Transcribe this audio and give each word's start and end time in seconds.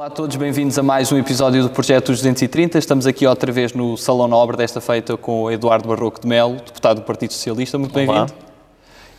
Olá 0.00 0.06
a 0.06 0.10
todos, 0.10 0.34
bem-vindos 0.36 0.78
a 0.78 0.82
mais 0.82 1.12
um 1.12 1.18
episódio 1.18 1.62
do 1.62 1.68
Projeto 1.68 2.06
230. 2.06 2.78
Estamos 2.78 3.06
aqui 3.06 3.26
outra 3.26 3.52
vez 3.52 3.74
no 3.74 3.98
Salão 3.98 4.26
Nobre, 4.26 4.56
desta 4.56 4.80
feita 4.80 5.14
com 5.14 5.42
o 5.42 5.50
Eduardo 5.50 5.86
Barroco 5.86 6.18
de 6.18 6.26
Melo, 6.26 6.56
deputado 6.56 7.00
do 7.00 7.02
Partido 7.02 7.34
Socialista. 7.34 7.76
Muito 7.76 7.92
bem-vindo. 7.92 8.32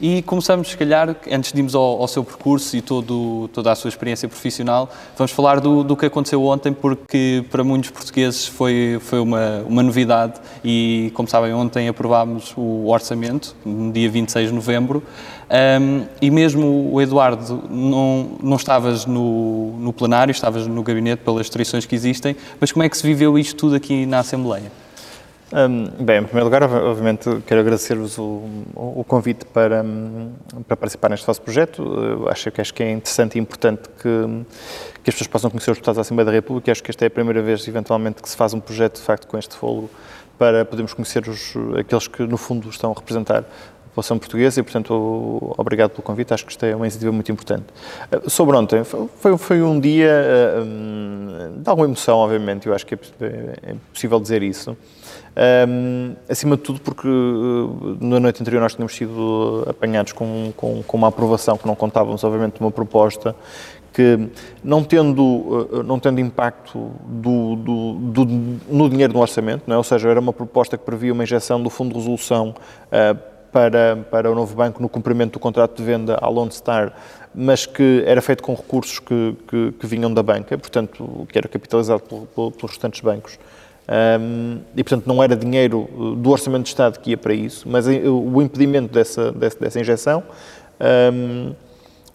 E 0.03 0.23
começamos, 0.23 0.69
se 0.69 0.77
calhar, 0.77 1.15
antes 1.31 1.53
de 1.53 1.59
irmos 1.59 1.75
ao, 1.75 2.01
ao 2.01 2.07
seu 2.07 2.23
percurso 2.23 2.75
e 2.75 2.81
todo, 2.81 3.47
toda 3.53 3.71
a 3.71 3.75
sua 3.75 3.87
experiência 3.87 4.27
profissional, 4.27 4.89
vamos 5.15 5.31
falar 5.31 5.59
do, 5.59 5.83
do, 5.83 5.95
que 5.95 6.07
aconteceu 6.07 6.43
ontem, 6.43 6.73
porque 6.73 7.45
para 7.51 7.63
muitos 7.63 7.91
portugueses 7.91 8.47
foi, 8.47 8.97
foi 8.99 9.19
uma, 9.19 9.59
uma 9.67 9.83
novidade 9.83 10.41
e, 10.65 11.11
como 11.13 11.27
sabem, 11.27 11.53
ontem 11.53 11.87
aprovámos 11.87 12.51
o 12.57 12.87
orçamento, 12.87 13.55
no 13.63 13.91
dia 13.91 14.09
26 14.09 14.49
de 14.49 14.55
novembro, 14.55 15.03
um, 15.79 16.05
e 16.19 16.31
mesmo 16.31 16.91
o 16.91 16.99
Eduardo, 16.99 17.61
não, 17.69 18.31
não 18.41 18.55
estavas 18.55 19.05
no, 19.05 19.77
no 19.77 19.93
plenário, 19.93 20.31
estavas 20.31 20.65
no 20.65 20.81
gabinete 20.81 21.19
pelas 21.19 21.41
restrições 21.41 21.85
que 21.85 21.93
existem, 21.93 22.35
mas 22.59 22.71
como 22.71 22.81
é 22.81 22.89
que 22.89 22.97
se 22.97 23.05
viveu 23.05 23.37
isto 23.37 23.55
tudo 23.55 23.75
aqui 23.75 24.07
na 24.07 24.17
Assembleia? 24.17 24.80
Um, 25.53 26.05
bem, 26.05 26.19
em 26.19 26.23
primeiro 26.23 26.45
lugar, 26.45 26.63
obviamente, 26.63 27.29
quero 27.45 27.59
agradecer-vos 27.59 28.17
o, 28.17 28.41
o, 28.73 29.03
convite 29.05 29.43
para, 29.45 29.83
para 30.65 30.77
participar 30.77 31.09
neste 31.09 31.27
vosso 31.27 31.41
projeto. 31.41 31.83
Eu 31.83 32.29
acho, 32.29 32.49
acho 32.57 32.73
que 32.73 32.81
é 32.81 32.91
interessante 32.91 33.35
e 33.35 33.39
importante 33.39 33.89
que, 34.01 34.45
que 35.03 35.09
as 35.09 35.15
pessoas 35.15 35.27
possam 35.27 35.49
conhecer 35.49 35.71
os 35.71 35.77
deputados 35.77 35.97
da 35.97 36.01
Assembleia 36.01 36.25
da 36.25 36.31
República. 36.31 36.71
Acho 36.71 36.81
que 36.81 36.89
esta 36.89 37.03
é 37.03 37.07
a 37.07 37.11
primeira 37.11 37.41
vez, 37.41 37.67
eventualmente, 37.67 38.21
que 38.21 38.29
se 38.29 38.37
faz 38.37 38.53
um 38.53 38.61
projeto, 38.61 38.95
de 38.95 39.01
facto, 39.01 39.27
com 39.27 39.37
este 39.37 39.53
fôlego, 39.53 39.89
para 40.37 40.63
podermos 40.63 40.93
conhecer 40.93 41.27
os, 41.27 41.53
aqueles 41.77 42.07
que, 42.07 42.23
no 42.23 42.37
fundo, 42.37 42.69
estão 42.69 42.91
a 42.91 42.95
representar 42.95 43.43
população 43.91 44.17
portuguesa 44.17 44.59
e, 44.59 44.63
portanto, 44.63 45.53
obrigado 45.57 45.91
pelo 45.91 46.01
convite. 46.01 46.33
Acho 46.33 46.45
que 46.45 46.51
isto 46.51 46.65
é 46.65 46.75
uma 46.75 46.85
iniciativa 46.85 47.11
muito 47.11 47.31
importante. 47.31 47.65
Uh, 48.11 48.29
sobre 48.29 48.55
ontem, 48.55 48.83
foi, 48.83 49.37
foi 49.37 49.61
um 49.61 49.79
dia 49.79 50.09
uh, 50.63 51.59
de 51.59 51.69
alguma 51.69 51.87
emoção, 51.87 52.17
obviamente, 52.17 52.67
eu 52.67 52.73
acho 52.73 52.85
que 52.85 52.95
é, 52.95 52.97
é 53.63 53.75
possível 53.93 54.19
dizer 54.19 54.41
isso. 54.41 54.75
Um, 55.67 56.13
acima 56.29 56.57
de 56.57 56.63
tudo 56.63 56.81
porque 56.81 57.07
uh, 57.07 57.97
na 58.01 58.19
noite 58.19 58.41
anterior 58.41 58.61
nós 58.61 58.73
tínhamos 58.73 58.95
sido 58.95 59.65
apanhados 59.67 60.11
com, 60.11 60.51
com, 60.57 60.83
com, 60.83 60.97
uma 60.97 61.07
aprovação 61.07 61.57
que 61.57 61.67
não 61.67 61.75
contávamos, 61.75 62.23
obviamente, 62.23 62.55
de 62.55 62.61
uma 62.61 62.71
proposta 62.71 63.35
que, 63.93 64.29
não 64.63 64.83
tendo, 64.83 65.83
não 65.85 65.99
tendo 65.99 66.21
impacto 66.21 66.91
do, 67.05 67.55
do, 67.57 67.93
do, 67.93 68.25
no 68.69 68.89
dinheiro 68.89 69.11
do 69.11 69.19
orçamento, 69.19 69.63
não 69.67 69.75
é? 69.75 69.77
ou 69.77 69.83
seja, 69.83 70.09
era 70.09 70.19
uma 70.19 70.31
proposta 70.31 70.77
que 70.77 70.85
previa 70.85 71.11
uma 71.11 71.23
injeção 71.23 71.61
do 71.61 71.69
Fundo 71.69 71.89
de 71.89 71.99
Resolução 71.99 72.55
uh, 72.87 73.31
para, 73.51 73.97
para 74.09 74.31
o 74.31 74.35
novo 74.35 74.55
banco 74.55 74.81
no 74.81 74.89
cumprimento 74.89 75.33
do 75.33 75.39
contrato 75.39 75.75
de 75.77 75.83
venda 75.83 76.17
à 76.21 76.27
Lone 76.29 76.51
Star, 76.51 76.93
mas 77.33 77.65
que 77.65 78.03
era 78.05 78.21
feito 78.21 78.43
com 78.43 78.53
recursos 78.53 78.99
que, 78.99 79.35
que, 79.47 79.71
que 79.73 79.87
vinham 79.87 80.13
da 80.13 80.23
banca, 80.23 80.57
portanto, 80.57 81.27
que 81.31 81.37
era 81.37 81.47
capitalizado 81.47 82.01
pelos 82.01 82.61
restantes 82.61 83.01
bancos. 83.01 83.37
Um, 83.91 84.59
e, 84.75 84.83
portanto, 84.83 85.05
não 85.07 85.21
era 85.21 85.35
dinheiro 85.35 85.89
uh, 85.93 86.15
do 86.15 86.29
Orçamento 86.29 86.63
de 86.63 86.69
Estado 86.69 86.99
que 86.99 87.09
ia 87.09 87.17
para 87.17 87.33
isso, 87.33 87.67
mas 87.67 87.87
uh, 87.87 87.91
o 88.09 88.41
impedimento 88.41 88.93
dessa, 88.93 89.31
dessa, 89.31 89.59
dessa 89.59 89.79
injeção 89.79 90.23
um, 91.13 91.53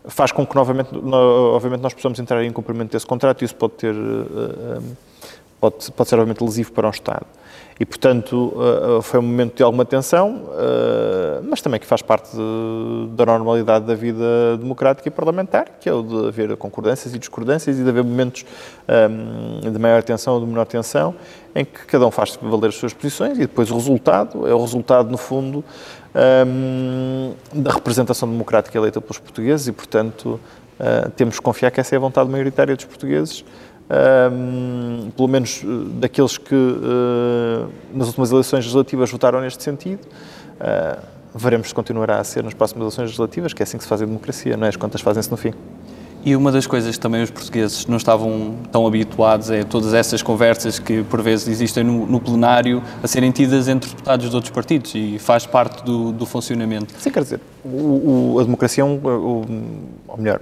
faz 0.07 0.33
com 0.33 0.47
que, 0.47 0.55
novamente, 0.55 0.95
no, 0.95 1.55
obviamente, 1.55 1.81
nós 1.81 1.93
possamos 1.93 2.19
entrar 2.19 2.43
em 2.45 2.53
cumprimento 2.53 2.93
desse 2.93 3.07
contrato 3.07 3.43
e 3.43 3.45
isso 3.45 3.57
pode 3.57 3.75
ter, 3.75 3.95
uh, 3.95 4.83
pode, 5.61 5.91
pode 5.93 6.09
ser, 6.09 6.15
obviamente, 6.15 6.43
lesivo 6.43 6.73
para 6.73 6.87
o 6.87 6.91
Estado. 6.91 7.27
E, 7.79 7.85
portanto, 7.85 8.55
uh, 8.57 9.03
foi 9.03 9.21
um 9.21 9.23
momento 9.23 9.57
de 9.57 9.63
alguma 9.63 9.85
tensão, 9.85 10.45
uh, 10.47 11.45
mas 11.47 11.61
também 11.61 11.79
que 11.79 11.87
faz 11.87 12.01
parte 12.01 12.35
da 13.11 13.27
normalidade 13.27 13.85
da 13.85 13.95
vida 13.95 14.57
democrática 14.59 15.07
e 15.09 15.11
parlamentar, 15.11 15.67
que 15.79 15.87
é 15.87 15.93
o 15.93 16.03
de 16.03 16.29
haver 16.29 16.57
concordâncias 16.57 17.15
e 17.15 17.19
discordâncias 17.19 17.79
e 17.79 17.83
de 17.83 17.89
haver 17.89 18.03
momentos 18.03 18.47
um, 19.11 19.71
de 19.71 19.79
maior 19.79 20.03
tensão 20.03 20.35
ou 20.35 20.41
de 20.41 20.47
menor 20.47 20.65
tensão, 20.65 21.15
em 21.55 21.67
que 21.67 21.85
cada 21.85 22.07
um 22.07 22.11
faz 22.11 22.39
valer 22.41 22.69
as 22.69 22.77
suas 22.77 22.95
posições 22.95 23.37
e 23.37 23.43
depois 23.43 23.71
o 23.71 23.75
resultado 23.75 24.49
é 24.49 24.55
o 24.55 24.61
resultado, 24.61 25.11
no 25.11 25.19
fundo, 25.19 25.63
um, 26.47 27.35
da 27.53 27.73
representação 27.73 28.27
democrática 28.27 28.77
eleita 28.79 29.03
pelos 29.03 29.19
portugueses 29.19 29.69
e, 29.69 29.73
portanto, 29.73 30.41
temos 31.15 31.37
que 31.37 31.43
confiar 31.43 31.71
que 31.71 31.81
essa 31.81 31.95
é 31.95 31.97
a 31.97 32.01
vontade 32.01 32.29
maioritária 32.29 32.77
dos 32.77 32.85
portugueses 32.85 33.43
um, 33.89 35.11
pelo 35.17 35.29
menos 35.29 35.63
eh, 35.63 35.67
daqueles 36.01 36.37
que 36.39 36.55
uh, 36.55 37.69
nas 37.95 38.09
últimas 38.09 38.33
eleições 38.33 38.59
legislativas 38.59 39.11
votaram 39.11 39.41
neste 39.41 39.63
sentido. 39.63 40.01
Uh, 40.61 41.01
veremos 41.35 41.69
se 41.69 41.75
continuará 41.75 42.19
a 42.19 42.25
ser 42.25 42.43
nas 42.43 42.55
próximas 42.55 42.83
eleições 42.83 43.05
legislativas, 43.05 43.53
que 43.53 43.63
é 43.63 43.65
assim 43.65 43.77
que 43.77 43.85
se 43.85 43.89
faz 43.89 44.03
a 44.03 44.07
democracia, 44.07 44.57
não 44.57 44.67
é? 44.67 44.71
As 44.71 44.77
contas 44.77 45.01
fazem-se 45.01 45.31
no 45.31 45.37
fim. 45.37 45.53
E 46.25 46.35
uma 46.35 46.51
das 46.51 46.67
coisas 46.67 46.97
que 46.97 47.01
também 47.01 47.23
os 47.23 47.31
portugueses 47.31 47.87
não 47.87 47.99
estavam 47.99 48.57
tão 48.73 48.85
habituados 48.85 49.49
é 49.49 49.63
todas 49.63 49.95
essas 49.95 50.23
conversas 50.23 50.81
que 50.81 51.05
por 51.05 51.23
vezes 51.23 51.47
existem 51.47 51.85
no, 51.85 52.05
no 52.07 52.19
plenário 52.19 52.83
a 53.01 53.07
serem 53.07 53.31
tidas 53.31 53.69
entre 53.69 53.91
deputados 53.91 54.29
de 54.29 54.35
outros 54.35 54.53
partidos 54.53 54.93
e 54.97 55.21
faz 55.21 55.47
parte 55.47 55.85
do, 55.85 56.11
do 56.11 56.27
funcionamento. 56.27 56.93
Sim, 56.99 57.11
quer 57.11 57.23
dizer, 57.23 57.41
o, 57.65 58.33
o, 58.35 58.41
a 58.41 58.43
democracia 58.43 58.83
é 58.83 58.85
o, 58.85 59.45
ou 60.09 60.17
melhor, 60.19 60.41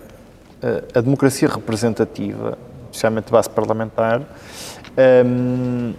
a 0.95 1.01
democracia 1.03 1.49
representativa 1.49 2.57
especialmente 2.95 3.27
de 3.27 3.33
base 3.33 3.51
parlamentar, 3.51 4.23
um, 5.27 5.93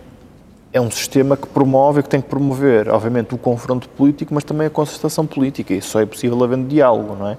é 0.72 0.79
um 0.81 0.89
sistema 0.89 1.38
que 1.38 1.47
promove 1.47 2.00
e 2.00 2.03
que 2.03 2.09
tem 2.09 2.22
que 2.22 2.28
promover, 2.28 2.89
obviamente, 2.89 3.33
o 3.33 3.38
confronto 3.38 3.88
político, 3.89 4.33
mas 4.33 4.44
também 4.44 4.67
a 4.67 4.69
concertação 4.69 5.25
política. 5.25 5.73
Isso 5.73 5.89
só 5.89 6.01
é 6.01 6.05
possível 6.05 6.41
havendo 6.44 6.67
diálogo, 6.67 7.16
não 7.16 7.29
é? 7.29 7.38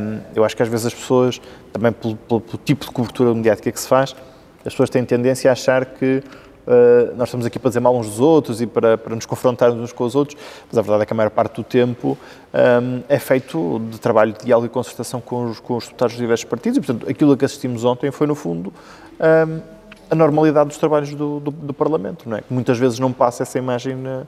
Um, 0.00 0.20
eu 0.34 0.44
acho 0.44 0.56
que 0.56 0.62
às 0.62 0.68
vezes 0.68 0.86
as 0.86 0.94
pessoas, 0.94 1.40
também 1.72 1.92
pelo, 1.92 2.16
pelo, 2.16 2.40
pelo, 2.40 2.58
tipo 2.64 2.84
de 2.84 2.90
cobertura 2.90 3.34
mediática 3.34 3.70
que 3.70 3.80
se 3.80 3.86
faz, 3.86 4.16
as 4.64 4.72
pessoas 4.72 4.90
têm 4.90 5.04
tendência 5.04 5.50
a 5.50 5.52
achar 5.52 5.84
que 5.84 6.22
uh, 6.66 7.16
nós 7.16 7.28
estamos 7.28 7.46
aqui 7.46 7.58
para 7.58 7.70
dizer 7.70 7.80
mal 7.80 7.96
uns 7.96 8.06
dos 8.08 8.20
outros 8.20 8.60
e 8.60 8.66
para, 8.66 8.98
para 8.98 9.14
nos 9.14 9.26
confrontarmos 9.26 9.80
uns 9.80 9.92
com 9.92 10.04
os 10.04 10.14
outros, 10.14 10.38
mas 10.68 10.78
a 10.78 10.82
verdade 10.82 11.02
é 11.02 11.06
que 11.06 11.12
a 11.12 11.16
maior 11.16 11.30
parte 11.30 11.56
do 11.56 11.64
tempo 11.64 12.18
um, 12.52 13.02
é 13.08 13.18
feito 13.18 13.80
de 13.90 14.00
trabalho 14.00 14.32
de 14.32 14.44
diálogo 14.44 14.66
e 14.66 14.70
concertação 14.70 15.20
com 15.20 15.46
os, 15.46 15.60
com 15.60 15.76
os 15.76 15.84
deputados 15.84 16.14
dos 16.14 16.20
diversos 16.20 16.44
partidos 16.44 16.78
e, 16.78 16.80
portanto, 16.80 17.10
aquilo 17.10 17.36
que 17.36 17.44
assistimos 17.44 17.84
ontem 17.84 18.10
foi, 18.10 18.26
no 18.26 18.34
fundo, 18.34 18.72
um, 19.48 19.60
a 20.10 20.14
normalidade 20.14 20.68
dos 20.68 20.78
trabalhos 20.78 21.14
do, 21.14 21.40
do, 21.40 21.50
do, 21.50 21.74
Parlamento, 21.74 22.28
não 22.28 22.36
é? 22.36 22.40
Que 22.40 22.52
muitas 22.52 22.78
vezes 22.78 22.98
não 22.98 23.12
passa 23.12 23.42
essa 23.42 23.58
imagem 23.58 23.96
na, 23.96 24.22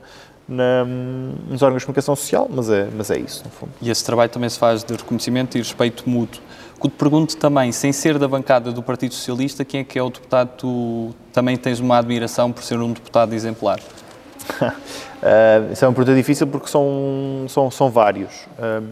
na, 0.49 0.85
nos 0.85 1.63
órgãos 1.63 1.83
de 1.83 1.87
comunicação 1.87 2.17
social, 2.17 2.49
mas 2.51 2.69
é, 2.69 2.89
mas 2.97 3.11
é 3.11 3.19
isso, 3.19 3.45
no 3.45 3.51
fundo. 3.51 3.73
E 3.81 3.91
esse 3.91 4.05
trabalho 4.05 4.31
também 4.31 4.49
se 4.49 4.59
faz 4.59 4.83
de 4.83 4.95
reconhecimento 4.95 5.57
e 5.57 5.59
respeito 5.59 6.09
mútuo. 6.09 6.43
Que 6.81 6.89
te 6.89 6.95
pergunto 6.95 7.37
também, 7.37 7.73
sem 7.73 7.93
ser 7.93 8.19
da 8.19 8.29
bancada 8.29 8.71
do 8.71 8.83
Partido 8.83 9.13
Socialista, 9.13 9.65
quem 9.65 9.81
é 9.81 9.85
que 9.85 9.99
é 9.99 10.03
o 10.03 10.11
deputado 10.11 10.51
que 10.51 10.59
tu 10.59 11.15
também 11.33 11.57
tens 11.57 11.81
uma 11.81 11.99
admiração 11.99 12.53
por 12.53 12.63
ser 12.63 12.79
um 12.79 12.93
deputado 12.93 13.35
exemplar? 13.35 13.81
uh, 13.81 15.73
isso 15.73 15.85
é 15.85 15.89
uma 15.89 15.95
pergunta 15.95 16.15
difícil 16.15 16.47
porque 16.47 16.69
são, 16.69 17.47
são, 17.49 17.69
são 17.69 17.91
vários. 17.91 18.47
Uh, 18.59 18.89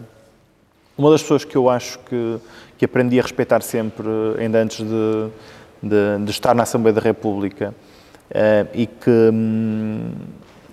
uma 0.97 1.11
das 1.11 1.21
pessoas 1.21 1.45
que 1.45 1.55
eu 1.55 1.69
acho 1.69 1.99
que, 1.99 2.39
que 2.77 2.83
aprendi 2.83 3.19
a 3.19 3.23
respeitar 3.23 3.61
sempre, 3.61 4.05
ainda 4.37 4.61
antes 4.61 4.85
de, 4.85 5.29
de, 5.81 6.25
de 6.25 6.31
estar 6.31 6.53
na 6.53 6.63
Assembleia 6.63 6.93
da 6.93 7.01
República, 7.01 7.73
uh, 8.31 8.67
e 8.73 8.85
que, 8.85 9.09
um, 9.09 10.11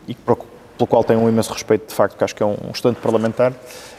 que 0.07 0.15
pelo 0.15 0.89
qual 0.89 1.05
tenho 1.05 1.21
um 1.21 1.29
imenso 1.29 1.53
respeito, 1.53 1.89
de 1.89 1.95
facto, 1.95 2.17
que 2.17 2.25
acho 2.25 2.35
que 2.35 2.43
é 2.43 2.47
um, 2.47 2.57
um 2.69 2.71
estudante 2.73 3.01
parlamentar, 3.01 3.53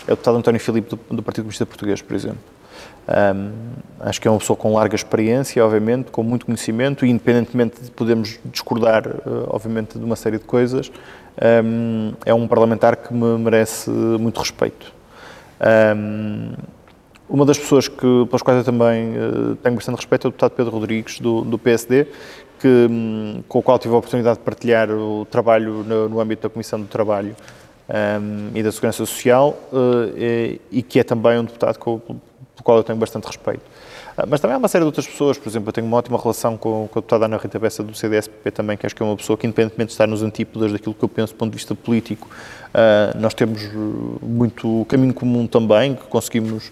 é 0.08 0.12
o 0.12 0.16
deputado 0.16 0.38
António 0.38 0.60
Filipe 0.60 0.90
do, 0.90 1.16
do 1.16 1.24
Partido 1.24 1.44
Comunista 1.44 1.66
Português, 1.66 2.02
por 2.02 2.14
exemplo. 2.14 2.55
Um, 3.08 3.52
acho 4.00 4.20
que 4.20 4.28
é 4.28 4.32
uma 4.32 4.40
pessoa 4.40 4.58
com 4.58 4.74
larga 4.74 4.96
experiência, 4.96 5.64
obviamente, 5.64 6.12
com 6.12 6.24
muito 6.24 6.46
conhecimento, 6.46 7.06
e 7.06 7.10
independentemente 7.10 7.82
de 7.82 7.92
podermos 7.92 8.40
discordar, 8.46 9.08
uh, 9.08 9.48
obviamente, 9.50 9.98
de 9.98 10.04
uma 10.04 10.16
série 10.16 10.38
de 10.38 10.44
coisas, 10.44 10.92
um, 11.64 12.14
é 12.26 12.34
um 12.34 12.48
parlamentar 12.48 12.96
que 12.96 13.14
me 13.14 13.38
merece 13.38 13.90
muito 13.90 14.40
respeito. 14.40 14.92
Um, 15.96 16.54
uma 17.28 17.46
das 17.46 17.58
pessoas 17.58 17.88
que, 17.88 18.26
pelas 18.26 18.42
quais 18.42 18.60
eu 18.60 18.64
também 18.64 19.14
uh, 19.18 19.56
tenho 19.56 19.76
bastante 19.76 19.98
respeito 19.98 20.28
é 20.28 20.30
o 20.30 20.32
deputado 20.32 20.52
Pedro 20.52 20.72
Rodrigues, 20.72 21.20
do, 21.20 21.42
do 21.42 21.58
PSD, 21.58 22.08
que, 22.60 22.88
um, 22.90 23.44
com 23.48 23.60
o 23.60 23.62
qual 23.62 23.78
tive 23.78 23.94
a 23.94 23.98
oportunidade 23.98 24.40
de 24.40 24.44
partilhar 24.44 24.90
o 24.92 25.26
trabalho 25.26 25.84
no, 25.84 26.10
no 26.10 26.20
âmbito 26.20 26.44
da 26.44 26.50
Comissão 26.50 26.80
do 26.80 26.88
Trabalho 26.88 27.36
um, 27.90 28.58
e 28.58 28.64
da 28.64 28.72
Segurança 28.72 28.98
Social, 28.98 29.58
uh, 29.72 30.18
e, 30.18 30.62
e, 30.72 30.82
que 30.82 31.00
é 31.00 31.04
também 31.04 31.40
um 31.40 31.44
deputado 31.44 31.78
com, 31.78 32.00
qual 32.66 32.80
eu 32.80 32.84
tenho 32.84 32.98
bastante 32.98 33.26
respeito. 33.26 33.62
Uh, 34.18 34.26
mas 34.28 34.42
também 34.42 34.56
há 34.56 34.58
uma 34.58 34.68
série 34.68 34.82
de 34.82 34.88
outras 34.88 35.08
pessoas, 35.08 35.38
por 35.38 35.48
exemplo, 35.48 35.70
eu 35.70 35.74
tenho 35.74 35.86
uma 35.88 35.96
ótima 35.96 36.18
relação 36.18 36.58
com, 36.58 36.90
com 36.92 37.00
a 37.00 37.02
deputada 37.02 37.26
Ana 37.26 37.38
Rita 37.38 37.60
Bessa 37.60 37.84
do 37.84 37.96
CDSP 37.96 38.52
também, 38.52 38.76
que 38.76 38.86
acho 38.86 38.96
que 38.96 39.04
é 39.04 39.06
uma 39.06 39.16
pessoa 39.16 39.38
que, 39.38 39.46
independentemente 39.46 39.90
de 39.90 39.94
estar 39.94 40.08
nos 40.08 40.24
antípodas 40.24 40.74
daquilo 40.74 40.96
que 40.96 41.04
eu 41.04 41.08
penso 41.08 41.34
do 41.34 41.38
ponto 41.38 41.52
de 41.52 41.58
vista 41.58 41.76
político, 41.76 42.28
uh, 42.28 43.18
nós 43.18 43.36
temos 43.36 43.62
muito 44.22 44.86
caminho 44.90 45.14
comum 45.14 45.48
também, 45.48 45.96
que 45.96 46.04
conseguimos 46.04 46.72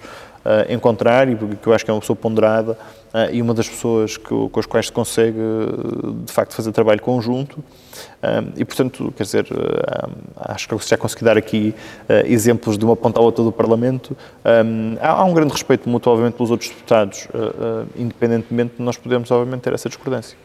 encontrar 0.68 1.30
e 1.30 1.38
que 1.38 1.66
eu 1.66 1.74
acho 1.74 1.86
que 1.86 1.92
é 1.92 1.94
uma 1.94 2.02
pessoa 2.02 2.18
ponderada 2.18 2.78
e 3.32 3.42
uma 3.42 3.54
das 3.54 3.70
pessoas 3.70 4.18
que, 4.18 4.28
com 4.28 4.60
as 4.60 4.66
quais 4.66 4.88
se 4.88 4.92
consegue, 4.92 5.40
de 6.26 6.34
facto, 6.34 6.54
fazer 6.54 6.74
trabalho 6.74 7.02
conjunto. 7.02 7.64
E, 8.56 8.66
portanto, 8.66 9.14
quer 9.16 9.24
dizer, 9.24 9.48
acho 10.38 10.68
que 10.68 10.90
já 10.90 10.98
consegui 10.98 11.24
dar 11.24 11.38
aqui 11.38 11.74
exemplos 12.26 12.78
de 12.78 12.86
uma 12.86 12.96
ponta 12.96 13.20
à 13.20 13.24
outra 13.24 13.44
do 13.44 13.52
Parlamento. 13.52 14.16
há, 15.02 15.24
um 15.24 15.34
grande 15.34 15.52
respeito 15.52 15.90
mútuo, 15.90 16.12
obviamente, 16.12 16.36
pelos 16.36 16.52
outros 16.52 16.70
deputados, 16.70 17.28
independentemente 17.96 18.76
de 18.78 18.84
nós 18.84 18.98
podermos, 18.98 19.30
obviamente, 19.32 19.62
ter 19.62 19.74
essa 19.74 19.90
discordância. 19.90 20.38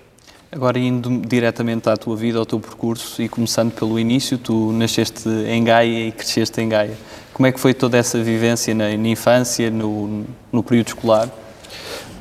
Agora, 0.50 0.78
indo 0.78 1.20
diretamente 1.26 1.90
à 1.90 1.96
tua 1.96 2.16
vida, 2.16 2.38
ao 2.38 2.46
teu 2.46 2.58
percurso 2.58 3.20
e 3.20 3.28
começando 3.28 3.70
pelo 3.72 3.99
início, 3.99 4.38
tu 4.38 4.72
nasceste 4.72 5.28
em 5.28 5.62
Gaia 5.62 6.08
e 6.08 6.12
cresceste 6.12 6.58
em 6.62 6.69
Gaia. 6.69 6.96
Como 7.34 7.46
é 7.46 7.52
que 7.52 7.60
foi 7.60 7.75
toda 7.75 7.99
essa 7.99 8.22
vivência 8.22 8.75
na, 8.75 8.88
na 8.96 9.08
infância, 9.08 9.70
no, 9.70 10.25
no 10.50 10.62
período 10.62 10.88
escolar? 10.88 11.28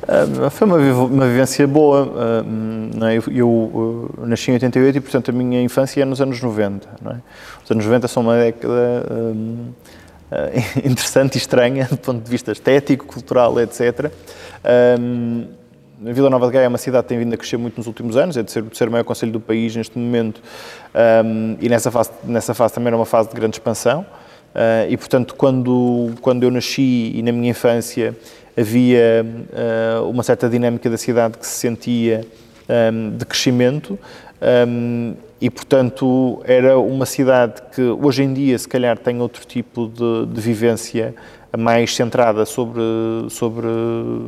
Uh, 0.08 0.48
foi 0.48 0.66
uma, 0.66 1.26
vivência 1.26 1.66
boa. 1.66 2.06
Uh, 2.06 3.04
é? 3.04 3.38
Eu, 3.38 3.48
uh, 3.50 4.26
nasci 4.26 4.50
em 4.50 4.54
88 4.54 4.96
e, 4.96 5.00
portanto, 5.02 5.28
a 5.28 5.32
minha 5.32 5.60
infância 5.60 6.00
é 6.00 6.04
nos 6.06 6.22
anos 6.22 6.40
90. 6.40 6.88
É? 6.88 7.16
Os 7.62 7.70
anos 7.70 7.84
90 7.84 8.08
são 8.08 8.22
uma 8.22 8.38
década 8.38 9.04
interessante 10.82 11.34
e 11.34 11.38
estranha 11.38 11.86
do 11.90 11.98
ponto 11.98 12.24
de 12.24 12.30
vista 12.30 12.52
estético, 12.52 13.04
cultural, 13.06 13.60
etc. 13.60 14.10
A 14.64 16.12
Vila 16.12 16.30
Nova 16.30 16.46
de 16.46 16.52
Gaia 16.52 16.64
é 16.64 16.68
uma 16.68 16.78
cidade 16.78 17.02
que 17.02 17.08
tem 17.10 17.18
vindo 17.18 17.34
a 17.34 17.36
crescer 17.36 17.58
muito 17.58 17.76
nos 17.76 17.86
últimos 17.86 18.16
anos, 18.16 18.36
é 18.36 18.42
de 18.42 18.50
ser, 18.50 18.62
o 18.62 18.90
maior 18.90 19.04
conselho 19.04 19.32
do 19.32 19.40
país 19.40 19.74
neste 19.74 19.98
momento, 19.98 20.40
e 21.60 21.68
nessa 21.68 21.90
fase, 21.90 22.10
nessa 22.24 22.54
fase 22.54 22.74
também 22.74 22.88
era 22.88 22.96
uma 22.96 23.06
fase 23.06 23.28
de 23.28 23.34
grande 23.34 23.56
expansão. 23.56 24.06
Uh, 24.54 24.90
e, 24.90 24.96
portanto, 24.96 25.34
quando, 25.34 26.14
quando 26.20 26.42
eu 26.42 26.50
nasci 26.50 27.12
e 27.14 27.22
na 27.22 27.30
minha 27.30 27.50
infância 27.50 28.16
havia 28.58 29.24
uh, 30.02 30.08
uma 30.08 30.22
certa 30.22 30.48
dinâmica 30.48 30.90
da 30.90 30.96
cidade 30.96 31.38
que 31.38 31.46
se 31.46 31.58
sentia 31.58 32.26
um, 32.92 33.16
de 33.16 33.24
crescimento, 33.24 33.98
um, 34.66 35.14
e, 35.40 35.48
portanto, 35.48 36.42
era 36.44 36.78
uma 36.78 37.06
cidade 37.06 37.62
que 37.72 37.80
hoje 37.80 38.24
em 38.24 38.32
dia, 38.32 38.58
se 38.58 38.66
calhar, 38.66 38.98
tem 38.98 39.20
outro 39.20 39.46
tipo 39.46 39.86
de, 39.88 40.26
de 40.34 40.40
vivência 40.40 41.14
mais 41.56 41.94
centrada 41.94 42.44
sobre, 42.44 42.82
sobre 43.30 43.66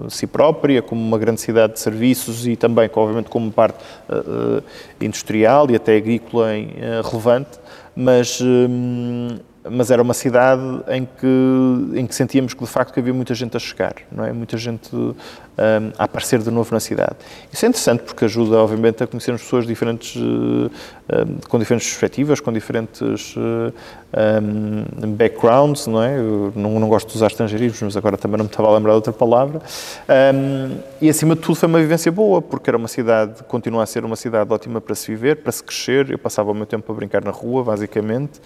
si 0.09 0.27
própria, 0.27 0.81
como 0.81 1.03
uma 1.03 1.19
grande 1.19 1.41
cidade 1.41 1.75
de 1.75 1.81
serviços 1.81 2.47
e 2.47 2.55
também, 2.55 2.89
obviamente, 2.95 3.29
como 3.29 3.51
parte 3.51 3.79
uh, 4.09 4.63
industrial 5.01 5.69
e 5.71 5.75
até 5.75 5.97
agrícola 5.97 6.57
em, 6.57 6.69
uh, 6.69 7.07
relevante, 7.09 7.59
mas 7.95 8.41
um, 8.41 9.37
mas 9.69 9.91
era 9.91 10.03
uma 10.03 10.15
cidade 10.15 10.63
em 10.89 11.05
que, 11.05 11.99
em 11.99 12.07
que 12.07 12.15
sentíamos 12.15 12.55
que 12.55 12.61
de 12.61 12.71
facto 12.71 12.99
havia 12.99 13.13
muita 13.13 13.35
gente 13.35 13.57
a 13.57 13.61
chegar, 13.61 13.95
não 14.11 14.25
é? 14.25 14.33
Muita 14.33 14.57
gente 14.57 14.91
um, 15.61 15.93
a 15.99 16.05
aparecer 16.05 16.39
de 16.41 16.51
novo 16.51 16.73
na 16.73 16.81
cidade. 16.81 17.17
Isso 17.53 17.65
é 17.67 17.69
interessante 17.69 18.03
porque 18.03 18.25
ajuda, 18.25 18.57
obviamente, 18.57 19.03
a 19.03 19.07
conhecermos 19.07 19.43
pessoas 19.43 19.67
diferentes, 19.67 20.17
um, 20.17 20.69
com 21.49 21.59
diferentes 21.59 21.89
perspectivas, 21.89 22.41
com 22.41 22.53
diferentes 22.53 23.37
um, 23.37 25.13
backgrounds, 25.13 25.87
não 25.87 26.03
é? 26.03 26.19
Eu 26.19 26.53
não, 26.57 26.81
não, 26.81 26.89
gosto 26.89 27.09
de 27.09 27.17
usar 27.17 27.27
estrangeirismos, 27.27 27.83
mas 27.83 27.97
agora 27.97 28.17
também 28.17 28.39
não 28.39 28.45
me 28.45 28.51
estava 28.51 28.69
a 28.69 28.75
lembrar 28.75 28.93
de 28.93 28.97
outra 28.97 29.13
palavra. 29.13 29.61
e 31.01 31.09
acima 31.09 31.35
de 31.35 31.43
tudo 31.43 31.55
foi 31.57 31.69
uma 31.69 31.79
vivência 31.79 32.11
boa, 32.11 32.41
porque 32.41 32.71
era 32.71 32.77
uma 32.77 32.89
cidade, 32.89 33.43
continua 33.45 33.83
a 33.83 33.87
ser 33.87 34.05
uma 34.05 34.17
cidade 34.17 34.53
ótima 34.53 34.81
para 34.81 34.95
se 34.95 35.11
viver, 35.11 35.37
para 35.37 35.53
se 35.53 35.63
crescer. 35.63 36.11
Eu 36.11 36.19
passava 36.19 36.51
o 36.51 36.55
meu 36.55 36.67
tempo 36.67 36.91
a 36.91 36.95
brincar 36.95 37.23
na 37.23 37.31
rua, 37.31 37.63
basicamente. 37.63 38.41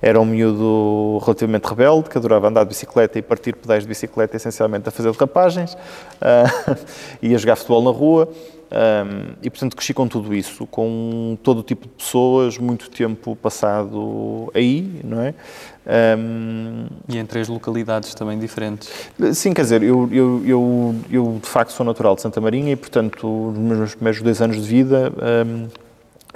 Era 0.00 0.20
um 0.20 0.24
miúdo 0.24 1.18
relativamente 1.24 1.64
rebelde, 1.64 2.08
que 2.08 2.18
adorava 2.18 2.48
andar 2.48 2.62
de 2.62 2.68
bicicleta 2.68 3.18
e 3.18 3.22
partir 3.22 3.54
pedais 3.56 3.82
de 3.82 3.88
bicicleta, 3.88 4.36
essencialmente 4.36 4.88
a 4.88 4.92
fazer 4.92 5.10
derrapagens, 5.10 5.76
uh, 6.20 6.76
ia 7.22 7.38
jogar 7.38 7.56
futebol 7.56 7.82
na 7.82 7.90
rua. 7.90 8.28
Um, 8.70 9.32
e, 9.42 9.48
portanto, 9.48 9.74
cresci 9.74 9.94
com 9.94 10.06
tudo 10.06 10.34
isso, 10.34 10.66
com 10.66 11.38
todo 11.42 11.60
o 11.60 11.62
tipo 11.62 11.88
de 11.88 11.94
pessoas, 11.94 12.58
muito 12.58 12.90
tempo 12.90 13.34
passado 13.34 14.50
aí, 14.54 15.00
não 15.02 15.22
é? 15.22 15.34
Um, 16.18 16.86
e 17.08 17.16
em 17.16 17.24
três 17.24 17.48
localidades 17.48 18.14
também 18.14 18.38
diferentes. 18.38 18.90
Sim, 19.32 19.54
quer 19.54 19.62
dizer, 19.62 19.82
eu, 19.82 20.06
eu, 20.12 20.42
eu, 20.44 20.94
eu 21.10 21.38
de 21.42 21.48
facto 21.48 21.70
sou 21.70 21.84
natural 21.84 22.14
de 22.14 22.20
Santa 22.20 22.42
Marinha 22.42 22.72
e, 22.72 22.76
portanto, 22.76 23.26
nos 23.26 23.78
meus 23.78 23.94
primeiros 23.94 24.20
dois 24.20 24.42
anos 24.42 24.56
de 24.56 24.68
vida 24.68 25.10
um, 25.46 25.68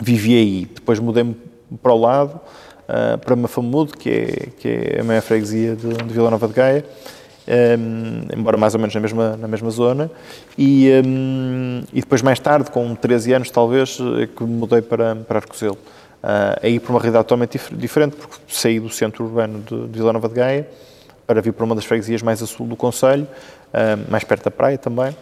vivi 0.01 0.35
aí. 0.35 0.69
Depois 0.75 0.99
mudei-me 0.99 1.37
para 1.83 1.93
o 1.93 2.01
lado, 2.01 2.41
uh, 2.89 3.19
para 3.19 3.37
Mafamudo, 3.37 3.93
que 3.93 4.09
é, 4.09 4.49
que 4.59 4.69
é 4.69 5.01
a 5.01 5.05
maior 5.05 5.21
freguesia 5.21 5.77
de, 5.77 5.89
de 5.89 6.15
Vila 6.15 6.31
Nova 6.31 6.49
de 6.49 6.55
Gaia, 6.55 6.85
um, 7.49 8.39
embora 8.39 8.57
mais 8.57 8.75
ou 8.75 8.81
menos 8.81 8.95
na 8.95 9.01
mesma, 9.01 9.37
na 9.37 9.49
mesma 9.49 9.71
zona, 9.71 10.11
e, 10.57 10.91
um, 11.05 11.83
e 11.93 12.01
depois 12.01 12.23
mais 12.23 12.39
tarde, 12.39 12.71
com 12.71 12.95
13 12.95 13.33
anos 13.33 13.51
talvez, 13.51 13.99
é 14.21 14.27
que 14.27 14.45
mudei 14.45 14.83
para, 14.83 15.17
para 15.17 15.39
Arcozelo. 15.39 15.79
Uh, 16.23 16.55
aí 16.63 16.79
para 16.79 16.91
uma 16.93 17.01
realidade 17.01 17.25
totalmente 17.25 17.53
dif 17.53 17.75
diferente, 17.75 18.15
porque 18.15 18.37
saí 18.47 18.79
do 18.79 18.89
centro 18.89 19.25
urbano 19.25 19.61
de, 19.61 19.89
de 19.89 19.99
Vila 19.99 20.13
Nova 20.13 20.29
de 20.29 20.35
Gaia. 20.35 20.69
Para 21.27 21.41
vir 21.41 21.53
para 21.53 21.65
uma 21.65 21.75
das 21.75 21.85
freguesias 21.85 22.23
mais 22.23 22.43
a 22.43 22.47
sul 22.47 22.67
do 22.67 22.77
Conselho, 22.77 23.25
uh, 23.25 24.11
mais 24.11 24.23
perto 24.23 24.45
da 24.45 24.51
praia 24.51 24.79
também, 24.79 25.17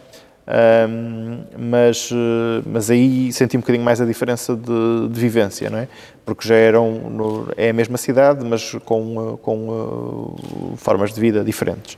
um, 0.48 1.44
mas, 1.56 2.10
eh, 2.12 2.62
mas 2.66 2.90
aí 2.90 3.32
senti 3.32 3.56
um 3.56 3.60
bocadinho 3.60 3.84
mais 3.84 4.00
a 4.00 4.04
diferença 4.04 4.56
de, 4.56 5.08
de 5.08 5.20
vivência, 5.20 5.70
não 5.70 5.78
é? 5.78 5.88
Porque 6.25 6.48
já 6.48 6.56
eram, 6.56 6.90
no, 6.92 7.48
é 7.56 7.70
a 7.70 7.72
mesma 7.72 7.96
cidade, 7.96 8.44
mas 8.44 8.75
com, 8.84 9.38
com 9.42 9.69
uh, 9.69 10.75
formas 10.76 11.12
de 11.12 11.20
vida 11.20 11.44
diferentes. 11.44 11.96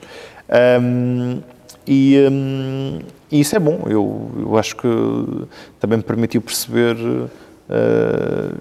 Um, 0.80 1.40
e, 1.86 2.16
um, 2.30 2.98
isso 3.30 3.56
é 3.56 3.58
bom, 3.58 3.84
eu, 3.88 4.30
eu 4.38 4.58
acho 4.58 4.76
que 4.76 4.88
também 5.80 5.98
me 5.98 6.04
permitiu 6.04 6.42
perceber 6.42 6.96
uh, 6.96 7.28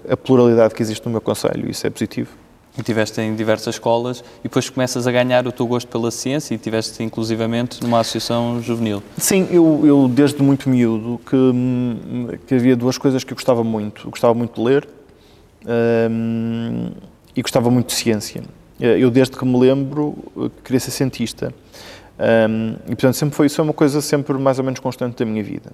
a 0.08 0.16
pluralidade 0.16 0.74
que 0.74 0.82
existe 0.82 1.04
no 1.04 1.12
meu 1.12 1.20
Conselho, 1.20 1.70
isso 1.70 1.86
é 1.86 1.90
positivo 1.90 2.41
e 2.76 2.82
tiveste 2.82 3.20
em 3.20 3.34
diversas 3.34 3.74
escolas 3.74 4.24
e 4.40 4.44
depois 4.44 4.68
começas 4.70 5.06
a 5.06 5.12
ganhar 5.12 5.46
o 5.46 5.52
teu 5.52 5.66
gosto 5.66 5.88
pela 5.88 6.10
ciência 6.10 6.54
e 6.54 6.58
tiveste 6.58 7.02
inclusivamente 7.02 7.82
numa 7.82 8.00
associação 8.00 8.62
juvenil. 8.62 9.02
Sim, 9.18 9.46
eu, 9.50 9.82
eu 9.84 10.08
desde 10.08 10.42
muito 10.42 10.68
miúdo 10.68 11.20
que, 11.26 12.38
que 12.46 12.54
havia 12.54 12.74
duas 12.74 12.96
coisas 12.96 13.22
que 13.24 13.32
eu 13.32 13.36
gostava 13.36 13.62
muito. 13.62 14.06
Eu 14.06 14.10
gostava 14.10 14.32
muito 14.32 14.60
de 14.60 14.66
ler 14.66 14.88
um, 16.10 16.90
e 17.36 17.42
gostava 17.42 17.70
muito 17.70 17.88
de 17.88 17.94
ciência. 17.94 18.42
Eu 18.80 19.10
desde 19.10 19.36
que 19.36 19.44
me 19.44 19.58
lembro 19.58 20.16
queria 20.64 20.80
ser 20.80 20.90
cientista. 20.90 21.54
Um, 22.18 22.74
e 22.84 22.88
portanto 22.88 23.14
sempre 23.14 23.34
foi 23.34 23.46
isso 23.46 23.60
é 23.60 23.64
uma 23.64 23.72
coisa 23.72 24.00
sempre 24.00 24.36
mais 24.38 24.58
ou 24.58 24.64
menos 24.64 24.80
constante 24.80 25.16
da 25.16 25.24
minha 25.24 25.42
vida. 25.42 25.72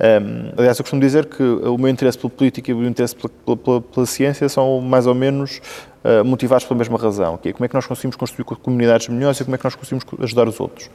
Um, 0.00 0.52
aliás, 0.56 0.78
eu 0.78 0.84
costumo 0.84 1.00
dizer 1.00 1.26
que 1.26 1.42
o 1.42 1.76
meu 1.76 1.88
interesse 1.88 2.16
pela 2.16 2.30
política 2.30 2.70
e 2.70 2.74
o 2.74 2.86
interesse 2.86 3.16
pela, 3.16 3.56
pela, 3.56 3.80
pela 3.80 4.06
ciência 4.06 4.48
são 4.48 4.80
mais 4.80 5.06
ou 5.06 5.14
menos 5.14 5.60
uh, 6.04 6.24
motivados 6.24 6.64
pela 6.64 6.78
mesma 6.78 6.96
razão, 6.96 7.36
que 7.36 7.48
é 7.48 7.52
como 7.52 7.64
é 7.64 7.68
que 7.68 7.74
nós 7.74 7.84
conseguimos 7.84 8.14
construir 8.16 8.44
comunidades 8.44 9.08
melhores 9.08 9.40
e 9.40 9.44
como 9.44 9.56
é 9.56 9.58
que 9.58 9.64
nós 9.64 9.74
conseguimos 9.74 10.04
ajudar 10.20 10.46
os 10.46 10.60
outros. 10.60 10.88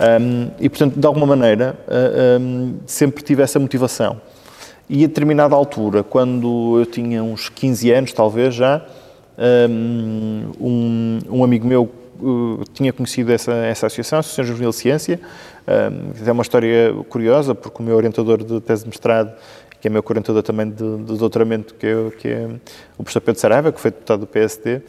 Um, 0.00 0.50
e, 0.58 0.68
portanto, 0.68 0.98
de 0.98 1.06
alguma 1.06 1.26
maneira, 1.26 1.78
uh, 1.86 2.40
um, 2.40 2.74
sempre 2.86 3.22
tive 3.22 3.42
essa 3.42 3.58
motivação. 3.60 4.20
E 4.88 5.04
a 5.04 5.06
determinada 5.06 5.54
altura, 5.54 6.02
quando 6.02 6.80
eu 6.80 6.86
tinha 6.86 7.22
uns 7.22 7.48
15 7.48 7.92
anos, 7.92 8.12
talvez 8.12 8.52
já, 8.52 8.84
um, 9.70 11.20
um 11.30 11.44
amigo 11.44 11.66
meu 11.66 11.88
uh, 12.20 12.64
tinha 12.74 12.92
conhecido 12.92 13.32
essa, 13.32 13.52
essa 13.52 13.86
associação, 13.86 14.18
a 14.18 14.20
Associação 14.20 14.44
Juvenil 14.44 14.70
de 14.70 14.76
Ciência, 14.76 15.20
é 15.66 16.32
uma 16.32 16.42
história 16.42 16.94
curiosa, 17.08 17.54
porque 17.54 17.82
o 17.82 17.84
meu 17.84 17.96
orientador 17.96 18.42
de 18.42 18.60
tese 18.60 18.82
de 18.82 18.88
mestrado, 18.88 19.32
que 19.80 19.88
é 19.88 19.90
meu 19.90 20.04
orientador 20.06 20.42
também 20.42 20.68
de, 20.68 20.96
de 20.98 21.18
doutoramento, 21.18 21.74
que 21.74 21.86
é, 21.86 22.10
que 22.18 22.28
é, 22.28 22.48
o 22.98 23.02
professor 23.02 23.20
Pedro 23.20 23.40
Saraiva, 23.40 23.72
que 23.72 23.80
foi 23.80 23.90
deputado 23.90 24.20
do 24.20 24.26
PSD, 24.26 24.82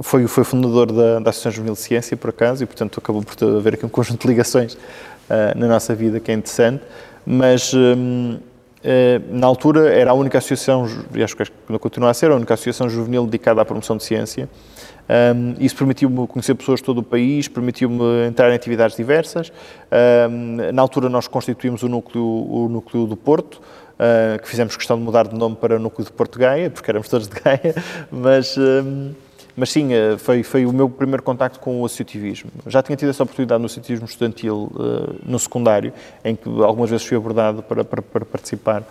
foi, 0.00 0.26
foi 0.26 0.44
fundador 0.44 0.90
da, 0.92 1.20
da 1.20 1.30
Associação 1.30 1.52
Juvenil 1.52 1.74
de 1.74 1.80
Ciência, 1.80 2.16
por 2.16 2.30
acaso, 2.30 2.62
e 2.62 2.66
portanto 2.66 2.98
acabou 2.98 3.22
por 3.22 3.56
haver 3.56 3.74
aqui 3.74 3.86
um 3.86 3.88
conjunto 3.88 4.22
de 4.22 4.28
ligações 4.28 4.74
uh, 4.74 5.56
na 5.56 5.68
nossa 5.68 5.94
vida 5.94 6.18
que 6.18 6.30
é 6.30 6.34
interessante, 6.34 6.82
mas 7.24 7.72
uh, 7.72 7.78
na 9.30 9.46
altura 9.46 9.92
era 9.94 10.10
a 10.10 10.14
única 10.14 10.38
associação, 10.38 10.86
e 11.14 11.22
acho 11.22 11.36
que 11.36 11.44
continua 11.78 12.10
a 12.10 12.14
ser, 12.14 12.30
a 12.30 12.34
única 12.34 12.54
associação 12.54 12.88
juvenil 12.88 13.24
dedicada 13.24 13.62
à 13.62 13.64
promoção 13.64 13.96
de 13.96 14.02
ciência, 14.02 14.48
um, 15.08 15.54
isso 15.58 15.76
permitiu-me 15.76 16.26
conhecer 16.26 16.54
pessoas 16.54 16.80
de 16.80 16.84
todo 16.84 16.98
o 16.98 17.02
país, 17.02 17.48
permitiu-me 17.48 18.26
entrar 18.26 18.50
em 18.50 18.54
atividades 18.54 18.96
diversas. 18.96 19.52
Um, 20.30 20.72
na 20.72 20.82
altura 20.82 21.08
nós 21.08 21.26
constituímos 21.26 21.82
o 21.82 21.88
núcleo, 21.88 22.24
o 22.24 22.68
núcleo 22.68 23.06
do 23.06 23.16
Porto, 23.16 23.56
uh, 23.56 24.40
que 24.40 24.48
fizemos 24.48 24.76
questão 24.76 24.96
de 24.96 25.02
mudar 25.02 25.26
de 25.26 25.34
nome 25.34 25.56
para 25.56 25.78
núcleo 25.78 26.04
de 26.04 26.12
Porto 26.12 26.38
Gaia, 26.38 26.70
porque 26.70 26.90
éramos 26.90 27.08
todos 27.08 27.28
de 27.28 27.40
Gaia, 27.40 27.74
mas... 28.10 28.56
Mas 29.54 29.70
sim, 29.70 29.90
ah, 29.92 30.16
foi, 30.18 30.42
foi 30.42 30.64
o 30.64 30.72
meu 30.72 30.88
primeiro 30.88 31.22
contacto 31.22 31.60
com 31.60 31.82
o 31.82 31.84
associativismo. 31.84 32.50
Já 32.66 32.82
tinha 32.82 32.96
tido 32.96 33.10
essa 33.10 33.22
oportunidade 33.22 33.60
no 33.60 33.66
associativismo 33.66 34.06
estudantil 34.06 34.72
uh, 34.74 35.14
no 35.24 35.38
secundário, 35.38 35.92
em 36.24 36.34
que 36.34 36.48
algumas 36.62 36.88
vezes 36.88 37.06
fui 37.06 37.16
abordado 37.16 37.62
para, 37.62 37.84
para, 37.84 38.00
para 38.00 38.24
participar 38.24 38.82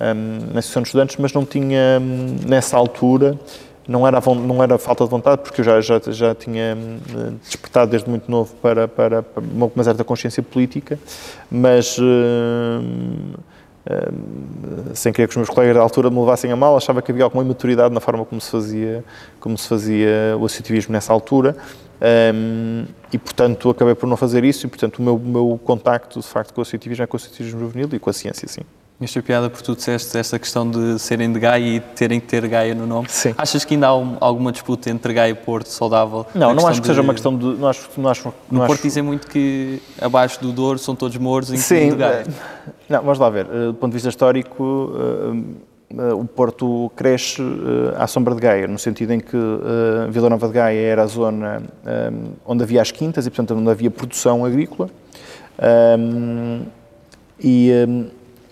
um, 0.00 0.52
na 0.52 0.60
Associação 0.60 0.82
de 0.82 0.88
Estudantes, 0.88 1.16
mas 1.16 1.32
não 1.32 1.44
tinha, 1.44 1.98
nessa 2.46 2.76
altura, 2.76 3.38
não 3.86 4.06
era, 4.06 4.20
não 4.20 4.62
era 4.62 4.78
falta 4.78 5.04
de 5.04 5.10
vontade, 5.10 5.42
porque 5.42 5.60
eu 5.60 5.64
já, 5.64 5.80
já, 5.80 6.00
já 6.06 6.34
tinha 6.34 6.76
hum, 6.76 7.36
despertado 7.42 7.90
desde 7.90 8.08
muito 8.08 8.30
novo 8.30 8.54
para, 8.56 8.88
para, 8.88 9.22
para 9.22 9.42
uma 9.74 9.84
certa 9.84 10.02
consciência 10.02 10.42
política, 10.42 10.98
mas 11.50 11.96
hum, 11.98 12.04
hum, 13.88 14.94
sem 14.94 15.12
querer 15.12 15.28
que 15.28 15.32
os 15.32 15.36
meus 15.36 15.48
colegas 15.48 15.76
da 15.76 15.82
altura 15.82 16.10
me 16.10 16.18
levassem 16.18 16.50
a 16.50 16.56
mal, 16.56 16.76
achava 16.76 17.00
que 17.00 17.12
havia 17.12 17.24
alguma 17.24 17.44
imaturidade 17.44 17.94
na 17.94 18.00
forma 18.00 18.24
como 18.24 18.40
se 18.40 18.50
fazia, 18.50 19.04
como 19.38 19.56
se 19.56 19.68
fazia 19.68 20.36
o 20.38 20.44
associativismo 20.44 20.92
nessa 20.92 21.12
altura. 21.12 21.56
Um, 21.98 22.84
e, 23.10 23.18
portanto, 23.18 23.70
acabei 23.70 23.94
por 23.94 24.06
não 24.06 24.16
fazer 24.18 24.44
isso 24.44 24.66
e, 24.66 24.68
portanto, 24.68 24.98
o 24.98 25.02
meu, 25.02 25.18
meu 25.18 25.60
contacto, 25.64 26.20
de 26.20 26.26
facto, 26.26 26.52
com 26.52 26.60
o 26.60 26.62
associativismo 26.62 27.04
é 27.04 27.06
com 27.06 27.14
o 27.14 27.16
associativismo 27.16 27.60
juvenil 27.60 27.88
e 27.92 27.98
com 27.98 28.10
a 28.10 28.12
ciência, 28.12 28.46
sim. 28.48 28.62
Esta 28.98 29.22
piada 29.22 29.50
por 29.50 29.60
tu 29.60 29.76
disseste 29.76 30.16
essa 30.16 30.38
questão 30.38 30.70
de 30.70 30.98
serem 30.98 31.30
de 31.30 31.38
Gaia 31.38 31.62
e 31.62 31.80
terem 31.80 32.18
que 32.18 32.26
ter 32.26 32.48
Gaia 32.48 32.74
no 32.74 32.86
nome. 32.86 33.06
Sim. 33.10 33.34
Achas 33.36 33.62
que 33.62 33.74
ainda 33.74 33.88
há 33.88 33.96
um, 33.96 34.16
alguma 34.20 34.50
disputa 34.50 34.88
entre 34.88 35.12
Gaia 35.12 35.32
e 35.32 35.34
Porto 35.34 35.66
saudável? 35.66 36.24
Não, 36.34 36.54
não 36.54 36.66
acho 36.66 36.80
que 36.80 36.88
de... 36.88 36.94
seja 36.94 37.02
uma 37.02 37.12
questão 37.12 37.36
de... 37.36 37.44
Não 37.44 37.68
acho, 37.68 37.90
não 37.98 38.08
acho, 38.08 38.24
não 38.50 38.60
no 38.62 38.66
Porto 38.66 38.80
dizem 38.80 39.02
muito 39.02 39.26
que 39.26 39.82
abaixo 40.00 40.40
do 40.40 40.50
Douro 40.50 40.78
são 40.78 40.96
todos 40.96 41.14
mortos, 41.18 41.52
incluindo 41.52 41.92
Sim, 41.92 41.98
Gaia. 41.98 42.24
Eh, 42.26 42.72
não, 42.88 43.02
vamos 43.02 43.18
lá 43.18 43.28
ver. 43.28 43.46
Eh, 43.52 43.66
do 43.66 43.74
ponto 43.74 43.90
de 43.90 43.96
vista 43.96 44.08
histórico, 44.08 44.90
eh, 45.92 46.14
o 46.14 46.24
Porto 46.24 46.90
cresce 46.96 47.42
à 47.98 48.06
sombra 48.06 48.34
de 48.34 48.40
Gaia, 48.40 48.66
no 48.66 48.78
sentido 48.78 49.12
em 49.12 49.20
que 49.20 49.36
Vila 50.08 50.30
Nova 50.30 50.46
de 50.46 50.54
Gaia 50.54 50.80
era 50.80 51.02
a 51.02 51.06
zona 51.06 51.62
onde 52.44 52.62
havia 52.64 52.80
as 52.82 52.90
quintas 52.90 53.26
e, 53.26 53.30
portanto, 53.30 53.54
onde 53.54 53.70
havia 53.70 53.90
produção 53.90 54.44
agrícola. 54.44 54.88
E 57.38 57.70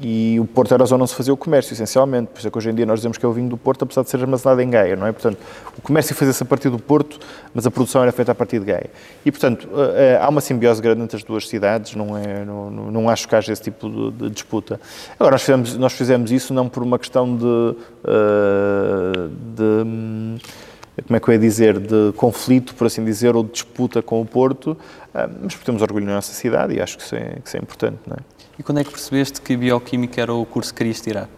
e 0.01 0.39
o 0.41 0.45
Porto 0.45 0.75
era 0.75 0.83
a 0.83 0.87
zona 0.87 1.05
onde 1.05 1.11
se 1.11 1.17
fazia 1.17 1.33
o 1.33 1.37
comércio, 1.37 1.73
essencialmente. 1.73 2.29
Por 2.33 2.39
isso 2.39 2.49
é 2.49 2.51
que 2.51 2.59
hoje 2.59 2.71
em 2.71 2.75
dia 2.75 2.85
nós 2.85 2.99
dizemos 2.99 3.17
que 3.17 3.25
é 3.25 3.29
o 3.29 3.33
vinho 3.33 3.49
do 3.49 3.57
Porto, 3.57 3.83
apesar 3.83 4.03
de 4.03 4.11
ser 4.11 4.21
armazenado 4.21 4.61
em 4.61 4.69
Gaia, 4.69 4.97
não 4.97 5.07
é? 5.07 5.13
Portanto, 5.13 5.39
o 5.79 5.83
comércio 5.83 6.15
fazia-se 6.17 6.43
a 6.43 6.47
partir 6.47 6.69
do 6.69 6.79
Porto, 6.79 7.19
mas 7.55 7.67
a 7.67 7.71
produção 7.71 8.03
era 8.03 8.11
feita 8.11 8.33
a 8.33 8.35
partir 8.35 8.59
de 8.59 8.67
Gaia. 8.67 8.91
E, 9.25 9.31
portanto, 9.31 9.69
eh, 9.73 10.15
eh, 10.15 10.19
há 10.21 10.29
uma 10.29 10.41
simbiose 10.41 10.83
grande 10.83 11.03
entre 11.03 11.17
as 11.17 11.23
duas 11.23 11.49
cidades, 11.49 11.95
não, 11.95 12.19
é, 12.19 12.45
não, 12.45 12.71
não 12.71 13.09
acho 13.09 13.29
que 13.29 13.37
haja 13.37 13.53
esse 13.53 13.63
tipo 13.63 13.89
de, 13.89 14.11
de 14.11 14.31
disputa. 14.31 14.81
Agora, 15.19 15.35
nós 15.35 15.43
fizemos, 15.43 15.77
nós 15.77 15.93
fizemos 15.93 16.33
isso 16.33 16.53
não 16.53 16.69
por 16.69 16.83
uma 16.83 16.99
questão 16.99 17.37
de, 17.37 17.77
eh, 18.05 19.29
de 19.55 21.05
como 21.07 21.17
é 21.17 21.21
que 21.21 21.29
eu 21.29 21.33
ia 21.35 21.39
dizer, 21.39 21.79
de 21.79 22.13
conflito, 22.17 22.75
por 22.75 22.87
assim 22.87 23.05
dizer, 23.05 23.35
ou 23.35 23.45
de 23.45 23.51
disputa 23.53 24.03
com 24.03 24.21
o 24.21 24.27
Porto, 24.27 24.77
mas 25.13 25.55
porque 25.55 25.67
temos 25.67 25.83
orgulho 25.83 26.07
na 26.07 26.15
nossa 26.15 26.33
cidade 26.33 26.75
e 26.75 26.81
acho 26.81 26.97
que 26.97 27.03
isso 27.03 27.17
é, 27.17 27.39
que 27.43 27.49
isso 27.49 27.57
é 27.57 27.61
importante. 27.61 27.99
Não 28.07 28.17
é? 28.17 28.34
E 28.58 28.62
quando 28.62 28.78
é 28.78 28.84
que 28.84 28.90
percebeste 28.90 29.40
que 29.40 29.56
Bioquímica 29.56 30.20
era 30.20 30.32
o 30.32 30.44
curso 30.46 30.73
que 30.73 30.78
querias 30.78 31.00
tirar? 31.00 31.28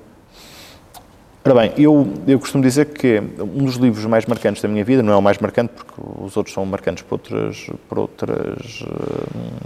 Ora 1.45 1.55
bem, 1.55 1.73
eu, 1.79 2.13
eu 2.27 2.41
costumo 2.41 2.63
dizer 2.63 2.87
que 2.87 3.23
um 3.39 3.65
dos 3.65 3.77
livros 3.77 4.05
mais 4.05 4.27
marcantes 4.27 4.61
da 4.61 4.69
minha 4.69 4.85
vida, 4.85 5.03
não 5.03 5.13
é 5.13 5.17
o 5.17 5.23
mais 5.23 5.39
marcante, 5.39 5.73
porque 5.75 5.95
os 6.21 6.37
outros 6.37 6.53
são 6.53 6.67
marcantes 6.67 7.05
por 7.05 7.15
outras, 7.15 7.71
por 7.89 7.99
outras 8.01 8.81
uh, 8.83 9.61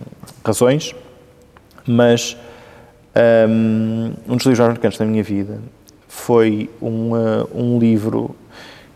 razões, 0.44 0.94
mas 1.86 2.36
um, 3.48 4.12
um, 4.28 4.36
dos 4.36 4.44
livros 4.44 4.58
mais 4.58 4.72
marcantes 4.72 4.98
da 4.98 5.06
minha 5.06 5.22
vida 5.22 5.58
foi 6.06 6.68
um, 6.82 7.12
uh, 7.14 7.48
um 7.54 7.78
livro 7.78 8.36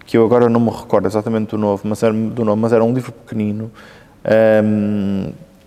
que 0.04 0.18
eu 0.18 0.24
agora 0.26 0.50
não 0.50 0.60
me 0.60 0.70
recordo 0.70 1.06
exatamente 1.06 1.52
do, 1.52 1.58
novo, 1.58 1.88
mas 1.88 2.02
era, 2.02 2.12
do 2.12 2.44
nome, 2.44 2.60
mas 2.60 2.72
era 2.74 2.84
um 2.84 2.92
livro 2.92 3.12
pequenino 3.12 3.72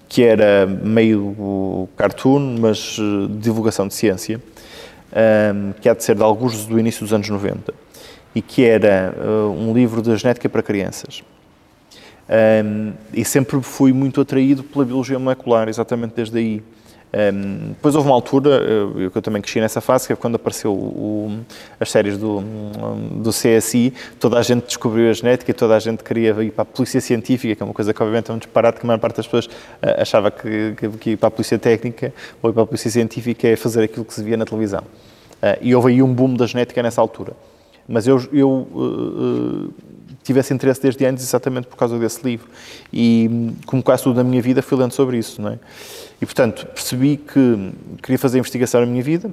que 0.08 0.24
era 0.24 0.66
meio 0.66 1.90
cartoon, 1.98 2.58
mas 2.60 2.98
eh, 3.00 3.28
divulgação 3.40 3.88
de 3.88 3.94
ciência, 3.94 4.42
ehm, 5.14 5.72
que 5.82 5.90
há 5.90 5.94
de 5.94 6.04
ser 6.04 6.16
de 6.16 6.24
alguns 6.24 6.66
do 6.66 6.80
início 6.80 7.02
dos 7.02 7.14
anos 7.14 7.28
90, 7.30 7.74
e 8.34 8.42
que 8.42 8.64
era 8.64 9.14
uh, 9.18 9.52
um 9.52 9.74
livro 9.74 10.02
de 10.02 10.16
genética 10.16 10.48
para 10.48 10.62
crianças. 10.62 11.24
Ehm, 12.30 12.92
e 13.14 13.26
sempre 13.26 13.62
fui 13.62 13.92
muito 13.92 14.22
atraído 14.22 14.64
pela 14.64 14.86
biologia 14.86 15.18
molecular, 15.18 15.68
exatamente 15.68 16.14
desde 16.16 16.38
aí. 16.38 16.64
Um, 17.14 17.70
depois 17.70 17.96
houve 17.96 18.08
uma 18.08 18.16
altura, 18.16 18.50
eu, 18.50 19.12
eu 19.16 19.22
também 19.22 19.42
cresci 19.42 19.62
nessa 19.62 19.80
fase, 19.80 20.06
que 20.06 20.14
é 20.14 20.16
quando 20.16 20.36
apareceu 20.36 20.74
o, 20.74 21.40
as 21.80 21.90
séries 21.90 22.18
do, 22.18 22.42
do 23.22 23.30
CSI, 23.30 23.94
toda 24.20 24.38
a 24.38 24.42
gente 24.42 24.66
descobriu 24.66 25.10
a 25.10 25.14
genética 25.14 25.50
e 25.52 25.54
toda 25.54 25.76
a 25.76 25.80
gente 25.80 26.04
queria 26.04 26.32
ir 26.44 26.52
para 26.52 26.64
a 26.64 26.66
polícia 26.66 27.00
científica, 27.00 27.56
que 27.56 27.64
é 27.64 27.66
uma 27.66 27.74
coisa 27.74 27.94
que 27.94 28.04
obviamente 28.04 28.30
é 28.30 28.34
um 28.34 28.38
disparate, 28.38 28.80
que 28.80 28.86
a 28.86 28.88
maior 28.88 29.00
parte 29.00 29.18
das 29.18 29.26
pessoas 29.26 29.46
uh, 29.46 30.02
achava 30.02 30.30
que, 30.30 30.74
que, 30.76 30.90
que, 30.90 31.10
ir 31.12 31.18
para 31.18 31.28
a 31.28 31.32
polícia 31.32 31.58
técnica 31.58 32.14
ou 32.42 32.50
ir 32.50 32.54
para 32.54 32.64
a 32.64 32.66
polícia 32.66 32.92
científica 32.92 33.48
é 33.48 33.56
fazer 33.56 33.84
aquilo 33.84 34.04
que 34.04 34.14
se 34.14 34.22
via 34.22 34.36
na 34.36 34.46
televisão. 34.46 34.82
Uh, 34.82 35.58
e 35.62 35.74
houve 35.74 35.92
aí 35.92 36.02
um 36.02 36.14
boom 36.14 36.34
da 36.34 36.46
genética 36.46 36.84
nessa 36.84 37.00
altura. 37.00 37.34
Mas 37.88 38.06
eu, 38.06 38.22
eu 38.34 38.50
uh, 38.50 39.74
tive 40.07 40.07
esse 40.28 40.54
interesse 40.54 40.82
desde 40.82 41.06
antes 41.06 41.24
exatamente 41.24 41.68
por 41.68 41.78
causa 41.78 41.98
desse 41.98 42.24
livro. 42.24 42.48
E, 42.92 43.52
como 43.66 43.82
quase 43.82 44.04
tudo 44.04 44.18
na 44.18 44.24
minha 44.24 44.42
vida, 44.42 44.62
fui 44.62 44.78
lendo 44.78 44.92
sobre 44.92 45.18
isso, 45.18 45.42
não 45.42 45.52
é? 45.52 45.60
E, 46.22 46.26
portanto, 46.26 46.66
percebi 46.68 47.18
que 47.18 47.72
queria 48.02 48.20
fazer 48.20 48.40
investigação 48.40 48.82
na 48.82 48.88
minha 48.88 49.04
vida 49.04 49.32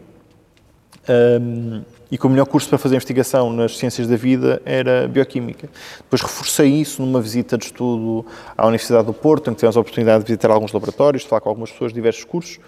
um, 1.08 1.82
e 2.10 2.16
que 2.16 2.26
o 2.26 2.30
melhor 2.30 2.46
curso 2.46 2.68
para 2.68 2.78
fazer 2.78 2.94
investigação 2.94 3.52
nas 3.52 3.76
ciências 3.76 4.06
da 4.06 4.16
vida 4.16 4.62
era 4.64 5.08
bioquímica. 5.08 5.68
Depois 5.98 6.22
reforcei 6.22 6.68
isso 6.68 7.02
numa 7.02 7.20
visita 7.20 7.58
de 7.58 7.64
estudo 7.64 8.24
à 8.56 8.66
Universidade 8.66 9.06
do 9.06 9.12
Porto, 9.12 9.50
em 9.50 9.54
que 9.54 9.58
tivemos 9.58 9.76
a 9.76 9.80
oportunidade 9.80 10.24
de 10.24 10.28
visitar 10.28 10.50
alguns 10.50 10.72
laboratórios, 10.72 11.22
de 11.22 11.28
falar 11.28 11.40
com 11.40 11.48
algumas 11.48 11.70
pessoas 11.70 11.92
de 11.92 11.96
diversos 11.96 12.24
cursos. 12.24 12.60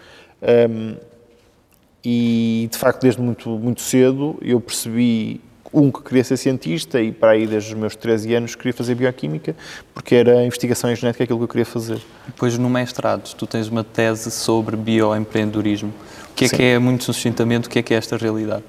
Um, 0.43 0.97
e, 2.05 2.69
de 2.71 2.79
facto, 2.79 3.03
desde 3.03 3.21
muito, 3.21 3.49
muito 3.51 3.81
cedo 3.81 4.39
eu 4.41 4.61
percebi 4.61 5.41
um 5.77 5.91
que 5.93 6.03
queria 6.03 6.25
ser 6.25 6.39
cientista 6.39 6.99
e 6.99 7.13
para 7.13 7.33
aí 7.33 7.47
desde 7.47 7.75
os 7.75 7.79
meus 7.79 7.95
13 7.95 8.35
anos 8.35 8.55
queria 8.55 8.73
fazer 8.73 8.95
bioquímica 8.95 9.55
porque 9.93 10.15
era 10.15 10.43
investigação 10.43 10.91
em 10.91 10.97
genética 10.97 11.25
aquilo 11.25 11.39
que 11.39 11.45
eu 11.45 11.49
queria 11.49 11.67
fazer. 11.67 12.01
Depois 12.27 12.57
no 12.57 12.71
mestrado 12.71 13.35
tu 13.35 13.47
tens 13.47 13.69
uma 13.69 13.85
tese 13.85 14.31
sobre 14.31 14.75
bioempreendedorismo. 14.75 15.93
O 16.31 16.35
que 16.35 16.47
é 16.47 16.49
Sim. 16.49 16.57
que 16.57 16.63
é 16.63 16.79
muito 16.79 17.05
sucintamente, 17.05 17.69
o 17.69 17.71
que 17.71 17.79
é 17.79 17.83
que 17.83 17.93
é 17.93 17.97
esta 17.99 18.17
realidade? 18.17 18.65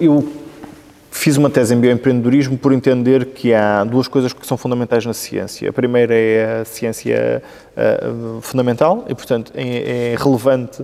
Eu 0.00 0.32
fiz 1.10 1.36
uma 1.36 1.50
tese 1.50 1.74
em 1.74 1.80
bioempreendedorismo 1.80 2.56
por 2.56 2.72
entender 2.72 3.26
que 3.26 3.52
há 3.52 3.84
duas 3.84 4.08
coisas 4.08 4.32
que 4.32 4.46
são 4.46 4.56
fundamentais 4.56 5.04
na 5.04 5.12
ciência. 5.12 5.68
A 5.68 5.72
primeira 5.72 6.14
é 6.14 6.60
a 6.60 6.64
ciência 6.64 7.42
uh, 7.76 8.40
fundamental 8.40 9.04
e, 9.06 9.14
portanto, 9.14 9.52
é, 9.54 10.12
é 10.12 10.16
relevante 10.18 10.82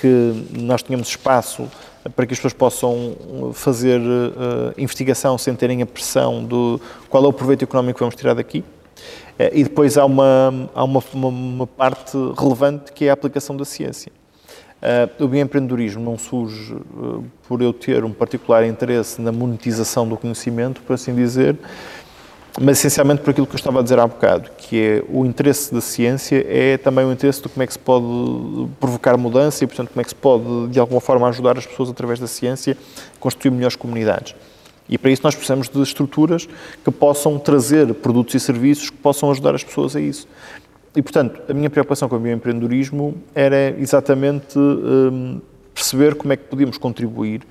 que 0.00 0.44
nós 0.58 0.82
tenhamos 0.82 1.08
espaço 1.08 1.68
para 2.10 2.26
que 2.26 2.32
as 2.34 2.38
pessoas 2.38 2.52
possam 2.52 3.16
fazer 3.54 4.00
uh, 4.00 4.74
investigação 4.76 5.38
sem 5.38 5.54
terem 5.54 5.82
a 5.82 5.86
pressão 5.86 6.44
do 6.44 6.80
qual 7.08 7.24
é 7.24 7.28
o 7.28 7.32
proveito 7.32 7.64
económico 7.64 7.98
que 7.98 8.00
vamos 8.00 8.14
tirar 8.14 8.34
daqui. 8.34 8.58
Uh, 8.60 9.50
e 9.52 9.64
depois 9.64 9.96
há, 9.96 10.04
uma, 10.04 10.68
há 10.74 10.84
uma, 10.84 11.02
uma, 11.12 11.28
uma, 11.28 11.66
parte 11.66 12.16
relevante 12.38 12.92
que 12.92 13.06
é 13.06 13.10
a 13.10 13.14
aplicação 13.14 13.56
da 13.56 13.64
ciência. 13.64 14.12
Uh, 14.82 15.24
o 15.24 15.28
bioempreendedorismo 15.28 16.04
não 16.04 16.18
surge 16.18 16.76
por 17.48 17.62
eu 17.62 17.72
ter 17.72 18.04
um 18.04 18.12
particular 18.12 18.66
interesse 18.66 19.20
na 19.22 19.32
monetização 19.32 20.06
do 20.06 20.16
conhecimento, 20.16 20.82
por 20.82 20.92
assim 20.92 21.14
dizer, 21.14 21.56
mas 22.60 22.78
essencialmente 22.78 23.22
por 23.22 23.30
aquilo 23.30 23.46
que 23.46 23.54
eu 23.54 23.58
estava 23.58 23.80
a 23.80 23.82
dizer 23.82 23.98
há 23.98 24.06
bocado, 24.06 24.48
que 24.56 24.80
é 24.80 25.04
o 25.08 25.26
interesse 25.26 25.74
da 25.74 25.80
ciência 25.80 26.44
é 26.48 26.76
também 26.76 27.04
o 27.04 27.12
interesse 27.12 27.42
de 27.42 27.48
como 27.48 27.62
é 27.62 27.66
que 27.66 27.72
se 27.72 27.78
pode 27.78 28.06
provocar 28.78 29.16
mudança 29.16 29.64
e, 29.64 29.66
portanto, 29.66 29.88
como 29.88 30.00
é 30.00 30.04
que 30.04 30.10
se 30.10 30.14
pode, 30.14 30.68
de 30.68 30.78
alguma 30.78 31.00
forma, 31.00 31.28
ajudar 31.28 31.58
as 31.58 31.66
pessoas 31.66 31.90
através 31.90 32.20
da 32.20 32.28
ciência 32.28 32.76
a 33.16 33.18
construir 33.18 33.50
melhores 33.50 33.74
comunidades. 33.74 34.36
E 34.88 34.96
para 34.98 35.10
isso 35.10 35.22
nós 35.24 35.34
precisamos 35.34 35.68
de 35.68 35.82
estruturas 35.82 36.46
que 36.84 36.90
possam 36.92 37.38
trazer 37.38 37.92
produtos 37.94 38.34
e 38.34 38.40
serviços 38.40 38.90
que 38.90 38.96
possam 38.98 39.30
ajudar 39.30 39.54
as 39.54 39.64
pessoas 39.64 39.96
a 39.96 40.00
isso. 40.00 40.28
E, 40.94 41.02
portanto, 41.02 41.42
a 41.48 41.54
minha 41.54 41.68
preocupação 41.68 42.08
com 42.08 42.14
o 42.14 42.20
bioempreendedorismo 42.20 43.16
era 43.34 43.70
exatamente 43.80 44.56
hum, 44.56 45.40
perceber 45.74 46.14
como 46.14 46.32
é 46.32 46.36
que 46.36 46.44
podíamos 46.44 46.78
contribuir 46.78 47.42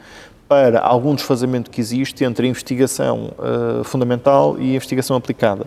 para 0.53 0.79
algum 0.81 1.15
desfazamento 1.15 1.71
que 1.71 1.81
existe 1.81 2.23
entre 2.23 2.45
a 2.45 2.49
investigação 2.49 3.31
uh, 3.39 3.83
fundamental 3.83 4.55
e 4.59 4.73
a 4.73 4.75
investigação 4.75 5.15
aplicada. 5.15 5.65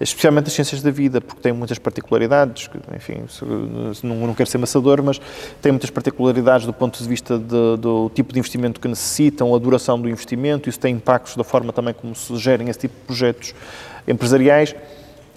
Especialmente 0.00 0.48
as 0.48 0.54
ciências 0.54 0.82
da 0.82 0.90
vida, 0.90 1.20
porque 1.20 1.40
têm 1.40 1.52
muitas 1.52 1.78
particularidades, 1.78 2.68
enfim, 2.96 3.22
não, 4.02 4.16
não 4.26 4.34
quero 4.34 4.50
ser 4.50 4.58
maçador, 4.58 5.00
mas 5.04 5.20
têm 5.62 5.70
muitas 5.70 5.90
particularidades 5.90 6.66
do 6.66 6.72
ponto 6.72 7.00
de 7.00 7.08
vista 7.08 7.38
de, 7.38 7.76
do 7.76 8.10
tipo 8.12 8.32
de 8.32 8.40
investimento 8.40 8.80
que 8.80 8.88
necessitam, 8.88 9.54
a 9.54 9.58
duração 9.58 10.00
do 10.00 10.08
investimento, 10.08 10.68
isso 10.68 10.80
tem 10.80 10.96
impactos 10.96 11.36
da 11.36 11.44
forma 11.44 11.72
também 11.72 11.94
como 11.94 12.12
se 12.16 12.36
gerem 12.36 12.68
esse 12.68 12.80
tipo 12.80 12.96
de 12.96 13.06
projetos 13.06 13.54
empresariais 14.08 14.74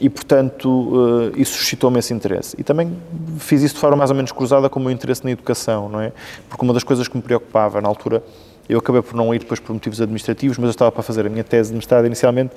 e, 0.01 0.09
portanto, 0.09 1.31
eh, 1.35 1.41
isso 1.41 1.55
suscitou-me 1.55 1.99
esse 1.99 2.11
interesse. 2.11 2.55
E 2.57 2.63
também 2.63 2.97
fiz 3.37 3.61
isso 3.61 3.75
de 3.75 3.79
forma 3.79 3.97
mais 3.97 4.09
ou 4.09 4.15
menos 4.15 4.31
cruzada 4.31 4.67
com 4.67 4.79
o 4.79 4.81
meu 4.81 4.91
interesse 4.91 5.23
na 5.23 5.29
educação, 5.29 5.87
não 5.87 6.01
é? 6.01 6.11
Porque 6.49 6.65
uma 6.65 6.73
das 6.73 6.83
coisas 6.83 7.07
que 7.07 7.15
me 7.15 7.21
preocupava 7.21 7.79
na 7.79 7.87
altura 7.87 8.23
eu 8.71 8.79
acabei 8.79 9.01
por 9.01 9.15
não 9.15 9.33
ir 9.35 9.39
depois 9.39 9.59
por 9.59 9.73
motivos 9.73 9.99
administrativos, 9.99 10.57
mas 10.57 10.65
eu 10.65 10.71
estava 10.71 10.91
para 10.91 11.03
fazer 11.03 11.25
a 11.25 11.29
minha 11.29 11.43
tese 11.43 11.71
de 11.71 11.75
mestrado 11.75 12.05
inicialmente 12.05 12.55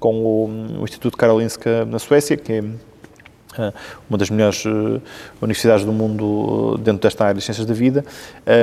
com 0.00 0.14
o, 0.16 0.80
o 0.80 0.84
Instituto 0.84 1.16
Karolinska 1.16 1.84
na 1.84 1.98
Suécia, 2.00 2.36
que 2.36 2.52
é 2.52 2.60
uh, 2.60 3.72
uma 4.10 4.18
das 4.18 4.30
melhores 4.30 4.64
uh, 4.64 5.00
universidades 5.40 5.84
do 5.84 5.92
mundo 5.92 6.76
dentro 6.78 7.02
desta 7.02 7.24
área 7.24 7.38
de 7.38 7.44
ciências 7.44 7.66
da 7.66 7.72
vida. 7.72 8.04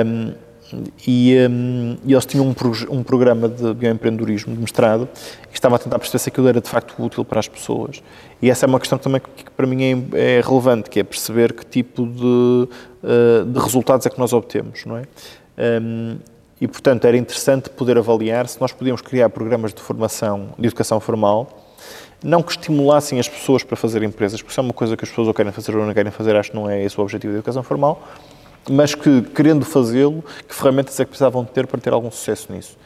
Um, 0.06 0.32
e, 1.06 1.36
um, 1.50 1.96
e, 2.04 2.12
eles 2.12 2.24
tinham 2.24 2.46
um, 2.46 2.54
um, 2.90 3.02
programa 3.02 3.48
de 3.48 3.74
bioempreendedorismo 3.74 4.54
de 4.54 4.60
mestrado 4.60 5.08
e 5.50 5.54
estava 5.54 5.76
a 5.76 5.78
tentar 5.78 5.98
perceber 5.98 6.18
se 6.18 6.28
aquilo 6.28 6.48
era 6.48 6.60
de 6.60 6.68
facto 6.68 6.94
útil 7.02 7.24
para 7.24 7.40
as 7.40 7.48
pessoas. 7.48 8.02
E 8.40 8.50
essa 8.50 8.64
é 8.64 8.68
uma 8.68 8.80
questão 8.80 8.98
também 8.98 9.20
que, 9.20 9.44
que 9.44 9.50
para 9.50 9.66
mim 9.66 9.82
é, 9.82 10.38
é, 10.38 10.40
relevante, 10.40 10.88
que 10.88 11.00
é 11.00 11.04
perceber 11.04 11.52
que 11.52 11.64
tipo 11.66 12.06
de, 12.06 12.22
uh, 12.22 13.44
de 13.46 13.58
resultados 13.58 14.06
é 14.06 14.10
que 14.10 14.18
nós 14.18 14.32
obtemos, 14.32 14.84
não 14.84 14.96
é? 14.96 15.02
Um, 15.58 16.16
e, 16.62 16.68
portanto, 16.68 17.06
era 17.06 17.16
interessante 17.16 17.68
poder 17.68 17.98
avaliar 17.98 18.46
se 18.46 18.60
nós 18.60 18.70
podíamos 18.70 19.02
criar 19.02 19.28
programas 19.30 19.74
de 19.74 19.82
formação, 19.82 20.50
de 20.56 20.68
educação 20.68 21.00
formal, 21.00 21.48
não 22.22 22.40
que 22.40 22.52
estimulassem 22.52 23.18
as 23.18 23.28
pessoas 23.28 23.64
para 23.64 23.76
fazer 23.76 24.04
empresas, 24.04 24.40
porque 24.40 24.52
isso 24.52 24.60
é 24.60 24.62
uma 24.62 24.72
coisa 24.72 24.96
que 24.96 25.04
as 25.04 25.10
pessoas 25.10 25.26
ou 25.26 25.34
querem 25.34 25.50
fazer 25.50 25.74
ou 25.74 25.84
não 25.84 25.92
querem 25.92 26.12
fazer, 26.12 26.36
acho 26.36 26.52
que 26.52 26.56
não 26.56 26.70
é 26.70 26.84
esse 26.84 26.96
o 26.96 27.02
objetivo 27.02 27.32
da 27.32 27.40
educação 27.40 27.64
formal, 27.64 28.00
mas 28.70 28.94
que, 28.94 29.22
querendo 29.22 29.64
fazê-lo, 29.64 30.22
que 30.48 30.54
ferramentas 30.54 31.00
é 31.00 31.04
que 31.04 31.08
precisavam 31.08 31.44
ter 31.44 31.66
para 31.66 31.80
ter 31.80 31.92
algum 31.92 32.12
sucesso 32.12 32.52
nisso. 32.52 32.76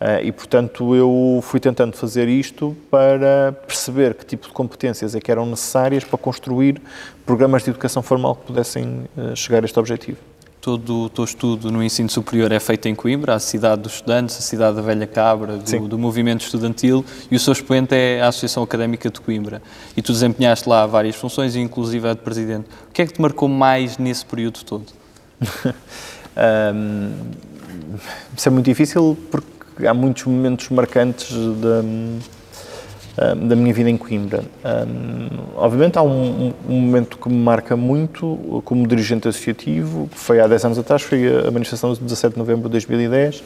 Uh, 0.00 0.24
e, 0.24 0.32
portanto, 0.32 0.94
eu 0.94 1.40
fui 1.42 1.60
tentando 1.60 1.94
fazer 1.94 2.28
isto 2.28 2.74
para 2.90 3.52
perceber 3.66 4.14
que 4.14 4.24
tipo 4.24 4.46
de 4.46 4.52
competências 4.54 5.14
é 5.14 5.20
que 5.20 5.30
eram 5.30 5.44
necessárias 5.44 6.04
para 6.04 6.16
construir 6.16 6.80
programas 7.26 7.64
de 7.64 7.68
educação 7.68 8.02
formal 8.02 8.36
que 8.36 8.46
pudessem 8.46 9.04
uh, 9.14 9.36
chegar 9.36 9.62
a 9.62 9.66
este 9.66 9.78
objetivo. 9.78 10.35
Todo 10.66 11.02
o 11.02 11.08
teu 11.08 11.22
estudo 11.22 11.70
no 11.70 11.80
ensino 11.80 12.10
superior 12.10 12.50
é 12.50 12.58
feito 12.58 12.88
em 12.88 12.94
Coimbra, 12.96 13.36
a 13.36 13.38
cidade 13.38 13.82
dos 13.82 13.94
estudantes, 13.94 14.36
a 14.36 14.40
cidade 14.40 14.74
da 14.74 14.82
Velha 14.82 15.06
Cabra, 15.06 15.58
do, 15.58 15.86
do 15.86 15.96
movimento 15.96 16.40
estudantil, 16.40 17.04
e 17.30 17.36
o 17.36 17.38
seu 17.38 17.52
expoente 17.52 17.94
é 17.94 18.20
a 18.20 18.26
Associação 18.26 18.64
Académica 18.64 19.08
de 19.08 19.20
Coimbra. 19.20 19.62
E 19.96 20.02
tu 20.02 20.10
desempenhaste 20.10 20.68
lá 20.68 20.84
várias 20.84 21.14
funções, 21.14 21.54
inclusive 21.54 22.08
a 22.08 22.14
de 22.14 22.20
presidente. 22.20 22.66
O 22.88 22.92
que 22.92 23.00
é 23.00 23.06
que 23.06 23.12
te 23.12 23.20
marcou 23.20 23.48
mais 23.48 23.96
nesse 23.96 24.26
período 24.26 24.64
todo? 24.64 24.86
um, 26.74 27.12
isso 28.36 28.48
é 28.48 28.50
muito 28.50 28.66
difícil 28.66 29.16
porque 29.30 29.86
há 29.86 29.94
muitos 29.94 30.24
momentos 30.24 30.68
marcantes 30.70 31.30
da, 31.30 31.80
da 33.16 33.56
minha 33.56 33.72
vida 33.72 33.88
em 33.88 33.96
Coimbra. 33.96 34.44
Obviamente 35.56 35.98
há 35.98 36.02
um, 36.02 36.52
um, 36.68 36.80
momento 36.80 37.16
que 37.16 37.28
me 37.28 37.36
marca 37.36 37.74
muito 37.76 38.60
como 38.64 38.86
dirigente 38.86 39.26
associativo, 39.26 40.08
que 40.08 40.18
foi 40.18 40.38
há 40.38 40.46
10 40.46 40.66
anos 40.66 40.78
atrás, 40.78 41.02
foi 41.02 41.26
a 41.26 41.50
manifestação 41.50 41.94
de 41.94 42.00
17 42.00 42.34
de 42.34 42.38
novembro 42.38 42.64
de 42.64 42.72
2010, 42.72 43.42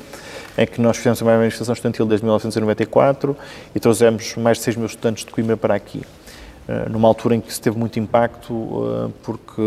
em 0.58 0.66
que 0.66 0.80
nós 0.80 0.96
fizemos 0.96 1.20
uma 1.20 1.36
manifestação 1.36 1.72
estudantil 1.72 2.04
desde 2.04 2.24
1994 2.24 3.36
e 3.74 3.78
trouxemos 3.78 4.34
mais 4.36 4.58
de 4.58 4.64
6 4.64 4.76
mil 4.76 4.86
estudantes 4.86 5.24
de 5.24 5.30
Coimbra 5.30 5.56
para 5.56 5.74
aqui. 5.74 6.02
Eh, 6.70 6.88
numa 6.88 7.08
altura 7.08 7.34
em 7.34 7.40
que 7.40 7.50
isso 7.50 7.60
teve 7.60 7.76
muito 7.76 7.98
impacto, 7.98 8.52
eh, 8.54 9.10
porque, 9.24 9.62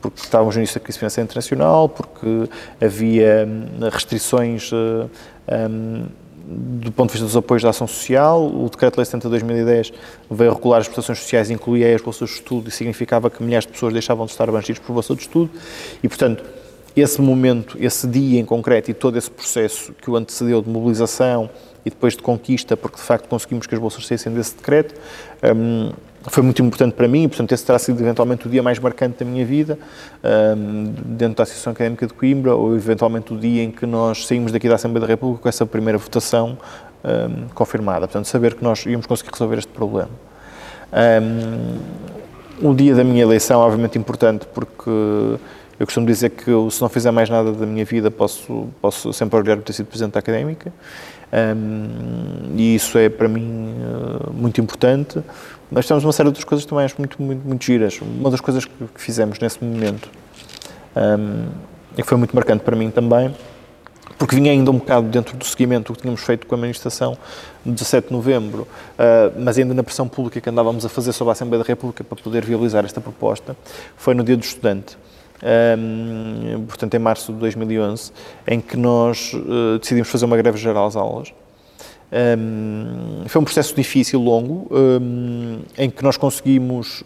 porque 0.00 0.18
estávamos 0.18 0.54
no 0.54 0.62
início 0.62 0.80
da 0.80 0.84
crise 0.84 0.98
financeira 0.98 1.26
internacional, 1.26 1.90
porque 1.90 2.48
havia 2.80 3.46
hum, 3.46 3.88
restrições 3.90 4.72
um, 4.72 5.08
eh, 5.46 5.68
do 6.44 6.90
ponto 6.92 7.08
de 7.08 7.12
vista 7.12 7.26
dos 7.26 7.36
apoios 7.36 7.62
da 7.62 7.70
ação 7.70 7.86
social. 7.86 8.44
O 8.44 8.68
Decreto-Lei 8.68 9.04
70 9.04 9.28
de 9.28 9.30
2010 9.30 9.92
veio 10.30 10.52
regular 10.52 10.80
as 10.80 10.88
prestações 10.88 11.18
sociais, 11.18 11.50
incluía 11.50 11.94
as 11.94 12.02
bolsas 12.02 12.28
de 12.28 12.36
estudo, 12.36 12.68
e 12.68 12.70
significava 12.70 13.30
que 13.30 13.42
milhares 13.42 13.66
de 13.66 13.72
pessoas 13.72 13.92
deixavam 13.92 14.26
de 14.26 14.32
estar 14.32 14.48
abrangidas 14.48 14.78
por 14.78 14.92
bolsa 14.92 15.14
de 15.14 15.22
estudo. 15.22 15.50
E, 16.02 16.08
portanto, 16.08 16.44
esse 16.94 17.20
momento, 17.20 17.76
esse 17.80 18.06
dia 18.06 18.38
em 18.38 18.44
concreto 18.44 18.90
e 18.90 18.94
todo 18.94 19.16
esse 19.16 19.30
processo 19.30 19.94
que 19.94 20.10
o 20.10 20.16
antecedeu 20.16 20.60
de 20.60 20.68
mobilização 20.68 21.48
e 21.84 21.90
depois 21.90 22.14
de 22.14 22.22
conquista, 22.22 22.76
porque 22.76 22.96
de 22.96 23.02
facto 23.02 23.28
conseguimos 23.28 23.66
que 23.66 23.74
as 23.74 23.80
bolsas 23.80 24.06
saíssem 24.06 24.32
desse 24.32 24.54
decreto, 24.56 24.94
um, 25.56 25.90
foi 26.28 26.42
muito 26.42 26.62
importante 26.62 26.94
para 26.94 27.08
mim, 27.08 27.28
portanto, 27.28 27.52
esse 27.52 27.64
terá 27.64 27.78
sido 27.78 28.00
eventualmente 28.00 28.46
o 28.46 28.50
dia 28.50 28.62
mais 28.62 28.78
marcante 28.78 29.24
da 29.24 29.30
minha 29.30 29.44
vida, 29.44 29.78
um, 30.56 30.84
dentro 31.04 31.36
da 31.36 31.42
Associação 31.42 31.72
Académica 31.72 32.06
de 32.06 32.14
Coimbra, 32.14 32.54
ou 32.54 32.74
eventualmente 32.74 33.32
o 33.32 33.38
dia 33.38 33.62
em 33.62 33.70
que 33.70 33.86
nós 33.86 34.26
saímos 34.26 34.52
daqui 34.52 34.68
da 34.68 34.76
Assembleia 34.76 35.06
da 35.06 35.12
República 35.12 35.42
com 35.42 35.48
essa 35.48 35.66
primeira 35.66 35.98
votação 35.98 36.56
um, 37.04 37.48
confirmada. 37.54 38.06
Portanto, 38.06 38.26
saber 38.26 38.54
que 38.54 38.62
nós 38.62 38.84
íamos 38.86 39.06
conseguir 39.06 39.30
resolver 39.32 39.58
este 39.58 39.72
problema. 39.72 40.10
Um, 40.92 42.68
o 42.68 42.74
dia 42.74 42.94
da 42.94 43.02
minha 43.02 43.22
eleição 43.22 43.60
é 43.60 43.64
obviamente 43.64 43.98
importante 43.98 44.46
porque 44.54 44.90
eu 45.80 45.86
costumo 45.86 46.06
dizer 46.06 46.30
que 46.30 46.50
se 46.70 46.80
não 46.80 46.88
fizer 46.88 47.10
mais 47.10 47.28
nada 47.28 47.50
da 47.50 47.66
minha 47.66 47.84
vida, 47.84 48.10
posso, 48.10 48.68
posso 48.80 49.12
sempre 49.12 49.36
orgulhar 49.36 49.56
de 49.56 49.64
ter 49.64 49.72
sido 49.72 49.86
Presidente 49.86 50.12
da 50.12 50.20
Académica. 50.20 50.72
Um, 51.32 52.54
e 52.56 52.74
isso 52.74 52.98
é 52.98 53.08
para 53.08 53.26
mim 53.26 53.74
uh, 53.78 54.32
muito 54.32 54.60
importante. 54.60 55.22
Nós 55.70 55.86
temos 55.86 56.04
uma 56.04 56.12
série 56.12 56.26
de 56.26 56.30
outras 56.30 56.44
coisas 56.44 56.66
também 56.66 56.84
acho 56.84 56.96
muito, 56.98 57.20
muito, 57.22 57.46
muito 57.46 57.64
giras. 57.64 57.98
Uma 58.02 58.30
das 58.30 58.40
coisas 58.40 58.66
que, 58.66 58.72
que 58.94 59.00
fizemos 59.00 59.38
nesse 59.38 59.64
momento 59.64 60.10
um, 60.94 61.48
e 61.96 62.02
que 62.02 62.08
foi 62.08 62.18
muito 62.18 62.34
marcante 62.34 62.62
para 62.62 62.76
mim 62.76 62.90
também, 62.90 63.34
porque 64.18 64.36
vinha 64.36 64.52
ainda 64.52 64.70
um 64.70 64.78
bocado 64.78 65.08
dentro 65.08 65.36
do 65.36 65.44
seguimento 65.44 65.92
que 65.94 66.02
tínhamos 66.02 66.20
feito 66.20 66.46
com 66.46 66.54
a 66.54 66.58
manifestação 66.58 67.16
de 67.64 67.72
17 67.72 68.08
de 68.08 68.12
novembro, 68.12 68.62
uh, 68.62 69.40
mas 69.40 69.56
ainda 69.56 69.72
na 69.72 69.82
pressão 69.82 70.06
pública 70.06 70.38
que 70.38 70.50
andávamos 70.50 70.84
a 70.84 70.88
fazer 70.90 71.12
sobre 71.12 71.30
a 71.30 71.32
Assembleia 71.32 71.64
da 71.64 71.66
República 71.66 72.04
para 72.04 72.22
poder 72.22 72.44
viabilizar 72.44 72.84
esta 72.84 73.00
proposta, 73.00 73.56
foi 73.96 74.12
no 74.12 74.22
Dia 74.22 74.36
do 74.36 74.44
Estudante. 74.44 74.98
Um, 75.42 76.64
portanto, 76.66 76.94
em 76.94 76.98
março 76.98 77.32
de 77.32 77.38
2011, 77.40 78.12
em 78.46 78.60
que 78.60 78.76
nós 78.76 79.32
uh, 79.34 79.78
decidimos 79.78 80.08
fazer 80.08 80.24
uma 80.24 80.36
greve 80.36 80.56
geral 80.56 80.86
às 80.86 80.94
aulas. 80.96 81.32
Um, 82.12 83.24
foi 83.26 83.40
um 83.40 83.44
processo 83.44 83.74
difícil, 83.74 84.20
longo, 84.20 84.68
um, 84.70 85.60
em 85.76 85.90
que 85.90 86.02
nós 86.04 86.16
conseguimos 86.16 87.02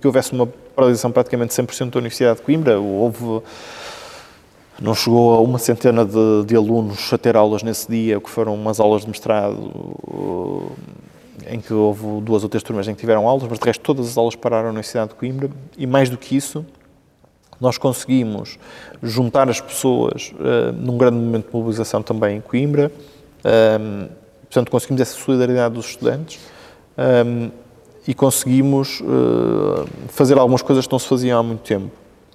que 0.00 0.06
houvesse 0.06 0.32
uma 0.32 0.46
paralisação 0.74 1.10
praticamente 1.12 1.54
100% 1.54 1.90
da 1.90 1.98
Universidade 1.98 2.38
de 2.38 2.42
Coimbra. 2.44 2.78
Houve, 2.78 3.40
não 4.80 4.94
chegou 4.94 5.34
a 5.34 5.40
uma 5.40 5.58
centena 5.58 6.04
de, 6.04 6.44
de, 6.44 6.56
alunos 6.56 7.10
a 7.12 7.16
ter 7.16 7.36
aulas 7.36 7.62
nesse 7.62 7.88
dia, 7.88 8.20
que 8.20 8.28
foram 8.28 8.54
umas 8.54 8.78
aulas 8.78 9.02
de 9.02 9.08
mestrado, 9.08 9.56
uh, 9.56 10.72
em 11.48 11.60
que 11.60 11.72
houve 11.72 12.20
duas 12.20 12.42
ou 12.42 12.48
três 12.48 12.62
turmas 12.62 12.86
em 12.88 12.94
que 12.94 13.00
tiveram 13.00 13.26
aulas, 13.26 13.48
mas 13.48 13.58
de 13.58 13.64
resto 13.64 13.80
todas 13.80 14.08
as 14.08 14.18
aulas 14.18 14.34
pararam 14.34 14.64
na 14.64 14.70
Universidade 14.70 15.10
de 15.10 15.14
Coimbra. 15.14 15.48
E 15.78 15.86
mais 15.86 16.10
do 16.10 16.18
que 16.18 16.36
isso, 16.36 16.66
nós 17.60 17.78
conseguimos 17.78 18.58
juntar 19.02 19.48
as 19.48 19.60
pessoas 19.60 20.32
uh, 20.34 20.72
num 20.72 20.96
grande 20.96 21.16
momento 21.16 21.48
de 21.48 21.56
mobilização 21.56 22.02
também 22.02 22.38
em 22.38 22.40
Coimbra. 22.40 22.90
Um, 23.44 23.48
ehm, 23.48 24.08
portanto, 24.42 24.70
conseguimos 24.70 25.00
essa 25.00 25.18
solidariedade 25.18 25.74
dos 25.74 25.86
estudantes 25.86 26.40
um, 26.98 27.02
ehm, 27.02 27.50
e 28.06 28.14
conseguimos 28.14 29.00
uh, 29.00 29.86
fazer 30.08 30.38
algumas 30.38 30.62
coisas 30.62 30.86
que 30.86 30.92
não 30.92 30.98
se 30.98 31.08
faziam 31.08 31.38
há 31.38 31.42
muito 31.42 31.62
tempo. 31.62 31.90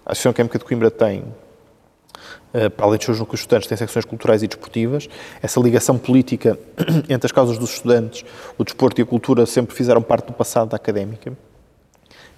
A 0.06 0.12
Associação 0.12 0.34
Química 0.34 0.58
de 0.58 0.66
Coimbra 0.66 0.92
tem, 0.92 1.20
uh, 1.20 2.70
para 2.70 2.86
além 2.86 2.98
dos 2.98 3.06
seus 3.06 3.20
núcleos 3.20 3.42
estudantes, 3.42 3.68
tem 3.68 3.78
secções 3.78 4.06
culturais 4.06 4.44
e 4.44 4.48
desportivas. 4.48 5.08
Essa 5.42 5.60
ligação 5.60 5.98
política 5.98 6.60
entre 7.08 7.26
as 7.26 7.32
causas 7.32 7.58
dos 7.58 7.74
estudantes, 7.74 8.26
o 8.58 8.64
desporto 8.64 9.00
e 9.00 9.04
a 9.04 9.06
cultura 9.06 9.46
sempre 9.46 9.76
fizeram 9.76 10.02
parte 10.02 10.28
do 10.28 10.34
passado 10.34 10.70
da 10.70 10.76
académica. 10.76 11.34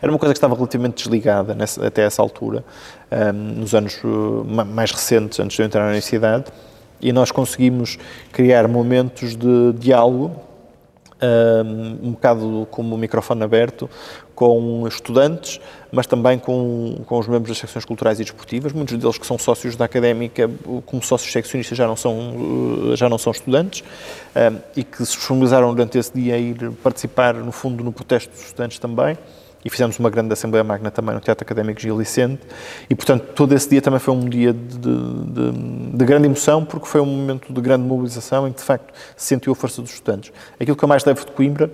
Era 0.03 0.11
uma 0.11 0.19
coisa 0.19 0.33
que 0.33 0.37
estava 0.37 0.53
relativamente 0.53 1.01
desligada 1.01 1.55
nessa, 1.55 1.87
até 1.87 2.01
essa 2.01 2.21
altura, 2.21 2.65
um, 3.09 3.61
nos 3.61 3.73
anos 3.73 4.03
uh, 4.03 4.43
mais 4.45 4.91
recentes, 4.91 5.39
antes 5.39 5.55
de 5.55 5.61
eu 5.61 5.65
entrar 5.65 5.79
na 5.79 5.87
universidade, 5.87 6.51
e 6.99 7.13
nós 7.13 7.31
conseguimos 7.31 7.97
criar 8.29 8.67
momentos 8.67 9.33
de 9.33 9.71
diálogo, 9.79 10.35
um, 11.65 12.09
um 12.09 12.11
bocado 12.11 12.67
como 12.69 12.95
o 12.95 12.97
microfone 12.97 13.43
aberto, 13.43 13.89
com 14.35 14.85
estudantes, 14.89 15.61
mas 15.89 16.05
também 16.05 16.37
com, 16.37 16.97
com 17.05 17.19
os 17.19 17.27
membros 17.29 17.51
das 17.51 17.59
secções 17.59 17.85
culturais 17.85 18.19
e 18.19 18.23
desportivas, 18.23 18.73
muitos 18.73 18.97
deles 18.97 19.17
que 19.17 19.25
são 19.25 19.37
sócios 19.37 19.77
da 19.77 19.85
académica, 19.85 20.51
como 20.85 21.01
sócios 21.01 21.31
seccionistas 21.31 21.77
já 21.77 21.87
não 21.87 21.95
são, 21.95 22.91
uh, 22.91 22.95
já 22.97 23.07
não 23.07 23.17
são 23.17 23.31
estudantes, 23.31 23.85
um, 24.35 24.59
e 24.75 24.83
que 24.83 24.97
se 25.05 25.15
disponibilizaram 25.15 25.73
durante 25.73 25.97
esse 25.97 26.11
dia 26.13 26.35
a 26.35 26.37
ir 26.37 26.71
participar, 26.83 27.35
no 27.35 27.53
fundo, 27.53 27.85
no 27.85 27.93
protesto 27.93 28.29
dos 28.33 28.41
estudantes 28.47 28.77
também 28.79 29.17
e 29.63 29.69
fizemos 29.69 29.97
uma 29.99 30.09
grande 30.09 30.33
Assembleia 30.33 30.63
Magna 30.63 30.91
também 30.91 31.15
no 31.15 31.21
Teatro 31.21 31.43
Académico 31.43 31.79
Gil 31.79 31.97
Vicente 31.97 32.41
e, 32.89 32.95
portanto, 32.95 33.33
todo 33.33 33.53
esse 33.53 33.69
dia 33.69 33.81
também 33.81 33.99
foi 33.99 34.13
um 34.13 34.27
dia 34.27 34.53
de, 34.53 34.77
de, 34.77 35.51
de, 35.97 36.05
grande 36.05 36.25
emoção 36.25 36.65
porque 36.65 36.87
foi 36.87 37.01
um 37.01 37.05
momento 37.05 37.53
de 37.53 37.61
grande 37.61 37.83
mobilização 37.83 38.47
em 38.47 38.51
que, 38.51 38.59
de 38.59 38.65
facto, 38.65 38.93
se 39.15 39.27
sentiu 39.27 39.53
a 39.53 39.55
força 39.55 39.81
dos 39.81 39.91
estudantes. 39.91 40.31
Aquilo 40.59 40.75
que 40.75 40.83
eu 40.83 40.89
mais 40.89 41.05
levo 41.05 41.25
de 41.25 41.31
Coimbra 41.31 41.71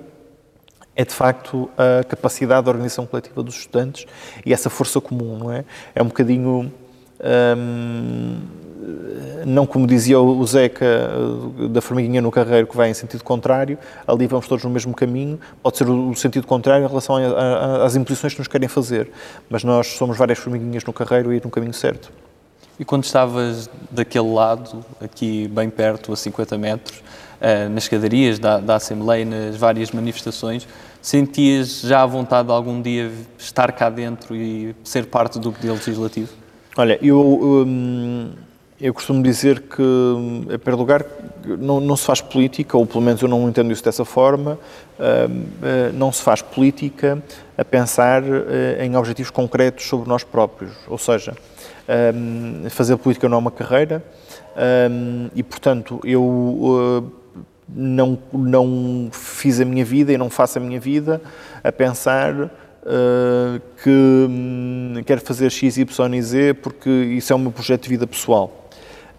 é, 0.95 1.06
de 1.06 1.13
facto, 1.13 1.69
a 1.78 2.04
capacidade 2.04 2.63
de 2.63 2.69
organização 2.69 3.06
coletiva 3.06 3.41
dos 3.41 3.56
estudantes 3.56 4.06
e 4.45 4.52
essa 4.52 4.69
força 4.69 4.99
comum, 4.99 5.38
não 5.38 5.52
é? 5.52 5.63
É 5.95 6.04
um 6.04 6.08
bocadinho... 6.08 6.71
Hum, 7.58 8.39
não 9.45 9.65
como 9.65 9.85
dizia 9.85 10.19
o 10.19 10.45
Zeca 10.45 10.85
eh, 10.85 11.67
da 11.67 11.81
formiguinha 11.81 12.21
no 12.21 12.31
carreiro 12.31 12.67
que 12.67 12.75
vai 12.75 12.89
em 12.89 12.93
sentido 12.93 13.23
contrário, 13.23 13.77
ali 14.07 14.27
vamos 14.27 14.47
todos 14.47 14.63
no 14.63 14.69
mesmo 14.69 14.93
caminho, 14.93 15.39
pode 15.61 15.77
ser 15.77 15.89
o 15.89 16.15
sentido 16.15 16.47
contrário 16.47 16.85
em 16.85 16.87
relação 16.87 17.15
às 17.83 17.95
imposições 17.95 18.33
que 18.33 18.39
nos 18.39 18.47
querem 18.47 18.67
fazer, 18.67 19.11
mas 19.49 19.63
nós 19.63 19.87
somos 19.87 20.17
várias 20.17 20.39
formiguinhas 20.39 20.83
no 20.83 20.93
carreiro 20.93 21.33
e 21.33 21.37
ir 21.37 21.43
no 21.43 21.49
caminho 21.49 21.73
certo. 21.73 22.11
E 22.79 22.85
quando 22.85 23.03
estavas 23.03 23.69
daquele 23.91 24.31
lado, 24.31 24.85
aqui 25.01 25.49
bem 25.49 25.69
perto, 25.69 26.13
a 26.13 26.15
50 26.15 26.57
metros, 26.57 27.03
eh, 27.41 27.67
nas 27.67 27.83
escadarias 27.83 28.39
da, 28.39 28.59
da 28.59 28.75
Assembleia, 28.75 29.25
nas 29.25 29.57
várias 29.57 29.91
manifestações, 29.91 30.65
sentias 31.01 31.81
já 31.81 32.01
a 32.01 32.05
vontade 32.05 32.47
de 32.47 32.53
algum 32.53 32.81
dia 32.81 33.11
estar 33.37 33.73
cá 33.73 33.89
dentro 33.89 34.33
e 34.33 34.73
ser 34.83 35.07
parte 35.07 35.37
do 35.37 35.51
poder 35.51 35.71
legislativo? 35.71 36.29
Olha, 36.77 36.97
eu... 37.01 37.65
Hum 37.67 38.48
eu 38.81 38.93
costumo 38.93 39.21
dizer 39.21 39.61
que, 39.61 39.81
em 39.81 40.57
primeiro 40.57 40.77
lugar, 40.77 41.05
não, 41.59 41.81
não, 41.81 41.97
se 41.97 42.05
faz 42.05 42.21
política, 42.21 42.77
ou 42.77 42.85
pelo 42.85 43.01
menos 43.01 43.21
eu 43.21 43.27
não 43.27 43.49
entendo 43.49 43.71
isso 43.71 43.83
dessa 43.83 44.05
forma, 44.05 44.57
não 45.93 46.11
se 46.11 46.21
faz 46.21 46.41
política 46.41 47.21
a 47.57 47.65
pensar 47.65 48.23
em 48.79 48.95
objetivos 48.95 49.31
concretos 49.31 49.85
sobre 49.85 50.07
nós 50.07 50.23
próprios. 50.23 50.71
Ou 50.87 50.97
seja, 50.97 51.35
fazer 52.69 52.95
política 52.97 53.27
não 53.27 53.35
é 53.35 53.39
uma 53.39 53.51
carreira 53.51 54.03
e, 55.35 55.43
portanto, 55.43 55.99
eu 56.05 57.11
não, 57.67 58.17
não 58.31 59.09
fiz 59.11 59.59
a 59.59 59.65
minha 59.65 59.83
vida 59.83 60.13
e 60.13 60.17
não 60.17 60.29
faço 60.29 60.57
a 60.57 60.61
minha 60.61 60.79
vida 60.79 61.21
a 61.61 61.71
pensar 61.71 62.49
que 63.83 65.03
quero 65.05 65.19
fazer 65.19 65.49
X, 65.49 65.77
Y 65.77 66.13
e 66.15 66.21
Z 66.21 66.53
porque 66.55 66.89
isso 66.89 67.33
é 67.33 67.35
o 67.35 67.39
meu 67.39 67.51
projeto 67.51 67.83
de 67.83 67.89
vida 67.89 68.07
pessoal. 68.07 68.68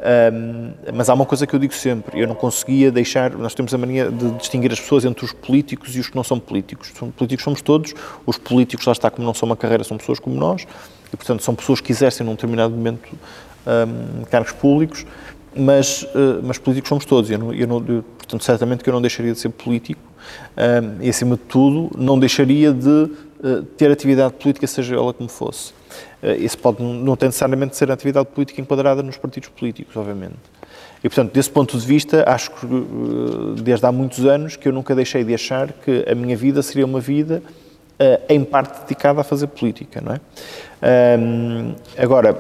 Um, 0.01 0.73
mas 0.95 1.11
há 1.11 1.15
uma 1.15 1.27
coisa 1.27 1.47
que 1.47 1.55
eu 1.55 1.59
digo 1.59 1.75
sempre: 1.75 2.21
eu 2.21 2.27
não 2.27 2.35
conseguia 2.35 2.91
deixar. 2.91 3.31
Nós 3.33 3.55
temos 3.55 3.75
a 3.75 3.79
mania 3.79 4.11
de 4.11 4.31
distinguir 4.33 4.73
as 4.73 4.81
pessoas 4.81 5.05
entre 5.05 5.25
os 5.25 5.33
políticos 5.33 5.95
e 5.95 6.01
os 6.01 6.09
que 6.09 6.17
não 6.17 6.25
são 6.25 6.41
políticos. 6.41 6.91
Os 6.91 7.15
políticos 7.15 7.45
somos 7.45 7.61
todos, 7.61 7.95
os 8.25 8.39
políticos, 8.39 8.87
lá 8.87 8.93
está, 8.93 9.11
como 9.11 9.27
não 9.27 9.35
são 9.35 9.47
uma 9.47 9.57
carreira, 9.57 9.85
são 9.85 9.99
pessoas 9.99 10.19
como 10.19 10.37
nós, 10.37 10.67
e 11.13 11.17
portanto 11.17 11.43
são 11.43 11.55
pessoas 11.55 11.81
que 11.81 11.93
exercem 11.93 12.25
num 12.25 12.33
determinado 12.33 12.75
momento 12.75 13.11
um, 13.67 14.25
cargos 14.25 14.53
públicos 14.53 15.05
mas, 15.55 16.03
uh, 16.03 16.41
mas 16.43 16.59
políticos 16.59 16.89
somos 16.89 17.05
todos. 17.05 17.31
Eu 17.31 17.39
não, 17.39 17.53
eu 17.53 17.67
não, 17.67 17.85
eu, 17.87 18.03
portanto, 18.03 18.45
certamente 18.45 18.85
que 18.85 18.89
eu 18.89 18.95
não 18.95 19.01
deixaria 19.01 19.33
de 19.33 19.39
ser 19.39 19.49
político 19.51 20.01
um, 20.57 21.03
e, 21.03 21.09
acima 21.09 21.37
de 21.37 21.43
tudo, 21.43 21.91
não 21.97 22.19
deixaria 22.19 22.73
de 22.73 22.89
uh, 22.89 23.63
ter 23.77 23.91
atividade 23.91 24.35
política, 24.35 24.67
seja 24.67 24.95
ela 24.95 25.13
como 25.13 25.29
fosse. 25.29 25.73
Isso 26.39 26.59
pode 26.59 26.83
não 26.83 27.17
tem 27.17 27.29
necessariamente 27.29 27.73
de 27.73 27.77
ser 27.77 27.91
atividade 27.91 28.29
política 28.29 28.61
enquadrada 28.61 29.03
nos 29.03 29.17
partidos 29.17 29.49
políticos, 29.49 29.97
obviamente. 29.97 30.37
E, 31.03 31.09
portanto, 31.09 31.33
desse 31.33 31.51
ponto 31.51 31.79
de 31.79 31.87
vista, 31.87 32.25
acho 32.27 32.51
que 32.51 32.67
desde 33.63 33.87
há 33.87 33.93
muitos 33.93 34.25
anos 34.27 34.57
que 34.57 34.69
eu 34.69 34.73
nunca 34.73 34.95
deixei 34.95 35.25
de 35.25 35.33
achar 35.33 35.73
que 35.73 36.05
a 36.07 36.15
minha 36.15 36.37
vida 36.37 36.63
seria 36.63 36.85
uma 36.85 37.01
vida 37.01 37.43
em 38.29 38.45
parte 38.45 38.81
dedicada 38.83 39.21
a 39.21 39.25
fazer 39.25 39.47
política, 39.47 40.01
não 40.01 40.13
é? 40.15 41.19
Um, 41.19 41.75
agora, 41.99 42.35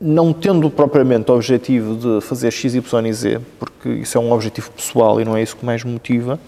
não 0.00 0.32
tendo 0.32 0.70
propriamente 0.70 1.30
o 1.30 1.34
objetivo 1.34 1.96
de 1.96 2.24
fazer 2.24 2.50
X, 2.52 2.74
Y 2.74 3.06
e 3.06 3.12
Z, 3.12 3.40
porque 3.58 3.88
isso 3.88 4.16
é 4.16 4.20
um 4.20 4.32
objetivo 4.32 4.70
pessoal 4.70 5.20
e 5.20 5.24
não 5.24 5.36
é 5.36 5.42
isso 5.42 5.56
que 5.56 5.64
mais 5.64 5.82
me 5.82 5.92
motiva, 5.92 6.38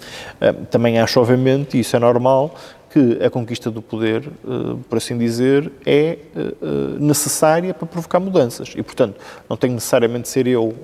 eh, 0.41 0.53
também 0.71 1.01
acho, 1.01 1.19
obviamente, 1.19 1.77
e 1.77 1.81
isso 1.81 1.97
é 1.97 1.99
normal, 1.99 2.55
que 2.91 3.25
a 3.25 3.31
conquista 3.31 3.71
do 3.71 3.81
poder, 3.81 4.27
eh, 4.27 4.77
por 4.89 4.99
assim 4.99 5.17
dizer, 5.17 5.71
é 5.87 6.19
eh, 6.35 6.99
necessária 6.99 7.73
para 7.73 7.87
provocar 7.87 8.19
mudanças. 8.19 8.73
E, 8.77 8.83
portanto, 8.83 9.19
não 9.49 9.57
tenho 9.57 9.75
necessariamente 9.75 10.23
de 10.23 10.29
ser 10.29 10.47
eu, 10.47 10.75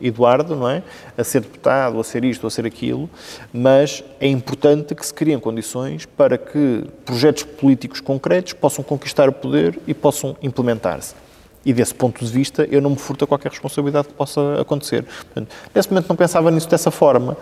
Eduardo, 0.00 0.54
não 0.54 0.68
é? 0.68 0.82
A 1.16 1.24
ser 1.24 1.40
deputado, 1.40 1.98
a 1.98 2.04
ser 2.04 2.24
isto, 2.24 2.46
a 2.46 2.50
ser 2.50 2.66
aquilo, 2.66 3.08
mas 3.52 4.04
é 4.20 4.28
importante 4.28 4.94
que 4.94 5.04
se 5.04 5.14
criem 5.14 5.40
condições 5.40 6.04
para 6.04 6.36
que 6.36 6.84
projetos 7.04 7.44
políticos 7.44 8.00
concretos 8.00 8.52
possam 8.52 8.84
conquistar 8.84 9.28
o 9.28 9.32
poder 9.32 9.78
e 9.86 9.94
possam 9.94 10.36
implementar-se. 10.42 11.23
E 11.64 11.72
desse 11.72 11.94
ponto 11.94 12.24
de 12.24 12.30
vista, 12.30 12.66
eu 12.70 12.80
não 12.80 12.90
me 12.90 12.96
furto 12.96 13.24
a 13.24 13.26
qualquer 13.26 13.50
responsabilidade 13.50 14.08
que 14.08 14.14
possa 14.14 14.60
acontecer. 14.60 15.04
Portanto, 15.04 15.48
nesse 15.74 15.90
momento 15.90 16.08
não 16.08 16.16
pensava 16.16 16.50
nisso 16.50 16.68
dessa 16.68 16.90
forma, 16.90 17.36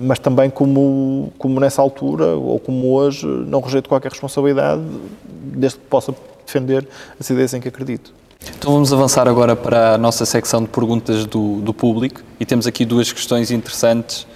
mas 0.00 0.18
também 0.18 0.50
como, 0.50 1.32
como 1.38 1.60
nessa 1.60 1.80
altura, 1.80 2.26
ou 2.26 2.58
como 2.58 2.92
hoje, 2.92 3.26
não 3.26 3.60
rejeito 3.60 3.88
qualquer 3.88 4.10
responsabilidade, 4.10 4.82
desde 5.24 5.78
que 5.78 5.86
possa 5.86 6.14
defender 6.44 6.86
as 7.20 7.30
ideias 7.30 7.54
em 7.54 7.60
que 7.60 7.68
acredito. 7.68 8.12
Então 8.58 8.72
vamos 8.72 8.92
avançar 8.92 9.28
agora 9.28 9.54
para 9.54 9.94
a 9.94 9.98
nossa 9.98 10.26
secção 10.26 10.62
de 10.62 10.68
perguntas 10.68 11.24
do, 11.26 11.60
do 11.60 11.72
público 11.72 12.20
e 12.40 12.44
temos 12.44 12.66
aqui 12.66 12.84
duas 12.84 13.12
questões 13.12 13.52
interessantes 13.52 14.26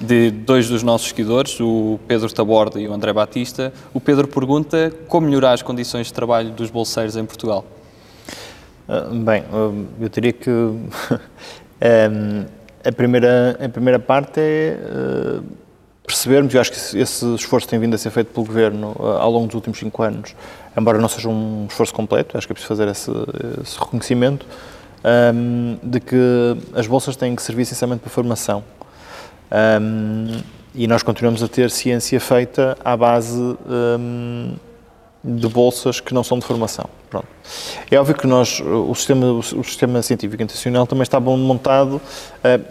de 0.00 0.30
dois 0.30 0.66
dos 0.66 0.82
nossos 0.82 1.08
seguidores, 1.08 1.60
o 1.60 2.00
Pedro 2.08 2.32
Taborda 2.32 2.80
e 2.80 2.88
o 2.88 2.92
André 2.92 3.12
Batista. 3.12 3.70
O 3.92 4.00
Pedro 4.00 4.26
pergunta 4.26 4.90
como 5.06 5.26
melhorar 5.26 5.52
as 5.52 5.60
condições 5.60 6.06
de 6.06 6.14
trabalho 6.14 6.50
dos 6.52 6.70
bolseiros 6.70 7.16
em 7.16 7.24
Portugal. 7.24 7.64
Ah, 8.92 9.08
bem, 9.12 9.44
ah, 9.52 9.70
eu 10.00 10.08
diria 10.08 10.32
que 10.32 10.50
a, 12.84 12.90
primeira, 12.92 13.56
a 13.64 13.68
primeira 13.68 14.00
parte 14.00 14.40
é 14.40 14.76
ah, 14.82 15.40
percebermos, 16.04 16.52
e 16.52 16.58
acho 16.58 16.72
que 16.72 16.98
esse 16.98 17.34
esforço 17.36 17.68
tem 17.68 17.78
vindo 17.78 17.94
a 17.94 17.98
ser 17.98 18.10
feito 18.10 18.32
pelo 18.32 18.44
Governo 18.44 18.96
ao 18.98 19.30
longo 19.30 19.46
dos 19.46 19.54
últimos 19.54 19.78
cinco 19.78 20.02
anos, 20.02 20.34
embora 20.76 20.98
não 20.98 21.08
seja 21.08 21.28
um 21.28 21.66
esforço 21.70 21.94
completo, 21.94 22.36
acho 22.36 22.48
que 22.48 22.52
é 22.52 22.54
preciso 22.54 22.68
fazer 22.74 22.88
esse, 22.88 23.12
esse 23.62 23.78
reconhecimento, 23.78 24.44
de 25.84 26.00
que 26.00 26.56
as 26.74 26.88
bolsas 26.88 27.14
têm 27.14 27.36
que 27.36 27.42
servir 27.42 27.62
essencialmente 27.62 28.00
para 28.00 28.10
formação. 28.10 28.64
e 30.74 30.88
nós 30.88 31.04
continuamos 31.04 31.44
a 31.44 31.48
ter 31.48 31.70
ciência 31.70 32.18
feita 32.18 32.76
à 32.84 32.96
base 32.96 33.56
de 35.22 35.48
bolsas 35.48 36.00
que 36.00 36.14
não 36.14 36.24
são 36.24 36.38
de 36.38 36.44
formação. 36.44 36.88
Pronto. 37.08 37.26
É 37.90 37.98
óbvio 37.98 38.14
que 38.14 38.26
nós, 38.26 38.60
o 38.60 38.94
sistema, 38.94 39.32
o 39.32 39.42
sistema 39.42 40.02
científico 40.02 40.42
internacional 40.42 40.86
também 40.86 41.02
está 41.02 41.20
bom 41.20 41.36
montado 41.36 41.96
uh, 41.96 42.00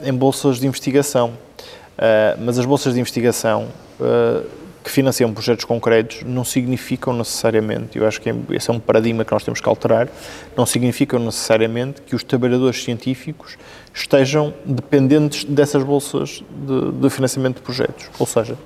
em 0.07 0.13
bolsas 0.13 0.59
de 0.59 0.65
investigação, 0.65 1.29
uh, 1.29 2.39
mas 2.39 2.57
as 2.57 2.65
bolsas 2.65 2.93
de 2.93 2.99
investigação 2.99 3.67
uh, 3.99 4.45
que 4.83 4.89
financiam 4.89 5.31
projetos 5.33 5.65
concretos 5.65 6.23
não 6.23 6.43
significam 6.43 7.13
necessariamente, 7.13 7.97
eu 7.97 8.07
acho 8.07 8.21
que 8.21 8.33
esse 8.51 8.69
é 8.69 8.73
um 8.73 8.79
paradigma 8.79 9.25
que 9.25 9.31
nós 9.31 9.43
temos 9.43 9.59
que 9.59 9.67
alterar, 9.67 10.07
não 10.55 10.65
significam 10.65 11.19
necessariamente 11.19 12.01
que 12.01 12.15
os 12.15 12.23
trabalhadores 12.23 12.83
científicos 12.83 13.57
estejam 13.93 14.53
dependentes 14.65 15.43
dessas 15.43 15.83
bolsas 15.83 16.43
de, 16.49 16.91
de 16.93 17.09
financiamento 17.09 17.57
de 17.57 17.61
projetos. 17.61 18.09
Ou 18.17 18.25
seja, 18.25 18.57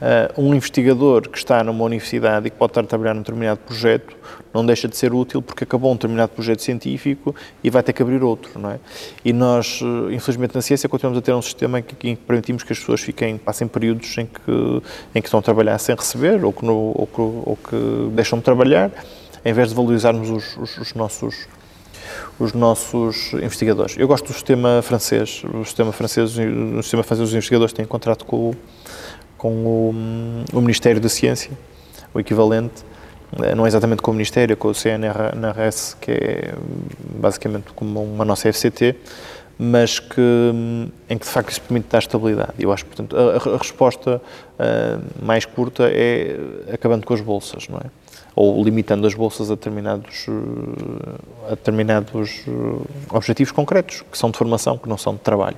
Uh, 0.00 0.40
um 0.40 0.54
investigador 0.54 1.28
que 1.28 1.36
está 1.36 1.62
numa 1.62 1.84
universidade 1.84 2.46
e 2.46 2.50
que 2.50 2.56
pode 2.56 2.70
estar 2.70 2.80
a 2.80 2.84
trabalhar 2.84 3.12
num 3.12 3.20
determinado 3.20 3.60
projeto 3.60 4.16
não 4.52 4.64
deixa 4.64 4.88
de 4.88 4.96
ser 4.96 5.12
útil 5.12 5.42
porque 5.42 5.64
acabou 5.64 5.92
um 5.92 5.94
determinado 5.94 6.32
projeto 6.32 6.62
científico 6.62 7.34
e 7.62 7.68
vai 7.68 7.82
ter 7.82 7.92
que 7.92 8.00
abrir 8.00 8.22
outro, 8.22 8.58
não 8.58 8.70
é? 8.70 8.80
E 9.22 9.30
nós, 9.30 9.82
uh, 9.82 10.10
infelizmente, 10.10 10.54
na 10.54 10.62
ciência 10.62 10.88
continuamos 10.88 11.18
a 11.18 11.22
ter 11.22 11.34
um 11.34 11.42
sistema 11.42 11.80
em 11.80 11.82
que, 11.82 12.16
permitimos 12.16 12.62
que 12.62 12.72
as 12.72 12.78
pessoas 12.78 13.02
fiquem, 13.02 13.36
passem 13.36 13.68
períodos 13.68 14.16
em 14.16 14.24
que, 14.24 14.82
em 15.14 15.20
que 15.20 15.28
estão 15.28 15.40
a 15.40 15.42
trabalhar 15.42 15.78
sem 15.78 15.94
receber 15.94 16.42
ou 16.44 16.52
que, 16.52 16.64
no, 16.64 16.92
ou 16.94 17.06
que, 17.06 17.20
ou 17.20 17.58
que 17.68 18.10
deixam 18.14 18.38
de 18.38 18.44
trabalhar, 18.44 18.90
em 19.44 19.52
vez 19.52 19.68
de 19.68 19.74
valorizarmos 19.74 20.30
os, 20.30 20.56
os, 20.56 20.78
os 20.78 20.94
nossos 20.94 21.46
os 22.38 22.52
nossos 22.52 23.32
investigadores. 23.34 23.96
Eu 23.96 24.08
gosto 24.08 24.26
do 24.26 24.32
sistema 24.32 24.80
francês. 24.82 25.42
O 25.54 25.64
sistema 25.64 25.92
francês, 25.92 26.36
no 26.36 26.82
sistema 26.82 27.02
francês 27.02 27.28
os 27.28 27.34
investigadores 27.34 27.72
têm 27.72 27.84
contrato 27.84 28.24
com 28.24 28.50
o 28.50 28.56
com 29.40 29.48
o, 29.64 29.94
o 30.52 30.60
Ministério 30.60 31.00
da 31.00 31.08
Ciência, 31.08 31.50
o 32.12 32.20
equivalente, 32.20 32.84
eh, 33.42 33.54
não 33.54 33.64
é 33.64 33.68
exatamente 33.68 34.02
com 34.02 34.10
o 34.10 34.14
Ministério, 34.14 34.52
é 34.52 34.56
com 34.56 34.68
o 34.68 34.74
CNRS, 34.74 35.96
que 35.98 36.10
é 36.10 36.54
basicamente 37.18 37.72
como 37.74 38.02
uma 38.02 38.22
nossa 38.22 38.52
FCT, 38.52 38.96
mas 39.58 39.98
que, 39.98 40.20
em 41.08 41.16
que 41.16 41.24
de 41.24 41.32
facto 41.32 41.50
isso 41.50 41.62
permite 41.62 41.88
dar 41.88 42.00
estabilidade. 42.00 42.52
Eu 42.58 42.70
acho, 42.70 42.84
portanto, 42.84 43.16
a, 43.16 43.54
a 43.54 43.56
resposta 43.56 44.20
mais 45.22 45.46
curta 45.46 45.90
é 45.90 46.38
acabando 46.72 47.06
com 47.06 47.14
as 47.14 47.22
bolsas, 47.22 47.66
não 47.68 47.78
é? 47.78 47.90
Ou 48.36 48.62
limitando 48.62 49.06
as 49.06 49.14
bolsas 49.14 49.50
a 49.50 49.54
determinados, 49.54 50.26
a 51.46 51.50
determinados 51.50 52.44
objetivos 53.10 53.52
concretos, 53.52 54.02
que 54.10 54.18
são 54.18 54.30
de 54.30 54.36
formação, 54.36 54.76
que 54.76 54.88
não 54.88 54.98
são 54.98 55.14
de 55.14 55.20
trabalho. 55.20 55.56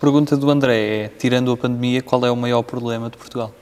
Pergunta 0.00 0.34
do 0.34 0.50
André 0.50 0.78
é, 0.78 1.08
tirando 1.08 1.52
a 1.52 1.56
pandemia, 1.58 2.00
qual 2.00 2.24
é 2.24 2.30
o 2.30 2.36
maior 2.36 2.62
problema 2.62 3.10
de 3.10 3.18
Portugal? 3.18 3.52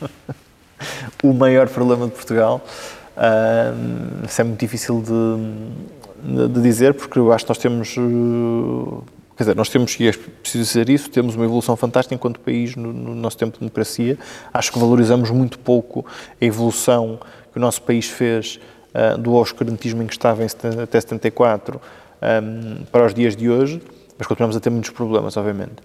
o 1.24 1.32
maior 1.32 1.66
problema 1.66 2.04
de 2.06 2.12
Portugal? 2.12 2.62
Uh, 3.16 4.26
isso 4.26 4.38
é 4.38 4.44
muito 4.44 4.60
difícil 4.60 5.02
de, 5.02 6.48
de, 6.48 6.60
dizer, 6.60 6.92
porque 6.92 7.18
eu 7.18 7.32
acho 7.32 7.46
que 7.46 7.50
nós 7.50 7.56
temos... 7.56 7.96
Uh, 7.96 9.02
quer 9.34 9.44
dizer, 9.44 9.56
nós 9.56 9.70
temos, 9.70 9.98
e 9.98 10.08
é 10.08 10.12
preciso 10.12 10.62
dizer 10.62 10.90
isso, 10.90 11.08
temos 11.08 11.36
uma 11.36 11.44
evolução 11.46 11.74
fantástica 11.74 12.14
enquanto 12.14 12.38
país 12.38 12.76
no, 12.76 12.92
no 12.92 13.14
nosso 13.14 13.38
tempo 13.38 13.54
de 13.54 13.60
democracia. 13.60 14.18
Acho 14.52 14.72
que 14.72 14.78
valorizamos 14.78 15.30
muito 15.30 15.58
pouco 15.58 16.04
a 16.38 16.44
evolução 16.44 17.18
que 17.50 17.56
o 17.56 17.60
nosso 17.60 17.80
país 17.80 18.10
fez 18.10 18.60
uh, 18.92 19.16
do 19.16 19.32
oscurantismo 19.32 20.02
em 20.02 20.06
que 20.06 20.12
estava 20.12 20.42
em, 20.42 20.48
até 20.82 21.00
74 21.00 21.80
um, 22.20 22.84
para 22.92 23.06
os 23.06 23.14
dias 23.14 23.34
de 23.34 23.48
hoje 23.48 23.80
mas 24.18 24.26
continuamos 24.26 24.56
a 24.56 24.60
ter 24.60 24.70
muitos 24.70 24.90
problemas, 24.90 25.36
obviamente. 25.36 25.82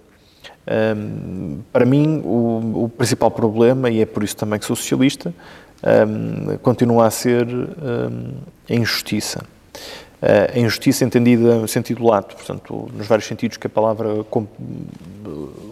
Um, 0.96 1.60
para 1.72 1.84
mim, 1.84 2.20
o, 2.24 2.84
o, 2.84 2.88
principal 2.88 3.30
problema, 3.30 3.90
e 3.90 4.00
é 4.00 4.06
por 4.06 4.22
isso 4.22 4.36
também 4.36 4.58
que 4.58 4.64
sou 4.64 4.76
socialista, 4.76 5.34
um, 5.82 6.56
continua 6.58 7.06
a 7.06 7.10
ser 7.10 7.46
um, 7.46 8.34
a 8.68 8.74
injustiça. 8.74 9.42
a 10.22 10.58
injustiça 10.58 11.04
entendida 11.04 11.56
no 11.56 11.66
sentido 11.66 12.04
lato, 12.04 12.36
portanto, 12.36 12.90
nos 12.94 13.06
vários 13.06 13.26
sentidos 13.26 13.56
que 13.56 13.66
a 13.66 13.70
palavra 13.70 14.24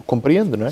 compreende, 0.05 0.57
não 0.57 0.67
é? 0.67 0.71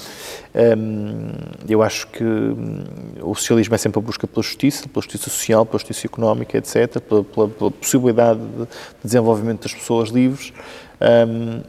Eu 1.68 1.82
acho 1.82 2.08
que 2.08 2.24
hum, 2.24 2.84
o 3.22 3.36
socialismo 3.36 3.76
é 3.76 3.78
sempre 3.78 4.00
a 4.00 4.02
busca 4.02 4.28
pela 4.28 4.44
justiça, 4.44 4.88
pela 4.88 5.02
justiça 5.02 5.30
social, 5.30 5.66
pela 5.66 5.80
justiça 5.80 6.08
económica, 6.08 6.58
etc., 6.58 7.00
pela, 7.00 7.24
pela, 7.24 7.48
pela 7.48 7.72
possibilidade 7.72 8.40
de 8.40 8.68
desenvolvimento 9.04 9.64
das 9.64 9.74
pessoas 9.74 10.10
livres, 10.10 10.54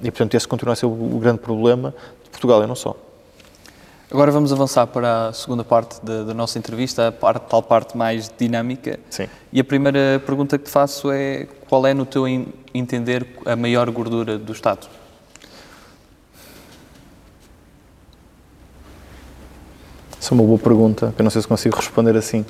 e, 0.02 0.10
portanto, 0.10 0.34
esse 0.34 0.48
continua 0.48 0.72
a 0.72 0.76
ser 0.76 0.86
o 0.86 1.18
grande 1.18 1.40
problema 1.40 1.94
de 2.24 2.30
Portugal 2.30 2.62
e 2.62 2.66
não 2.66 2.74
só. 2.74 2.96
Agora 4.10 4.30
vamos 4.32 4.50
avançar 4.54 4.86
para 4.86 5.28
a 5.28 5.32
segunda 5.34 5.62
parte 5.62 6.02
da, 6.02 6.22
da 6.24 6.32
nossa 6.32 6.58
entrevista, 6.58 7.08
a 7.08 7.12
parte, 7.12 7.42
tal 7.42 7.62
parte 7.62 7.94
mais 7.94 8.32
dinâmica. 8.38 8.98
Sim. 9.10 9.28
E 9.52 9.60
a 9.60 9.64
primeira 9.64 10.22
pergunta 10.24 10.56
que 10.56 10.64
te 10.64 10.70
faço 10.70 11.10
é 11.10 11.46
qual 11.68 11.86
é, 11.86 11.92
no 11.92 12.06
teu 12.06 12.26
entender, 12.72 13.26
a 13.44 13.54
maior 13.54 13.90
gordura 13.90 14.38
do 14.38 14.50
Estado? 14.50 14.88
Essa 20.20 20.32
é 20.32 20.34
uma 20.34 20.44
boa 20.44 20.58
pergunta, 20.58 21.14
eu 21.16 21.22
não 21.22 21.30
sei 21.30 21.40
se 21.40 21.46
consigo 21.46 21.76
responder 21.76 22.16
assim. 22.16 22.44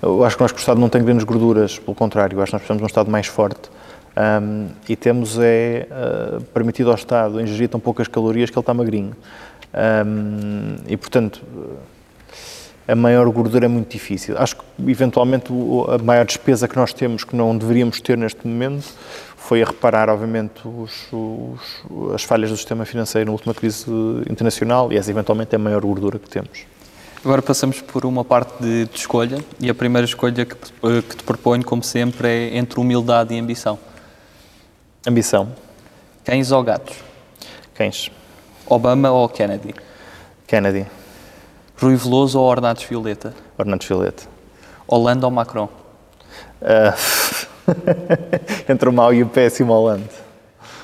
Eu 0.00 0.24
acho 0.24 0.36
que 0.36 0.42
nós, 0.42 0.50
o 0.50 0.56
Estado, 0.56 0.80
não 0.80 0.88
tem 0.88 1.04
grandes 1.04 1.24
gorduras, 1.24 1.78
pelo 1.78 1.94
contrário, 1.94 2.40
acho 2.40 2.50
que 2.50 2.54
nós 2.54 2.62
precisamos 2.62 2.80
de 2.80 2.84
um 2.84 2.86
Estado 2.86 3.10
mais 3.10 3.26
forte. 3.26 3.70
Um, 4.14 4.68
e 4.88 4.94
temos 4.94 5.38
é 5.38 5.86
uh, 5.90 6.42
permitido 6.52 6.90
ao 6.90 6.96
Estado 6.96 7.40
ingerir 7.40 7.68
tão 7.68 7.80
poucas 7.80 8.08
calorias 8.08 8.50
que 8.50 8.56
ele 8.56 8.62
está 8.62 8.74
magrinho. 8.74 9.14
Um, 10.06 10.76
e, 10.86 10.96
portanto, 10.96 11.42
a 12.88 12.94
maior 12.94 13.28
gordura 13.30 13.66
é 13.66 13.68
muito 13.68 13.90
difícil. 13.90 14.36
Acho 14.38 14.56
que, 14.56 14.62
eventualmente, 14.90 15.52
a 15.88 15.98
maior 15.98 16.24
despesa 16.24 16.66
que 16.66 16.76
nós 16.76 16.92
temos, 16.92 17.24
que 17.24 17.36
não 17.36 17.56
deveríamos 17.56 18.00
ter 18.00 18.18
neste 18.18 18.46
momento, 18.46 18.86
foi 19.36 19.62
a 19.62 19.66
reparar, 19.66 20.08
obviamente, 20.08 20.66
os, 20.66 21.08
os, 21.12 22.14
as 22.14 22.24
falhas 22.24 22.50
do 22.50 22.56
sistema 22.56 22.84
financeiro 22.84 23.26
na 23.26 23.32
última 23.32 23.54
crise 23.54 23.86
internacional 24.30 24.92
e 24.92 24.96
essa, 24.96 25.10
eventualmente, 25.10 25.54
é 25.54 25.56
a 25.56 25.58
maior 25.58 25.82
gordura 25.82 26.18
que 26.18 26.28
temos. 26.28 26.64
Agora 27.24 27.40
passamos 27.40 27.80
por 27.80 28.04
uma 28.04 28.24
parte 28.24 28.60
de, 28.60 28.86
de 28.86 28.98
escolha 28.98 29.38
e 29.60 29.70
a 29.70 29.74
primeira 29.74 30.04
escolha 30.04 30.44
que, 30.44 30.56
que 30.56 31.16
te 31.16 31.22
proponho, 31.22 31.64
como 31.64 31.80
sempre, 31.80 32.26
é 32.26 32.56
entre 32.56 32.80
humildade 32.80 33.32
e 33.32 33.38
ambição. 33.38 33.78
Ambição. 35.06 35.54
Cães 36.24 36.50
ou 36.50 36.64
gatos? 36.64 36.96
Cães. 37.74 38.10
Obama 38.66 39.12
ou 39.12 39.28
Kennedy? 39.28 39.72
Kennedy. 40.48 40.84
Rui 41.80 41.94
Veloso 41.94 42.40
ou 42.40 42.48
Ornatos 42.48 42.82
Violeta? 42.82 43.32
Ornatos 43.56 43.86
Violeta. 43.86 44.24
Holanda 44.88 45.24
ou 45.24 45.30
Macron? 45.30 45.68
Uh, 46.60 47.52
entre 48.68 48.88
o 48.88 48.92
mau 48.92 49.14
e 49.14 49.22
o 49.22 49.28
péssimo 49.28 49.72
Holanda. 49.72 50.10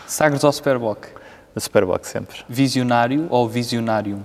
Sagres 0.06 0.44
ou 0.44 0.52
Superboc? 0.52 1.04
A 1.56 1.58
Superboc 1.58 2.04
sempre. 2.04 2.44
Visionário 2.48 3.26
ou 3.28 3.48
Visionário? 3.48 4.22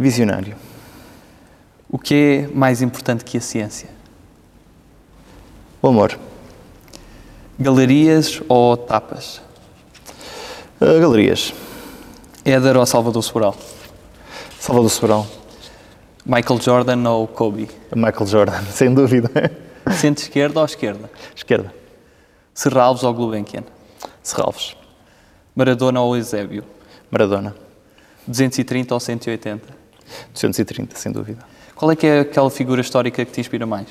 Visionário. 0.00 0.56
O 1.86 1.98
que 1.98 2.14
é 2.14 2.56
mais 2.56 2.80
importante 2.80 3.22
que 3.22 3.36
a 3.36 3.40
ciência? 3.40 3.90
O 5.82 5.88
amor. 5.88 6.18
Galerias 7.58 8.40
ou 8.48 8.78
tapas? 8.78 9.42
Uh, 10.80 10.98
galerias. 11.02 11.52
Éder 12.46 12.78
ou 12.78 12.86
Salvador 12.86 13.22
Sobral? 13.22 13.54
Salvador 14.58 14.88
Sobral. 14.88 15.26
Michael 16.24 16.62
Jordan 16.62 17.06
ou 17.10 17.28
Kobe? 17.28 17.68
Michael 17.94 18.26
Jordan, 18.26 18.62
sem 18.72 18.94
dúvida. 18.94 19.28
Centro-esquerda 19.92 20.60
ou 20.60 20.64
esquerda? 20.64 21.10
Esquerda. 21.36 21.74
Serralves 22.54 23.02
ou 23.02 23.12
Gulbenkian? 23.12 23.64
Serralves. 24.22 24.74
Maradona 25.54 26.00
ou 26.00 26.16
Eusébio? 26.16 26.64
Maradona. 27.10 27.54
230 28.26 28.94
ou 28.94 28.98
180? 28.98 29.79
230, 30.32 30.96
sem 30.96 31.12
dúvida. 31.12 31.44
Qual 31.74 31.90
é 31.90 31.96
que 31.96 32.06
é 32.06 32.20
aquela 32.20 32.50
figura 32.50 32.80
histórica 32.80 33.24
que 33.24 33.32
te 33.32 33.40
inspira 33.40 33.66
mais? 33.66 33.88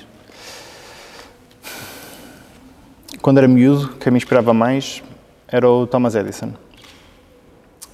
Quando 3.21 3.37
era 3.37 3.47
miúdo, 3.47 3.89
quem 3.97 4.11
me 4.11 4.17
inspirava 4.17 4.53
mais 4.53 5.03
era 5.47 5.69
o 5.69 5.85
Thomas 5.87 6.15
Edison 6.15 6.53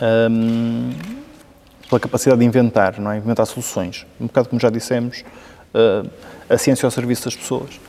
um, 0.02 0.92
pela 1.90 2.00
capacidade 2.00 2.40
de 2.40 2.46
inventar, 2.46 3.00
não 3.00 3.12
é? 3.12 3.18
Inventar 3.18 3.46
soluções. 3.46 4.06
Um 4.20 4.28
bocado 4.28 4.50
como 4.50 4.60
já 4.60 4.70
dissemos, 4.70 5.24
uh, 5.74 6.10
a 6.50 6.58
ciência 6.58 6.86
ao 6.86 6.92
serviço 6.92 7.26
das 7.26 7.36
pessoas. 7.36 7.80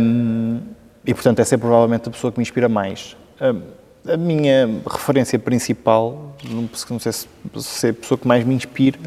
Um, 0.00 0.60
e, 1.04 1.14
portanto, 1.14 1.40
essa 1.40 1.54
é 1.54 1.58
provavelmente 1.58 2.08
a 2.08 2.10
pessoa 2.10 2.32
que 2.32 2.38
me 2.38 2.42
inspira 2.42 2.68
mais. 2.68 3.16
Um, 3.40 3.62
a 4.08 4.16
minha 4.16 4.68
referência 4.86 5.38
principal, 5.38 6.36
não, 6.44 6.98
sei 6.98 7.12
se, 7.12 7.26
é 7.86 7.90
a 7.90 7.94
pessoa 7.94 8.18
que 8.18 8.26
mais 8.26 8.44
me 8.44 8.54
inspira, 8.54 8.98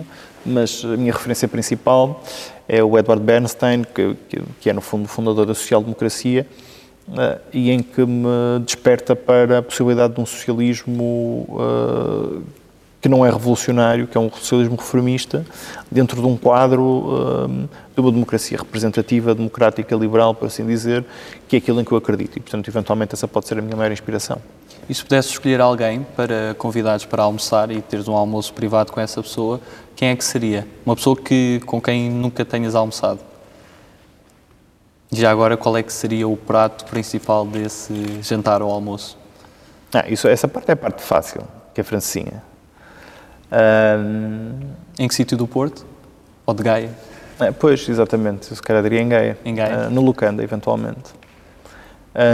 mas 0.46 0.84
a 0.84 0.98
minha 0.98 1.14
referência 1.14 1.48
principal 1.48 2.24
é 2.68 2.84
o 2.84 2.98
Edward 2.98 3.24
Bernstein, 3.24 3.84
que, 3.84 4.16
que, 4.60 4.70
é, 4.70 4.74
no 4.74 4.82
fundo, 4.82 5.06
o 5.06 5.08
fundador 5.08 5.46
da 5.46 5.54
social-democracia, 5.54 6.46
Uh, 7.10 7.42
e 7.52 7.72
em 7.72 7.82
que 7.82 8.06
me 8.06 8.60
desperta 8.64 9.16
para 9.16 9.58
a 9.58 9.62
possibilidade 9.64 10.14
de 10.14 10.22
um 10.22 10.28
socialismo 10.28 11.48
uh, 11.50 12.44
que 13.02 13.10
não 13.10 13.26
é 13.26 13.32
revolucionário, 13.32 14.06
que 14.06 14.16
é 14.16 14.22
um 14.22 14.30
socialismo 14.30 14.76
reformista, 14.76 15.44
dentro 15.90 16.22
de 16.22 16.28
um 16.28 16.38
quadro 16.38 16.84
uh, 16.84 17.70
de 17.96 18.00
uma 18.00 18.12
democracia 18.12 18.60
representativa, 18.60 19.34
democrática, 19.34 19.96
liberal, 19.96 20.36
por 20.36 20.46
assim 20.46 20.64
dizer, 20.68 21.04
que 21.48 21.56
é 21.56 21.60
aquilo 21.60 21.82
em 21.82 21.84
que 21.84 21.92
eu 21.92 21.98
acredito. 21.98 22.38
E, 22.38 22.42
portanto, 22.42 22.68
eventualmente, 22.68 23.16
essa 23.16 23.28
pode 23.28 23.48
ser 23.48 23.58
a 23.58 23.62
minha 23.64 23.76
maior 23.76 23.92
inspiração. 23.92 24.40
E 24.88 24.94
se 24.94 25.04
pudesse 25.04 25.30
escolher 25.30 25.62
alguém 25.62 26.06
para 26.16 26.56
convidares 26.58 27.06
para 27.06 27.24
almoçar 27.24 27.72
e 27.72 27.82
teres 27.82 28.08
um 28.08 28.16
almoço 28.16 28.54
privado 28.54 28.92
com 28.92 29.00
essa 29.00 29.22
pessoa, 29.22 29.60
quem 29.96 30.10
é 30.10 30.16
que 30.16 30.24
seria? 30.24 30.68
Uma 30.86 30.96
pessoa 30.96 31.16
que, 31.16 31.62
com 31.66 31.82
quem 31.82 32.10
nunca 32.10 32.46
tenhas 32.46 32.76
almoçado? 32.76 33.20
Já 35.12 35.32
agora, 35.32 35.58
qual 35.58 35.76
é 35.76 35.84
que 35.84 35.92
seria 35.92 36.28
o 36.28 36.38
prato 36.38 36.86
principal 36.86 37.46
desse 37.46 38.22
jantar 38.22 38.62
ou 38.62 38.72
almoço? 38.72 39.18
Ah, 39.94 40.06
isso, 40.08 40.28
essa 40.28 40.48
parte 40.48 40.70
é 40.70 40.74
a 40.74 40.78
parte 40.78 41.02
fácil, 41.02 41.42
que 41.74 41.82
é 41.82 41.84
a 41.84 41.86
francesinha. 41.86 42.44
Um... 43.52 44.60
Em 45.00 45.08
que 45.08 45.16
sítio 45.16 45.36
do 45.36 45.48
Porto? 45.48 45.86
Ou 46.46 46.54
de 46.54 46.62
Gaia? 46.62 46.92
É, 47.40 47.52
pois, 47.52 47.88
exatamente. 47.88 48.54
Se 48.54 48.62
calhar 48.62 48.84
diria 48.84 49.02
em 49.02 49.10
Gaia. 49.10 49.38
Em 49.44 49.56
Gaia? 49.56 49.88
Uh, 49.88 49.90
no 49.90 50.02
Lucanda, 50.02 50.44
eventualmente. 50.44 51.14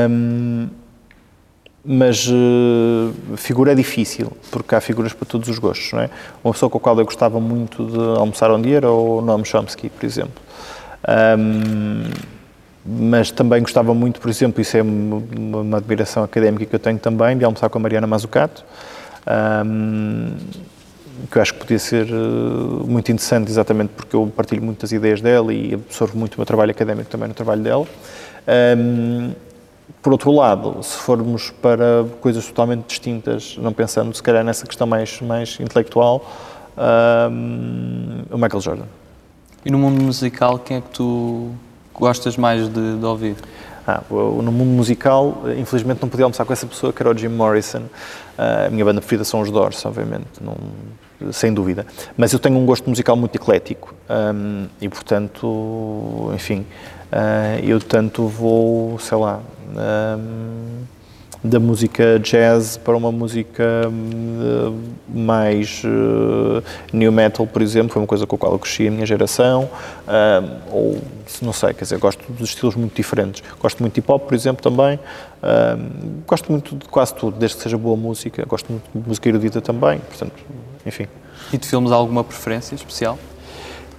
Um, 0.10 0.70
mas 1.86 2.28
uh, 2.28 3.38
figura 3.38 3.72
é 3.72 3.76
difícil, 3.76 4.32
porque 4.50 4.74
há 4.74 4.82
figuras 4.82 5.14
para 5.14 5.28
todos 5.28 5.48
os 5.48 5.60
gostos, 5.60 5.94
não 5.94 6.02
é? 6.02 6.10
Uma 6.44 6.52
pessoa 6.52 6.70
com 6.70 6.80
a 6.80 6.82
qual 6.82 6.98
eu 6.98 7.06
gostava 7.06 7.40
muito 7.40 7.86
de 7.86 8.00
almoçar 8.18 8.52
um 8.52 8.60
dia 8.60 8.78
era 8.78 8.92
o 8.92 9.22
Noam 9.22 9.46
Chomsky, 9.46 9.90
por 9.90 10.06
exemplo. 10.06 10.42
Um, 11.38 12.10
mas 12.84 13.30
também 13.30 13.62
gostava 13.62 13.94
muito, 13.94 14.20
por 14.20 14.30
exemplo, 14.30 14.62
isso 14.62 14.78
é 14.78 14.82
uma, 14.82 15.22
uma, 15.36 15.78
admiração 15.78 16.24
académica 16.24 16.66
que 16.66 16.76
eu 16.76 16.80
tenho 16.80 16.98
também, 16.98 17.38
de 17.38 17.46
almoçar 17.46 17.70
com 17.70 17.78
a 17.78 17.82
Mariana 17.82 18.08
Mazzucato, 18.08 18.64
um, 19.66 20.32
que 21.32 21.38
eu 21.38 21.42
acho 21.42 21.54
que 21.54 21.60
podia 21.60 21.80
ser 21.80 22.08
uh, 22.12 22.86
muito 22.88 23.12
interessante, 23.12 23.50
exatamente 23.50 23.90
porque 23.96 24.16
eu 24.16 24.32
partilho 24.36 24.62
muitas 24.62 24.92
ideias 24.92 25.22
dela 25.22 25.54
e 25.54 25.76
absorvo 25.76 26.18
muito 26.18 26.36
o 26.36 26.40
meu 26.40 26.46
trabalho 26.46 26.72
académico 26.72 27.10
também 27.10 27.28
no 27.28 27.34
trabalho 27.34 27.62
dela. 27.62 27.88
Um, 28.78 29.32
por 30.02 30.12
outro 30.12 30.32
lado, 30.32 30.82
se 30.84 30.98
formos 30.98 31.50
para 31.50 32.06
coisas 32.22 32.46
totalmente 32.46 32.86
distintas, 32.88 33.58
não 33.58 33.74
pensando 33.74 34.14
se 34.14 34.22
calhar 34.22 34.44
nessa 34.44 34.66
questão 34.66 34.86
mais, 34.86 35.20
mais 35.22 35.60
intelectual, 35.60 36.26
um, 36.78 38.24
o 38.32 38.38
Michael 38.38 38.62
Jordan. 38.62 38.86
E 39.66 39.72
no 39.72 39.78
mundo 39.80 40.02
musical, 40.02 40.60
quem 40.60 40.78
é 40.78 40.82
que 40.82 40.90
tu 40.90 41.50
gostas 41.94 42.38
mais 42.38 42.68
de, 42.70 42.98
de 42.98 43.06
ouvir? 43.06 43.36
Ah, 43.88 44.02
no 44.10 44.52
mundo 44.52 44.72
musical, 44.72 45.44
infelizmente 45.58 46.02
não 46.02 46.10
podia 46.10 46.26
almoçar 46.26 46.44
com 46.44 46.54
essa 46.54 46.66
pessoa 46.66 46.92
que 46.92 47.02
era 47.02 47.12
o 47.12 47.18
Jim 47.18 47.28
Morrison. 47.28 47.84
Uh, 48.38 48.68
a 48.68 48.70
minha 48.70 48.84
banda 48.84 49.00
preferida 49.00 49.24
são 49.24 49.42
os 49.42 49.52
Doors, 49.52 49.86
obviamente, 49.86 50.26
não, 50.42 50.56
sem 51.32 51.54
dúvida. 51.54 51.86
Mas 52.18 52.34
eu 52.34 52.40
tenho 52.40 52.58
um 52.58 52.66
gosto 52.66 52.90
musical 52.90 53.16
muito 53.16 53.36
eclético 53.36 53.94
um, 54.10 54.66
e, 54.82 54.90
portanto, 54.90 56.32
enfim, 56.34 56.66
uh, 57.12 57.64
eu 57.64 57.80
tanto 57.80 58.28
vou, 58.28 58.98
sei 59.00 59.18
lá, 59.18 59.40
da 61.46 61.60
música 61.60 62.20
jazz 62.20 62.76
para 62.76 62.98
uma 62.98 63.12
música 63.12 63.64
uh, 63.88 64.80
mais 65.08 65.84
uh, 65.86 66.64
new 66.92 67.12
metal, 67.12 67.46
por 67.46 67.62
exemplo, 67.62 67.94
foi 67.94 68.02
uma 68.02 68.08
coisa 68.08 68.26
com 68.26 68.36
a 68.36 68.40
qual 68.40 68.54
eu 68.54 68.60
cresci 68.60 68.88
a 68.88 68.92
minha 68.92 69.06
geração, 69.06 69.70
uh, 70.08 70.62
ou 70.72 71.02
não 71.42 71.54
sei, 71.54 71.74
quer 71.74 71.84
dizer, 71.84 72.00
gosto 72.00 72.22
de 72.34 72.44
estilos 72.44 72.76
muito 72.76 72.96
diferentes. 72.96 73.44
Gosto 73.60 73.80
muito 73.80 73.94
de 73.94 74.00
hip 74.00 74.12
hop, 74.12 74.24
por 74.24 74.34
exemplo, 74.34 74.64
também. 74.64 75.00
gosto 76.26 76.52
muito 76.52 76.76
de 76.76 76.86
quase 76.86 77.14
tudo, 77.14 77.38
desde 77.38 77.58
que 77.58 77.64
seja 77.64 77.78
boa 77.78 77.98
música. 77.98 78.46
Gosto 78.46 78.72
muito 78.72 78.90
de 78.94 79.08
música 79.08 79.30
erudita 79.30 79.60
também, 79.60 80.00
portanto, 80.00 80.34
enfim. 80.86 81.08
E 81.52 81.58
de 81.58 81.68
filmes, 81.68 81.92
alguma 81.92 82.24
preferência 82.24 82.74
especial? 82.74 83.20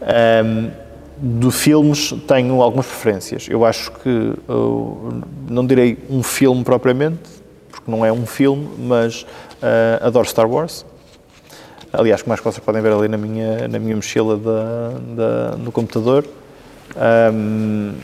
Um, 0.00 0.85
de 1.18 1.50
filmes 1.50 2.12
tenho 2.26 2.60
algumas 2.60 2.86
preferências. 2.86 3.46
Eu 3.48 3.64
acho 3.64 3.90
que, 3.92 4.34
uh, 4.48 5.22
não 5.48 5.66
direi 5.66 5.98
um 6.10 6.22
filme 6.22 6.62
propriamente, 6.62 7.22
porque 7.70 7.90
não 7.90 8.04
é 8.04 8.12
um 8.12 8.26
filme, 8.26 8.68
mas 8.78 9.22
uh, 9.22 10.06
adoro 10.06 10.26
Star 10.28 10.48
Wars. 10.48 10.84
Aliás, 11.92 12.22
como 12.22 12.30
mais 12.30 12.40
que 12.40 12.44
vocês 12.44 12.64
podem 12.64 12.82
ver 12.82 12.92
ali 12.92 13.08
na 13.08 13.16
minha, 13.16 13.68
na 13.68 13.78
minha 13.78 13.96
mochila 13.96 14.36
da, 14.36 14.90
da, 15.14 15.50
do 15.56 15.72
computador. 15.72 16.26
Um, 17.32 17.94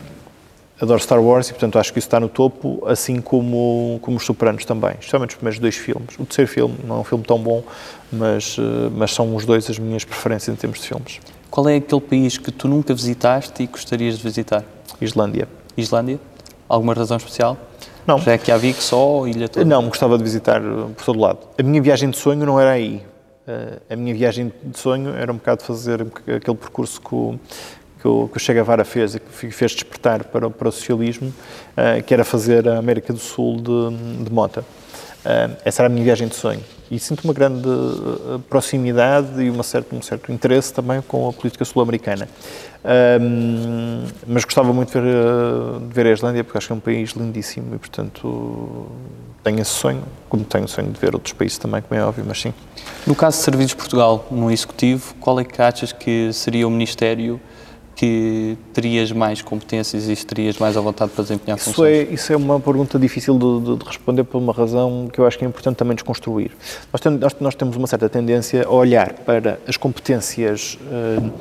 adoro 0.81 0.99
Star 0.99 1.21
Wars 1.21 1.49
e, 1.49 1.53
portanto, 1.53 1.77
acho 1.77 1.93
que 1.93 1.99
isso 1.99 2.07
está 2.07 2.19
no 2.19 2.27
topo, 2.27 2.83
assim 2.87 3.21
como, 3.21 3.99
como 4.01 4.17
os 4.17 4.25
Sopranos 4.25 4.65
também, 4.65 4.91
especialmente 4.99 5.31
os 5.31 5.35
primeiros 5.35 5.59
dois 5.59 5.75
filmes. 5.75 6.15
O 6.17 6.25
terceiro 6.25 6.49
filme 6.49 6.75
não 6.83 6.97
é 6.97 6.99
um 6.99 7.03
filme 7.03 7.23
tão 7.23 7.37
bom, 7.37 7.63
mas, 8.11 8.57
uh, 8.57 8.91
mas 8.95 9.13
são 9.13 9.35
os 9.35 9.45
dois 9.45 9.69
as 9.69 9.77
minhas 9.77 10.03
preferências 10.03 10.53
em 10.53 10.57
termos 10.57 10.79
de 10.79 10.87
filmes. 10.87 11.19
Qual 11.53 11.69
é 11.69 11.75
aquele 11.75 12.01
país 12.01 12.35
que 12.35 12.51
tu 12.51 12.67
nunca 12.67 12.95
visitaste 12.95 13.61
e 13.61 13.67
gostarias 13.67 14.17
de 14.17 14.23
visitar? 14.23 14.65
Islândia. 14.99 15.47
Islândia? 15.77 16.19
Alguma 16.67 16.95
razão 16.95 17.15
especial? 17.15 17.55
Não. 18.07 18.17
Reykjavik 18.17 18.81
só 18.81 18.97
ou 18.97 19.27
ilha 19.27 19.47
toda? 19.47 19.63
Não, 19.63 19.87
gostava 19.87 20.17
de 20.17 20.23
visitar 20.23 20.59
uh, 20.59 20.89
por 20.97 21.05
todo 21.05 21.19
lado. 21.19 21.37
A 21.55 21.61
minha 21.61 21.79
viagem 21.79 22.09
de 22.09 22.17
sonho 22.17 22.43
não 22.43 22.59
era 22.59 22.71
aí. 22.71 23.03
Uh, 23.47 23.79
a 23.87 23.95
minha 23.95 24.15
viagem 24.15 24.51
de 24.63 24.79
sonho 24.79 25.13
era 25.13 25.31
um 25.31 25.35
bocado 25.35 25.61
fazer 25.61 26.01
aquele 26.01 26.57
percurso 26.57 26.99
que 26.99 27.13
o, 27.13 27.39
que 28.01 28.07
o, 28.07 28.27
que 28.29 28.37
o 28.37 28.39
Che 28.39 28.51
Guevara 28.51 28.83
fez 28.83 29.13
e 29.13 29.19
que 29.19 29.51
fez 29.51 29.73
despertar 29.73 30.23
para, 30.23 30.49
para 30.49 30.69
o 30.69 30.71
socialismo, 30.71 31.27
uh, 31.27 32.01
que 32.01 32.15
era 32.15 32.23
fazer 32.23 32.67
a 32.67 32.79
América 32.79 33.13
do 33.13 33.19
Sul 33.19 33.57
de, 33.57 34.23
de 34.23 34.33
mota. 34.33 34.65
Essa 35.63 35.83
era 35.83 35.87
a 35.87 35.89
minha 35.89 36.03
viagem 36.03 36.27
de 36.27 36.35
sonho. 36.35 36.59
E 36.93 36.99
sinto 36.99 37.23
uma 37.23 37.33
grande 37.33 37.67
uh, 37.67 38.39
proximidade 38.47 39.41
e 39.41 39.49
uma 39.49 39.63
certa, 39.63 39.95
um 39.95 40.01
certo 40.01 40.31
interesse 40.31 40.71
também 40.71 41.01
com 41.01 41.27
a 41.27 41.33
política 41.33 41.65
sul-americana. 41.65 42.29
Uh, 42.83 44.07
mas 44.27 44.45
gostava 44.45 44.71
muito 44.71 44.89
de 44.89 45.01
ver, 45.01 45.13
de 45.87 45.93
ver, 45.93 46.05
a 46.05 46.11
Islândia, 46.11 46.43
porque 46.43 46.55
acho 46.55 46.67
que 46.67 46.73
é 46.73 46.75
um 46.75 46.79
país 46.79 47.09
lindíssimo 47.11 47.73
e, 47.73 47.79
portanto, 47.79 48.85
tenho 49.43 49.59
esse 49.59 49.71
sonho, 49.71 50.03
como 50.29 50.43
tenho 50.43 50.65
o 50.65 50.67
sonho 50.67 50.91
de 50.91 50.99
ver 50.99 51.15
outros 51.15 51.33
países 51.33 51.57
também, 51.57 51.81
como 51.81 51.99
é 51.99 52.05
óbvio, 52.05 52.25
mas 52.27 52.39
sim. 52.39 52.53
No 53.07 53.15
caso 53.15 53.39
de 53.39 53.43
Serviços 53.43 53.73
Portugal, 53.73 54.27
no 54.29 54.51
Executivo, 54.51 55.15
qual 55.19 55.39
é 55.39 55.43
que 55.43 55.59
achas 55.59 55.91
que 55.91 56.31
seria 56.31 56.67
o 56.67 56.69
Ministério 56.69 57.41
que 57.95 58.57
terias 58.73 59.11
mais 59.11 59.41
competências 59.41 60.09
e 60.09 60.25
terias 60.25 60.57
mais 60.57 60.75
à 60.75 60.81
vontade 60.81 61.11
para 61.11 61.23
desempenhar 61.23 61.57
isso 61.57 61.69
funções? 61.69 61.91
É, 61.91 62.03
isso 62.03 62.33
é 62.33 62.35
uma 62.35 62.59
pergunta 62.59 62.97
difícil 62.97 63.37
de, 63.37 63.77
de, 63.77 63.85
responder 63.85 64.23
por 64.23 64.39
uma 64.39 64.53
razão 64.53 65.07
que 65.11 65.19
eu 65.19 65.27
acho 65.27 65.37
que 65.37 65.45
é 65.45 65.47
importante 65.47 65.75
também 65.75 65.95
desconstruir. 65.95 66.51
Nós, 66.91 67.01
tem, 67.01 67.11
nós, 67.11 67.35
nós 67.39 67.55
temos 67.55 67.75
uma 67.75 67.87
certa 67.87 68.09
tendência 68.09 68.65
a 68.65 68.71
olhar 68.71 69.13
para 69.13 69.59
as 69.67 69.77
competências 69.77 70.77
uh, 70.81 71.31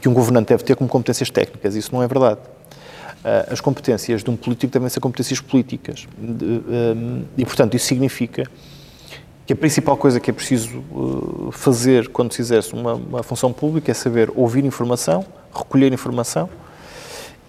que 0.00 0.08
um 0.08 0.12
governante 0.12 0.48
deve 0.48 0.64
ter 0.64 0.76
como 0.76 0.88
competências 0.88 1.30
técnicas. 1.30 1.74
Isso 1.74 1.94
não 1.94 2.02
é 2.02 2.06
verdade. 2.06 2.40
Uh, 2.40 3.52
as 3.52 3.60
competências 3.60 4.22
de 4.22 4.30
um 4.30 4.36
político 4.36 4.72
devem 4.72 4.88
ser 4.88 5.00
competências 5.00 5.40
políticas. 5.40 6.06
De, 6.18 6.44
uh, 6.44 7.24
e, 7.38 7.44
portanto, 7.44 7.74
isso 7.74 7.86
significa 7.86 8.44
que 9.46 9.52
a 9.52 9.56
principal 9.56 9.96
coisa 9.96 10.20
que 10.20 10.30
é 10.30 10.32
preciso 10.32 10.82
fazer 11.52 12.08
quando 12.08 12.32
se 12.32 12.40
exerce 12.40 12.72
uma, 12.72 12.94
uma 12.94 13.22
função 13.22 13.52
pública 13.52 13.90
é 13.90 13.94
saber 13.94 14.30
ouvir 14.34 14.64
informação, 14.64 15.24
recolher 15.54 15.92
informação 15.92 16.48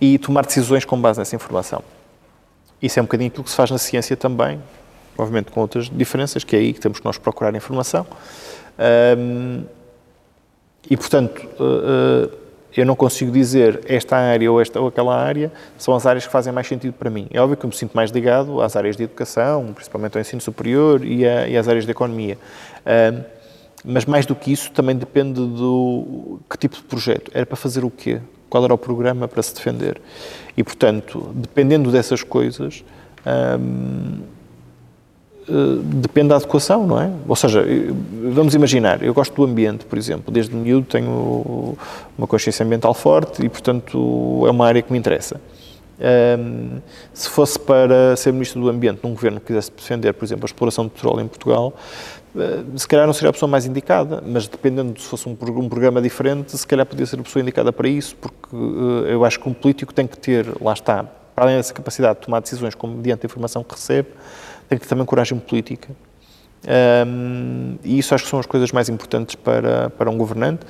e 0.01 0.17
tomar 0.17 0.45
decisões 0.45 0.85
com 0.85 0.99
base 0.99 1.19
nessa 1.19 1.35
informação. 1.35 1.83
Isso 2.81 2.99
é 2.99 3.01
um 3.01 3.05
bocadinho 3.05 3.29
aquilo 3.29 3.43
que 3.43 3.49
se 3.49 3.55
faz 3.55 3.71
na 3.71 3.77
ciência 3.77 4.17
também, 4.17 4.61
obviamente 5.17 5.51
com 5.51 5.61
outras 5.61 5.89
diferenças, 5.89 6.43
que 6.43 6.55
é 6.55 6.59
aí 6.59 6.73
que 6.73 6.79
temos 6.79 6.99
que 6.99 7.05
nós 7.05 7.17
procurar 7.17 7.55
informação. 7.55 8.05
Um, 9.17 9.63
e, 10.89 10.97
portanto, 10.97 11.47
uh, 11.59 12.25
uh, 12.25 12.37
eu 12.75 12.85
não 12.85 12.95
consigo 12.95 13.31
dizer 13.31 13.81
esta 13.85 14.17
área 14.17 14.51
ou 14.51 14.61
esta 14.61 14.79
ou 14.79 14.87
aquela 14.87 15.15
área 15.15 15.51
são 15.77 15.95
as 15.95 16.05
áreas 16.05 16.25
que 16.25 16.31
fazem 16.31 16.51
mais 16.51 16.67
sentido 16.67 16.93
para 16.93 17.09
mim. 17.09 17.27
É 17.31 17.39
óbvio 17.39 17.57
que 17.57 17.65
eu 17.65 17.69
me 17.69 17.75
sinto 17.75 17.93
mais 17.93 18.11
ligado 18.11 18.61
às 18.61 18.75
áreas 18.75 18.95
de 18.95 19.03
educação, 19.03 19.71
principalmente 19.73 20.17
ao 20.17 20.21
ensino 20.21 20.41
superior 20.41 21.03
e, 21.05 21.25
a, 21.27 21.47
e 21.47 21.57
às 21.57 21.67
áreas 21.67 21.85
de 21.85 21.91
economia. 21.91 22.37
Um, 22.85 23.23
mas 23.85 24.05
mais 24.05 24.25
do 24.25 24.33
que 24.33 24.51
isso, 24.51 24.71
também 24.71 24.95
depende 24.95 25.41
do 25.41 26.39
que 26.49 26.57
tipo 26.57 26.77
de 26.77 26.83
projeto. 26.83 27.29
Era 27.33 27.45
para 27.45 27.57
fazer 27.57 27.83
o 27.83 27.89
quê? 27.89 28.21
Qual 28.49 28.63
era 28.63 28.73
o 28.73 28.77
programa 28.77 29.27
para 29.27 29.43
se 29.43 29.53
defender? 29.53 29.99
E, 30.55 30.63
portanto, 30.63 31.31
dependendo 31.33 31.91
dessas 31.91 32.23
coisas, 32.23 32.83
depende 35.83 36.29
da 36.29 36.35
adequação, 36.35 36.87
não 36.87 37.01
é? 37.01 37.11
Ou 37.27 37.35
seja, 37.35 37.65
vamos 38.31 38.55
imaginar, 38.55 39.03
eu 39.03 39.13
gosto 39.13 39.33
do 39.35 39.43
ambiente, 39.43 39.85
por 39.85 39.97
exemplo, 39.97 40.33
desde 40.33 40.55
miúdo 40.55 40.85
tenho 40.87 41.75
uma 42.17 42.27
consciência 42.27 42.65
ambiental 42.65 42.93
forte 42.93 43.45
e, 43.45 43.49
portanto, 43.49 44.43
é 44.47 44.51
uma 44.51 44.65
área 44.65 44.81
que 44.81 44.91
me 44.91 44.97
interessa. 44.97 45.39
Um, 45.99 46.79
se 47.13 47.29
fosse 47.29 47.57
para 47.59 48.15
ser 48.15 48.33
Ministro 48.33 48.61
do 48.61 48.69
Ambiente 48.69 48.99
num 49.03 49.13
governo 49.13 49.39
que 49.39 49.47
quisesse 49.47 49.71
defender, 49.71 50.13
por 50.13 50.25
exemplo, 50.25 50.45
a 50.45 50.47
exploração 50.47 50.85
de 50.85 50.91
petróleo 50.91 51.21
em 51.21 51.27
Portugal, 51.27 51.73
eh, 52.35 52.63
se 52.75 52.87
calhar 52.87 53.05
não 53.05 53.13
seria 53.13 53.29
a 53.29 53.33
pessoa 53.33 53.49
mais 53.49 53.65
indicada, 53.65 54.21
mas 54.25 54.47
dependendo 54.47 54.99
se 54.99 55.05
fosse 55.07 55.29
um, 55.29 55.31
um, 55.31 55.69
programa 55.69 56.01
diferente, 56.01 56.57
se 56.57 56.65
calhar 56.65 56.85
podia 56.85 57.05
ser 57.05 57.19
a 57.19 57.23
pessoa 57.23 57.41
indicada 57.41 57.71
para 57.71 57.87
isso, 57.87 58.15
porque 58.15 58.55
eu 59.07 59.23
acho 59.23 59.39
que 59.39 59.47
um 59.47 59.53
político 59.53 59.93
tem 59.93 60.07
que 60.07 60.17
ter, 60.17 60.47
lá 60.59 60.73
está, 60.73 61.03
para 61.35 61.45
além 61.45 61.57
dessa 61.57 61.73
capacidade 61.73 62.19
de 62.19 62.25
tomar 62.25 62.39
decisões 62.39 62.75
com, 62.75 62.87
mediante 62.87 63.25
a 63.25 63.27
informação 63.27 63.63
que 63.63 63.73
recebe, 63.73 64.09
tem 64.69 64.77
que 64.77 64.83
ter 64.83 64.89
também 64.89 65.05
coragem 65.05 65.37
política. 65.39 65.89
Um, 67.05 67.75
e 67.83 67.99
isso 67.99 68.15
acho 68.15 68.23
que 68.23 68.29
são 68.29 68.39
as 68.39 68.45
coisas 68.45 68.71
mais 68.71 68.87
importantes 68.89 69.35
para, 69.35 69.89
para 69.89 70.09
um 70.09 70.17
governante, 70.17 70.65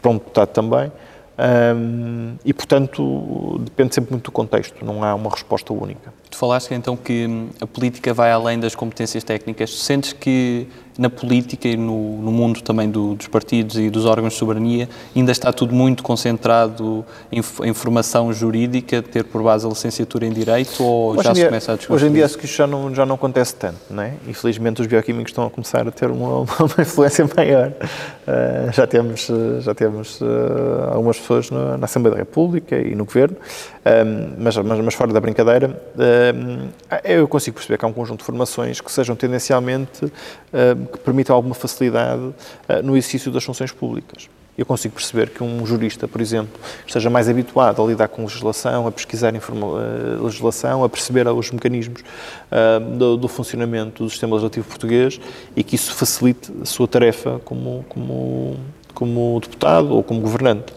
para 0.00 0.10
um 0.10 0.14
deputado 0.14 0.48
também. 0.48 0.92
Um, 1.38 2.36
e, 2.44 2.52
portanto, 2.52 3.58
depende 3.60 3.94
sempre 3.94 4.12
muito 4.12 4.24
do 4.24 4.32
contexto, 4.32 4.84
não 4.84 5.02
há 5.02 5.14
uma 5.14 5.30
resposta 5.30 5.72
única. 5.72 6.12
Tu 6.30 6.36
falaste 6.36 6.72
então 6.74 6.96
que 6.96 7.48
a 7.60 7.66
política 7.66 8.12
vai 8.12 8.30
além 8.30 8.60
das 8.60 8.74
competências 8.74 9.24
técnicas. 9.24 9.78
Sentes 9.78 10.12
que 10.12 10.68
na 10.98 11.08
política 11.08 11.68
e 11.68 11.76
no, 11.76 12.20
no 12.20 12.30
mundo 12.30 12.60
também 12.62 12.90
do, 12.90 13.14
dos 13.14 13.26
partidos 13.28 13.78
e 13.78 13.88
dos 13.88 14.04
órgãos 14.04 14.34
de 14.34 14.38
soberania 14.38 14.88
ainda 15.14 15.32
está 15.32 15.52
tudo 15.52 15.74
muito 15.74 16.02
concentrado 16.02 17.04
em, 17.30 17.38
em 17.38 17.74
formação 17.74 18.32
jurídica, 18.32 19.02
ter 19.02 19.24
por 19.24 19.42
base 19.42 19.66
a 19.66 19.68
licenciatura 19.68 20.26
em 20.26 20.32
Direito 20.32 20.82
ou 20.82 21.12
hoje 21.12 21.24
já 21.24 21.34
se 21.34 21.44
começa 21.44 21.72
a 21.72 21.76
discutir? 21.76 21.94
Hoje 21.94 22.06
em 22.06 22.12
dia 22.12 22.24
acho 22.24 22.38
que 22.38 22.44
isso 22.44 22.56
já 22.56 22.66
não, 22.66 22.94
já 22.94 23.06
não 23.06 23.14
acontece 23.14 23.54
tanto, 23.54 23.78
não 23.90 24.02
é? 24.02 24.14
Infelizmente 24.26 24.80
os 24.80 24.86
bioquímicos 24.86 25.30
estão 25.30 25.46
a 25.46 25.50
começar 25.50 25.86
a 25.86 25.90
ter 25.90 26.10
uma, 26.10 26.40
uma 26.60 26.80
influência 26.80 27.28
maior. 27.36 27.68
Uh, 27.72 28.72
já 28.72 28.86
temos, 28.86 29.28
já 29.60 29.74
temos 29.74 30.20
uh, 30.20 30.92
algumas 30.92 31.18
pessoas 31.18 31.50
no, 31.50 31.78
na 31.78 31.84
Assembleia 31.86 32.16
da 32.16 32.20
República 32.20 32.76
e 32.76 32.94
no 32.94 33.04
Governo, 33.04 33.36
um, 33.84 34.34
mas, 34.38 34.56
mas, 34.56 34.80
mas, 34.80 34.94
fora 34.94 35.12
da 35.12 35.20
brincadeira, 35.20 35.76
um, 35.96 36.68
eu 37.02 37.26
consigo 37.26 37.56
perceber 37.56 37.78
que 37.78 37.84
há 37.84 37.88
um 37.88 37.92
conjunto 37.92 38.20
de 38.20 38.24
formações 38.24 38.80
que 38.80 38.92
sejam 38.92 39.16
tendencialmente, 39.16 40.04
um, 40.04 40.81
que 40.86 40.98
permitam 40.98 41.34
alguma 41.34 41.54
facilidade 41.54 42.22
uh, 42.22 42.34
no 42.82 42.96
exercício 42.96 43.30
das 43.30 43.44
funções 43.44 43.72
públicas. 43.72 44.28
Eu 44.56 44.66
consigo 44.66 44.94
perceber 44.94 45.30
que 45.30 45.42
um 45.42 45.64
jurista, 45.64 46.06
por 46.06 46.20
exemplo, 46.20 46.60
esteja 46.86 47.08
mais 47.08 47.26
habituado 47.26 47.82
a 47.82 47.86
lidar 47.86 48.08
com 48.08 48.22
legislação, 48.22 48.86
a 48.86 48.92
pesquisar 48.92 49.32
uh, 49.34 50.22
legislação, 50.22 50.84
a 50.84 50.88
perceber 50.90 51.26
os 51.28 51.50
mecanismos 51.50 52.02
uh, 52.02 52.80
do, 52.98 53.16
do, 53.16 53.28
funcionamento 53.28 54.04
do 54.04 54.10
sistema 54.10 54.34
legislativo 54.34 54.68
português 54.68 55.18
e 55.56 55.64
que 55.64 55.74
isso 55.74 55.94
facilite 55.94 56.52
a 56.60 56.66
sua 56.66 56.86
tarefa 56.86 57.40
como, 57.46 57.82
como, 57.88 58.56
como 58.92 59.40
deputado 59.40 59.94
ou 59.94 60.02
como 60.02 60.20
governante. 60.20 60.74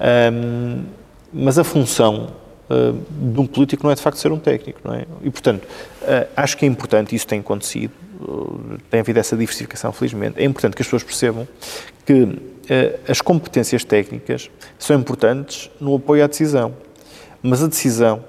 Um, 0.00 0.84
mas 1.32 1.58
a 1.58 1.64
função 1.64 2.28
uh, 2.68 3.32
de 3.32 3.40
um 3.40 3.46
político 3.46 3.82
não 3.82 3.90
é 3.90 3.94
de 3.94 4.02
facto 4.02 4.18
ser 4.18 4.30
um 4.30 4.38
técnico, 4.38 4.80
não 4.84 4.94
é? 4.94 5.06
E 5.22 5.30
portanto, 5.30 5.64
uh, 5.64 6.28
acho 6.36 6.56
que 6.56 6.66
é 6.66 6.68
importante, 6.68 7.14
isso 7.14 7.26
tem 7.26 7.40
acontecido, 7.40 7.92
tem 8.90 9.00
havido 9.00 9.18
essa 9.18 9.36
diversificação, 9.36 9.92
felizmente, 9.92 10.40
é 10.40 10.44
importante 10.44 10.74
que 10.74 10.82
as 10.82 10.86
pessoas 10.86 11.02
percebam 11.02 11.46
que 12.04 12.28
as 13.08 13.20
competências 13.20 13.84
técnicas 13.84 14.50
são 14.78 14.96
importantes 14.96 15.70
no 15.80 15.96
apoio 15.96 16.22
à 16.22 16.26
decisão, 16.26 16.74
mas 17.42 17.62
a 17.62 17.66
decisão 17.66 18.24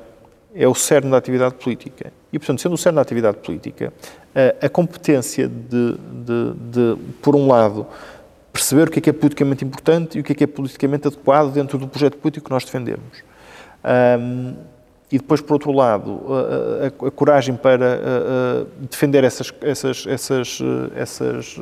é 0.55 0.67
o 0.67 0.73
cerne 0.73 1.11
da 1.11 1.17
atividade 1.17 1.55
política. 1.55 2.11
E, 2.33 2.39
portanto, 2.39 2.61
sendo 2.61 2.73
o 2.73 2.77
cerne 2.77 2.95
da 2.95 3.01
atividade 3.01 3.37
política, 3.37 3.93
a 4.61 4.69
competência 4.69 5.47
de, 5.47 5.93
de, 5.93 6.53
de 6.71 6.97
por 7.21 7.35
um 7.35 7.47
lado, 7.47 7.85
perceber 8.51 8.87
o 8.87 8.91
que 8.91 8.99
é 8.99 9.01
que 9.01 9.09
é 9.09 9.13
politicamente 9.13 9.63
importante 9.63 10.17
e 10.17 10.21
o 10.21 10.23
que 10.23 10.31
é 10.33 10.35
que 10.35 10.43
é 10.43 10.47
politicamente 10.47 11.07
adequado 11.07 11.51
dentro 11.51 11.77
do 11.77 11.87
projeto 11.87 12.17
político 12.17 12.45
que 12.45 12.51
nós 12.51 12.63
defendemos. 12.63 13.23
Um, 14.19 14.55
e 15.11 15.17
depois, 15.17 15.41
por 15.41 15.53
outro 15.53 15.71
lado, 15.71 16.21
a, 16.29 17.05
a, 17.05 17.07
a 17.07 17.11
coragem 17.11 17.55
para 17.55 17.95
a, 17.95 18.85
defender 18.89 19.23
essas, 19.23 19.53
essas, 19.61 20.07
essas, 20.07 20.59
essas 20.95 21.55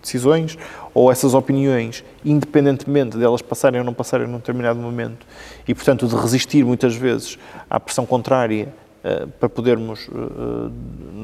decisões 0.00 0.56
ou 0.94 1.12
essas 1.12 1.34
opiniões, 1.34 2.02
independentemente 2.24 3.18
delas 3.18 3.42
passarem 3.42 3.80
ou 3.80 3.84
não 3.84 3.92
passarem 3.92 4.26
num 4.26 4.38
determinado 4.38 4.78
momento, 4.78 5.26
e, 5.68 5.74
portanto, 5.74 6.06
de 6.06 6.16
resistir 6.16 6.64
muitas 6.64 6.96
vezes 6.96 7.38
à 7.68 7.78
pressão 7.78 8.06
contrária 8.06 8.72
para 9.38 9.48
podermos, 9.50 10.08
uh, 10.08 10.72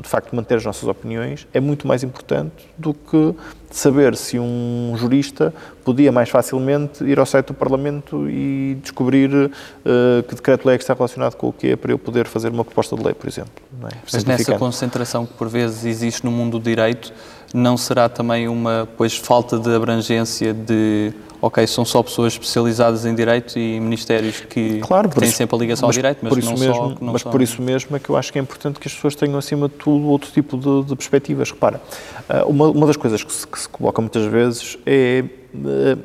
de 0.03 0.09
facto, 0.09 0.37
manter 0.37 0.57
as 0.57 0.65
nossas 0.65 0.87
opiniões, 0.87 1.47
é 1.55 1.61
muito 1.61 1.89
mais 1.89 2.03
importante 2.03 2.69
do 2.77 2.93
que 2.93 3.35
saber 3.71 4.17
se 4.17 4.39
um 4.39 4.95
jurista 4.97 5.55
podia 5.83 6.13
mais 6.13 6.29
facilmente 6.29 7.03
ir 7.05 7.19
ao 7.19 7.25
site 7.25 7.47
do 7.47 7.55
Parlamento 7.55 8.29
e 8.29 8.77
descobrir 8.83 9.31
uh, 9.33 10.23
que 10.29 10.35
decreto-lei 10.35 10.75
é 10.75 10.79
que 10.79 10.85
está 10.85 10.93
relacionado 10.93 11.37
com 11.37 11.49
o 11.49 11.53
quê 11.53 11.75
para 11.75 11.91
eu 11.91 11.99
poder 11.99 12.27
fazer 12.27 12.51
uma 12.51 12.65
proposta 12.65 12.95
de 12.97 13.03
lei, 13.03 13.15
por 13.15 13.27
exemplo. 13.27 13.53
É? 13.91 13.97
Mas 14.13 14.25
nessa 14.25 14.59
concentração 14.59 15.25
que 15.25 15.33
por 15.35 15.49
vezes 15.49 15.85
existe 15.85 16.25
no 16.25 16.31
mundo 16.31 16.59
do 16.59 16.65
direito, 16.65 17.13
não 17.53 17.77
será 17.77 18.09
também 18.09 18.49
uma 18.49 18.89
pois, 18.97 19.17
falta 19.17 19.59
de 19.59 19.75
abrangência 19.75 20.55
de 20.55 21.13
ok, 21.41 21.67
são 21.67 21.85
só 21.85 22.03
pessoas 22.03 22.35
especializadas 22.35 23.07
em 23.07 23.15
direito 23.15 23.59
e 23.59 23.81
ministérios 23.81 24.41
que, 24.41 24.79
claro, 24.81 25.09
que 25.09 25.17
têm 25.17 25.29
isso, 25.29 25.39
sempre 25.39 25.57
a 25.57 25.59
ligação 25.59 25.89
ao 25.89 25.93
direito, 25.93 26.19
mas, 26.23 26.45
não 26.45 26.53
mesmo, 26.53 26.75
só, 26.75 26.97
mas 27.01 27.23
por 27.23 27.41
isso 27.41 27.63
mesmo 27.63 27.97
é 27.97 27.99
que 27.99 28.11
eu 28.11 28.17
acho 28.17 28.33
que 28.33 28.39
é 28.39 28.43
importante 28.43 28.79
que 28.79 28.87
as 28.87 28.95
pessoas 28.95 29.15
tenham, 29.15 29.39
acima 29.39 29.69
de 29.69 29.75
tudo, 29.75 30.07
outro 30.07 30.31
tipo 30.31 30.57
de, 30.57 30.89
de 30.89 30.97
perspectivas. 30.97 31.51
Repara, 31.51 31.81
eh, 32.29 32.45
uma, 32.45 32.69
uma 32.69 32.87
das 32.87 32.97
coisas 32.97 33.25
que 33.25 33.33
se, 33.33 33.47
que 33.47 33.59
se 33.59 33.69
coloca 33.69 34.01
muitas 34.03 34.25
vezes 34.27 34.77
é 34.85 35.25
eh, 35.65 35.97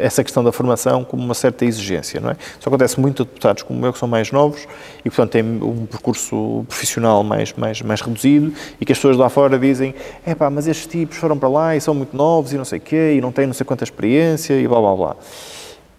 essa 0.00 0.24
questão 0.24 0.42
da 0.42 0.50
formação 0.50 1.04
como 1.04 1.22
uma 1.22 1.34
certa 1.34 1.64
exigência, 1.64 2.20
não 2.20 2.30
é? 2.30 2.36
Isso 2.58 2.68
acontece 2.68 2.98
muito 2.98 3.22
a 3.22 3.24
deputados 3.26 3.62
como 3.62 3.84
eu, 3.84 3.92
que 3.92 3.98
são 3.98 4.08
mais 4.08 4.32
novos 4.32 4.66
e, 5.04 5.10
portanto, 5.10 5.32
têm 5.32 5.42
um 5.42 5.86
percurso 5.86 6.64
profissional 6.66 7.22
mais, 7.22 7.52
mais, 7.52 7.82
mais 7.82 8.00
reduzido 8.00 8.52
e 8.80 8.86
que 8.86 8.92
as 8.92 8.98
pessoas 8.98 9.16
lá 9.16 9.28
fora 9.28 9.58
dizem 9.58 9.94
é 10.24 10.34
pá, 10.34 10.48
mas 10.48 10.66
estes 10.66 10.86
tipos 10.86 11.18
foram 11.18 11.38
para 11.38 11.48
lá 11.48 11.76
e 11.76 11.80
são 11.80 11.94
muito 11.94 12.16
novos 12.16 12.52
e 12.52 12.56
não 12.56 12.64
sei 12.64 12.78
o 12.78 12.82
quê 12.82 13.14
e 13.16 13.20
não 13.20 13.30
têm 13.32 13.46
não 13.46 13.54
sei 13.54 13.66
quanta 13.66 13.84
experiência 13.84 14.54
e 14.54 14.66
blá, 14.66 14.80
blá, 14.80 14.96
blá. 14.96 15.16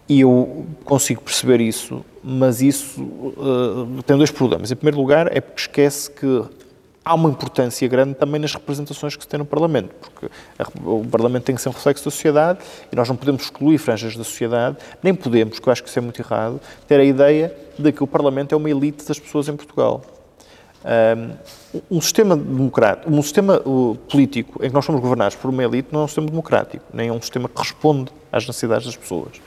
E 0.09 0.21
eu 0.21 0.65
consigo 0.83 1.21
perceber 1.21 1.61
isso, 1.61 2.03
mas 2.23 2.61
isso 2.61 3.01
uh, 3.01 4.03
tem 4.05 4.17
dois 4.17 4.29
problemas. 4.29 4.69
Em 4.69 4.75
primeiro 4.75 4.97
lugar, 4.97 5.29
é 5.35 5.39
porque 5.39 5.61
esquece 5.61 6.11
que 6.11 6.43
há 7.03 7.15
uma 7.15 7.29
importância 7.29 7.87
grande 7.87 8.13
também 8.13 8.39
nas 8.39 8.53
representações 8.53 9.15
que 9.15 9.23
se 9.23 9.27
tem 9.27 9.39
no 9.39 9.45
Parlamento, 9.45 9.93
porque 9.99 10.27
o 10.85 11.05
Parlamento 11.05 11.43
tem 11.43 11.55
que 11.55 11.61
ser 11.61 11.69
um 11.69 11.71
reflexo 11.71 12.05
da 12.05 12.11
sociedade 12.11 12.59
e 12.91 12.95
nós 12.95 13.09
não 13.09 13.15
podemos 13.15 13.43
excluir 13.43 13.77
franjas 13.77 14.15
da 14.15 14.23
sociedade, 14.23 14.77
nem 15.01 15.13
podemos, 15.13 15.59
que 15.59 15.67
eu 15.67 15.71
acho 15.71 15.83
que 15.83 15.89
isso 15.89 15.97
é 15.97 16.01
muito 16.01 16.21
errado, 16.21 16.61
ter 16.87 16.99
a 16.99 17.03
ideia 17.03 17.55
de 17.77 17.91
que 17.91 18.03
o 18.03 18.07
Parlamento 18.07 18.53
é 18.53 18.57
uma 18.57 18.69
elite 18.69 19.05
das 19.05 19.19
pessoas 19.19 19.47
em 19.47 19.55
Portugal. 19.55 20.01
Um, 20.83 21.97
um 21.97 22.01
sistema 22.01 22.35
democrático, 22.35 23.11
um 23.11 23.21
sistema 23.21 23.59
político 24.09 24.63
em 24.63 24.69
que 24.69 24.73
nós 24.73 24.83
somos 24.83 24.99
governados 24.99 25.35
por 25.35 25.49
uma 25.49 25.63
elite 25.63 25.89
não 25.91 26.01
é 26.01 26.03
um 26.03 26.07
sistema 26.07 26.27
democrático, 26.27 26.83
nem 26.91 27.09
é 27.09 27.11
um 27.11 27.21
sistema 27.21 27.47
que 27.47 27.59
responde 27.59 28.11
às 28.31 28.47
necessidades 28.47 28.87
das 28.87 28.95
pessoas. 28.95 29.41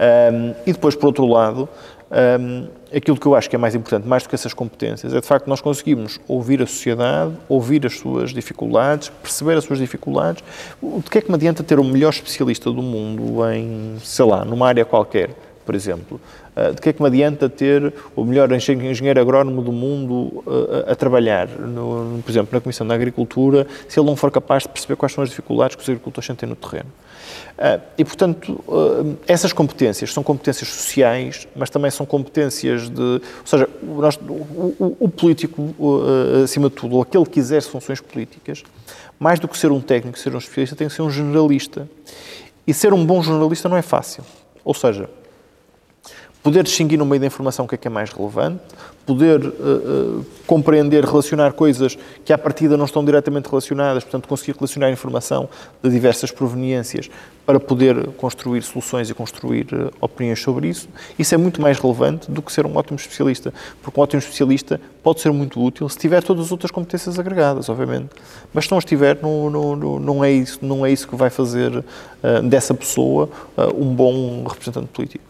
Um, 0.00 0.54
e 0.66 0.72
depois, 0.72 0.96
por 0.96 1.08
outro 1.08 1.26
lado, 1.26 1.68
um, 2.10 2.66
aquilo 2.94 3.16
que 3.16 3.26
eu 3.26 3.34
acho 3.34 3.48
que 3.48 3.54
é 3.54 3.58
mais 3.58 3.74
importante, 3.74 4.06
mais 4.06 4.24
do 4.24 4.28
que 4.28 4.34
essas 4.34 4.52
competências, 4.52 5.14
é 5.14 5.20
de 5.20 5.26
facto 5.26 5.46
nós 5.46 5.60
conseguirmos 5.60 6.18
ouvir 6.26 6.60
a 6.60 6.66
sociedade, 6.66 7.32
ouvir 7.48 7.86
as 7.86 7.96
suas 7.96 8.30
dificuldades, 8.30 9.08
perceber 9.22 9.56
as 9.56 9.64
suas 9.64 9.78
dificuldades. 9.78 10.42
De 10.82 11.08
que 11.08 11.18
é 11.18 11.20
que 11.20 11.28
me 11.28 11.36
adianta 11.36 11.62
ter 11.62 11.78
o 11.78 11.84
melhor 11.84 12.10
especialista 12.10 12.70
do 12.70 12.82
mundo 12.82 13.48
em, 13.52 13.96
sei 14.02 14.24
lá, 14.24 14.44
numa 14.44 14.66
área 14.66 14.84
qualquer, 14.84 15.30
por 15.64 15.74
exemplo? 15.74 16.20
Ah, 16.56 16.70
de 16.70 16.80
que 16.80 16.88
é 16.88 16.92
que 16.92 17.00
me 17.00 17.06
adianta 17.06 17.48
ter 17.48 17.92
o 18.16 18.24
melhor 18.24 18.50
engenheiro 18.52 19.20
agrónomo 19.20 19.62
do 19.62 19.72
mundo 19.72 20.44
a, 20.46 20.90
ah, 20.90 20.92
a 20.92 20.94
trabalhar, 20.96 21.48
no, 21.48 22.20
por 22.22 22.30
exemplo, 22.30 22.48
na 22.52 22.60
Comissão 22.60 22.86
da 22.86 22.94
Agricultura, 22.94 23.66
se 23.88 23.98
ele 23.98 24.06
não 24.06 24.16
for 24.16 24.30
capaz 24.30 24.64
de 24.64 24.68
perceber 24.68 24.96
quais 24.96 25.12
são 25.12 25.22
as 25.22 25.30
dificuldades 25.30 25.76
que 25.76 25.82
os 25.82 25.88
agricultores 25.88 26.26
sentem 26.26 26.48
no 26.48 26.56
terreno? 26.56 26.90
Ah, 27.58 27.80
e, 27.96 28.04
portanto, 28.04 28.62
ah, 28.68 29.04
essas 29.26 29.52
competências 29.52 30.12
são 30.12 30.22
competências 30.22 30.68
sociais, 30.68 31.46
mas 31.54 31.70
também 31.70 31.90
são 31.90 32.06
competências 32.06 32.88
de. 32.88 33.02
Ou 33.02 33.46
seja, 33.46 33.68
nós, 33.82 34.16
o, 34.16 34.96
o, 35.00 35.08
político, 35.08 35.74
ah, 35.80 36.44
acima 36.44 36.68
de 36.68 36.76
tudo, 36.76 36.96
ou 36.96 37.02
aquele 37.02 37.26
que 37.26 37.38
exerce 37.38 37.68
funções 37.68 38.00
políticas, 38.00 38.62
mais 39.18 39.38
do 39.38 39.46
que 39.46 39.58
ser 39.58 39.70
um 39.70 39.80
técnico, 39.80 40.18
ser 40.18 40.34
um 40.34 40.38
especialista, 40.38 40.76
tem 40.76 40.88
que 40.88 40.94
ser 40.94 41.02
um 41.02 41.10
generalista. 41.10 41.88
E 42.66 42.74
ser 42.74 42.92
um 42.92 43.04
bom 43.04 43.22
jornalista 43.22 43.68
não 43.68 43.76
é 43.76 43.82
fácil. 43.82 44.24
Ou 44.64 44.74
seja, 44.74 45.08
poder 46.42 46.62
distinguir 46.64 46.98
no 46.98 47.04
meio 47.04 47.20
da 47.20 47.26
informação 47.26 47.64
o 47.64 47.68
que 47.68 47.74
é 47.74 47.78
que 47.78 47.86
é 47.86 47.90
mais 47.90 48.10
relevante, 48.10 48.60
poder 49.10 49.44
uh, 49.44 50.20
uh, 50.20 50.26
compreender, 50.46 51.04
relacionar 51.04 51.52
coisas 51.52 51.98
que 52.24 52.32
à 52.32 52.38
partida 52.38 52.76
não 52.76 52.84
estão 52.84 53.04
diretamente 53.04 53.48
relacionadas, 53.48 54.04
portanto 54.04 54.28
conseguir 54.28 54.52
relacionar 54.52 54.90
informação 54.90 55.48
de 55.82 55.90
diversas 55.90 56.30
proveniências 56.30 57.10
para 57.44 57.58
poder 57.58 58.08
construir 58.12 58.62
soluções 58.62 59.10
e 59.10 59.14
construir 59.14 59.66
uh, 59.74 59.92
opiniões 60.00 60.40
sobre 60.40 60.68
isso, 60.68 60.88
isso 61.18 61.34
é 61.34 61.38
muito 61.38 61.60
mais 61.60 61.78
relevante 61.78 62.30
do 62.30 62.40
que 62.40 62.52
ser 62.52 62.64
um 62.66 62.76
ótimo 62.76 62.96
especialista, 62.96 63.52
porque 63.82 63.98
um 63.98 64.02
ótimo 64.02 64.20
especialista 64.20 64.80
pode 65.02 65.20
ser 65.20 65.32
muito 65.32 65.60
útil 65.60 65.88
se 65.88 65.98
tiver 65.98 66.22
todas 66.22 66.46
as 66.46 66.52
outras 66.52 66.70
competências 66.70 67.18
agregadas, 67.18 67.68
obviamente, 67.68 68.10
mas 68.54 68.66
se 68.66 68.70
não 68.70 68.78
estiver, 68.78 69.18
não, 69.20 69.50
não, 69.50 69.98
não, 69.98 70.24
é, 70.24 70.30
isso, 70.30 70.58
não 70.62 70.86
é 70.86 70.92
isso 70.92 71.08
que 71.08 71.16
vai 71.16 71.30
fazer 71.30 71.84
dessa 72.44 72.74
pessoa 72.74 73.28
um 73.74 73.94
bom 73.94 74.44
representante 74.44 74.88
político. 74.88 75.29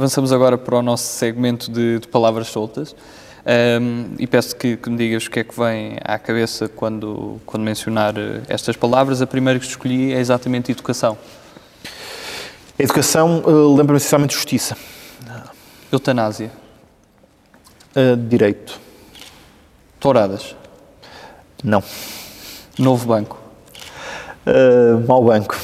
Avançamos 0.00 0.32
agora 0.32 0.56
para 0.56 0.78
o 0.78 0.80
nosso 0.80 1.04
segmento 1.04 1.70
de, 1.70 1.98
de 1.98 2.08
palavras 2.08 2.46
soltas. 2.46 2.96
Um, 3.44 4.14
e 4.18 4.26
peço 4.26 4.56
que, 4.56 4.74
que, 4.78 4.88
me 4.88 4.96
digas 4.96 5.26
o 5.26 5.30
que 5.30 5.40
é 5.40 5.44
que 5.44 5.54
vem 5.54 5.98
à 6.02 6.18
cabeça 6.18 6.70
quando, 6.70 7.38
quando 7.44 7.62
mencionar 7.62 8.16
eh, 8.16 8.40
estas 8.48 8.76
palavras. 8.76 9.20
A 9.20 9.26
primeira 9.26 9.60
que 9.60 9.66
escolhi 9.66 10.14
é 10.14 10.18
exatamente 10.18 10.72
educação. 10.72 11.18
Educação 12.78 13.42
uh, 13.44 13.76
lembra-me 13.76 13.98
essencialmente 13.98 14.32
justiça. 14.32 14.74
Eutanásia. 15.92 16.50
Uh, 17.94 18.16
direito. 18.16 18.80
Touradas. 20.00 20.56
Não. 21.62 21.84
Novo 22.78 23.06
banco. 23.06 23.38
Uh, 24.46 25.06
mau 25.06 25.22
banco. 25.22 25.60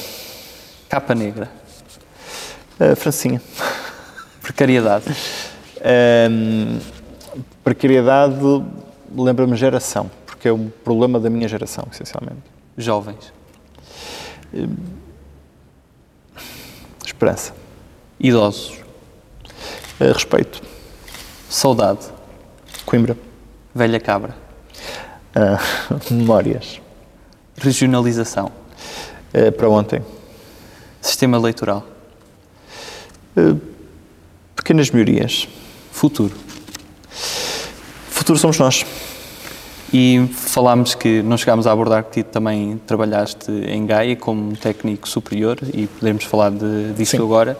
Capa 0.87 1.15
negra. 1.15 1.49
Uh, 2.79 2.95
Francinha. 2.95 3.41
Precariedade. 4.47 5.13
Um, 6.31 6.79
precariedade 7.65 8.39
lembra-me 9.13 9.57
geração, 9.57 10.09
porque 10.25 10.47
é 10.47 10.51
o 10.53 10.71
problema 10.85 11.19
da 11.19 11.29
minha 11.29 11.49
geração, 11.49 11.85
essencialmente. 11.91 12.43
Jovens. 12.77 13.33
Um, 14.53 14.73
esperança. 17.05 17.53
Idosos. 18.17 18.79
Uh, 19.99 20.13
respeito. 20.13 20.61
Saudade. 21.49 22.07
Coimbra. 22.85 23.17
Velha 23.75 23.99
cabra. 23.99 24.33
Uh, 25.35 25.99
memórias. 26.09 26.79
Regionalização. 27.57 28.49
Uh, 29.33 29.51
para 29.51 29.67
ontem. 29.67 30.01
Sistema 31.01 31.35
eleitoral. 31.35 31.85
Pequenas 34.67 34.91
melhorias. 34.91 35.47
Futuro. 35.93 36.35
Futuro 38.09 38.37
somos 38.37 38.59
nós. 38.59 38.85
E 39.93 40.27
falámos 40.33 40.93
que 40.93 41.23
não 41.23 41.37
chegámos 41.37 41.65
a 41.65 41.71
abordar 41.71 42.03
que 42.03 42.21
também 42.21 42.77
trabalhaste 42.85 43.49
em 43.49 43.85
Gaia 43.85 44.17
como 44.17 44.57
técnico 44.57 45.07
superior 45.07 45.57
e 45.73 45.87
podemos 45.87 46.25
falar 46.25 46.51
de, 46.51 46.91
disso 46.91 47.15
Sim. 47.15 47.23
agora. 47.23 47.57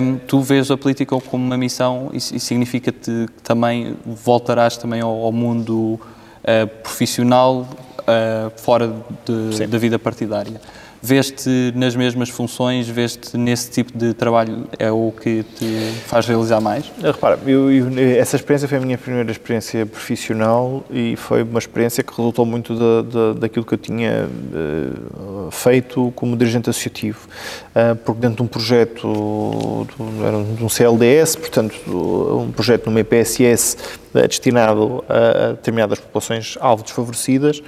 Um, 0.00 0.18
tu 0.18 0.40
vês 0.40 0.70
a 0.70 0.76
política 0.76 1.20
como 1.20 1.44
uma 1.44 1.56
missão 1.56 2.10
e, 2.12 2.18
e 2.18 2.38
significa-te 2.38 3.26
que 3.26 3.42
também 3.42 3.96
voltarás 4.06 4.76
também 4.76 5.00
ao, 5.00 5.24
ao 5.24 5.32
mundo 5.32 5.74
uh, 5.74 6.68
profissional 6.80 7.66
uh, 8.02 8.52
fora 8.56 8.94
de, 9.24 9.66
da 9.66 9.78
vida 9.78 9.98
partidária. 9.98 10.60
Veste 11.06 11.72
nas 11.76 11.94
mesmas 11.94 12.28
funções, 12.30 12.88
veste 12.88 13.36
nesse 13.36 13.70
tipo 13.70 13.96
de 13.96 14.12
trabalho, 14.12 14.66
é 14.76 14.90
o 14.90 15.12
que 15.12 15.44
te 15.44 15.92
faz 16.04 16.26
realizar 16.26 16.60
mais? 16.60 16.90
Eh, 17.00 17.12
repara, 17.12 17.38
eu, 17.46 17.70
eu, 17.70 18.18
essa 18.18 18.34
experiência 18.34 18.66
foi 18.66 18.78
a 18.78 18.80
minha 18.80 18.98
primeira 18.98 19.30
experiência 19.30 19.86
profissional 19.86 20.84
e 20.90 21.14
foi 21.14 21.44
uma 21.44 21.60
experiência 21.60 22.02
que 22.02 22.10
resultou 22.10 22.44
muito 22.44 22.74
da, 22.74 23.02
da, 23.02 23.32
daquilo 23.34 23.64
que 23.64 23.74
eu 23.74 23.78
tinha 23.78 24.28
uh, 24.28 25.48
feito 25.52 26.12
como 26.16 26.36
dirigente 26.36 26.68
associativo, 26.68 27.28
uh, 27.28 27.94
porque 27.94 28.20
dentro 28.20 28.38
de 28.38 28.42
um 28.42 28.48
projeto, 28.48 29.86
de, 29.96 30.56
de 30.56 30.64
um 30.64 30.68
CLDS, 30.68 31.36
portanto, 31.36 31.76
um 31.86 32.50
projeto 32.50 32.86
numa 32.86 32.98
EPSS 32.98 33.76
uh, 34.12 34.26
destinado 34.26 35.04
a 35.08 35.52
determinadas 35.52 36.00
populações 36.00 36.58
alvo 36.60 36.82
desfavorecidas, 36.82 37.62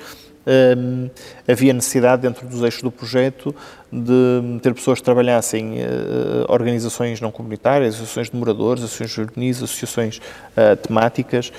um, 0.49 1.11
havia 1.47 1.73
necessidade, 1.73 2.23
dentro 2.23 2.47
dos 2.47 2.63
eixos 2.63 2.83
do 2.83 2.91
projeto, 2.91 3.55
de 3.93 4.59
ter 4.63 4.75
pessoas 4.75 4.99
que 4.99 5.05
trabalhassem 5.05 5.79
uh, 5.79 6.45
organizações 6.49 7.21
não 7.21 7.31
comunitárias, 7.31 7.95
associações 7.95 8.31
de 8.31 8.37
moradores, 8.37 8.83
associações 8.83 9.29
juvenis, 9.29 9.63
associações 9.63 10.19
uh, 10.19 10.77
temáticas, 10.77 11.53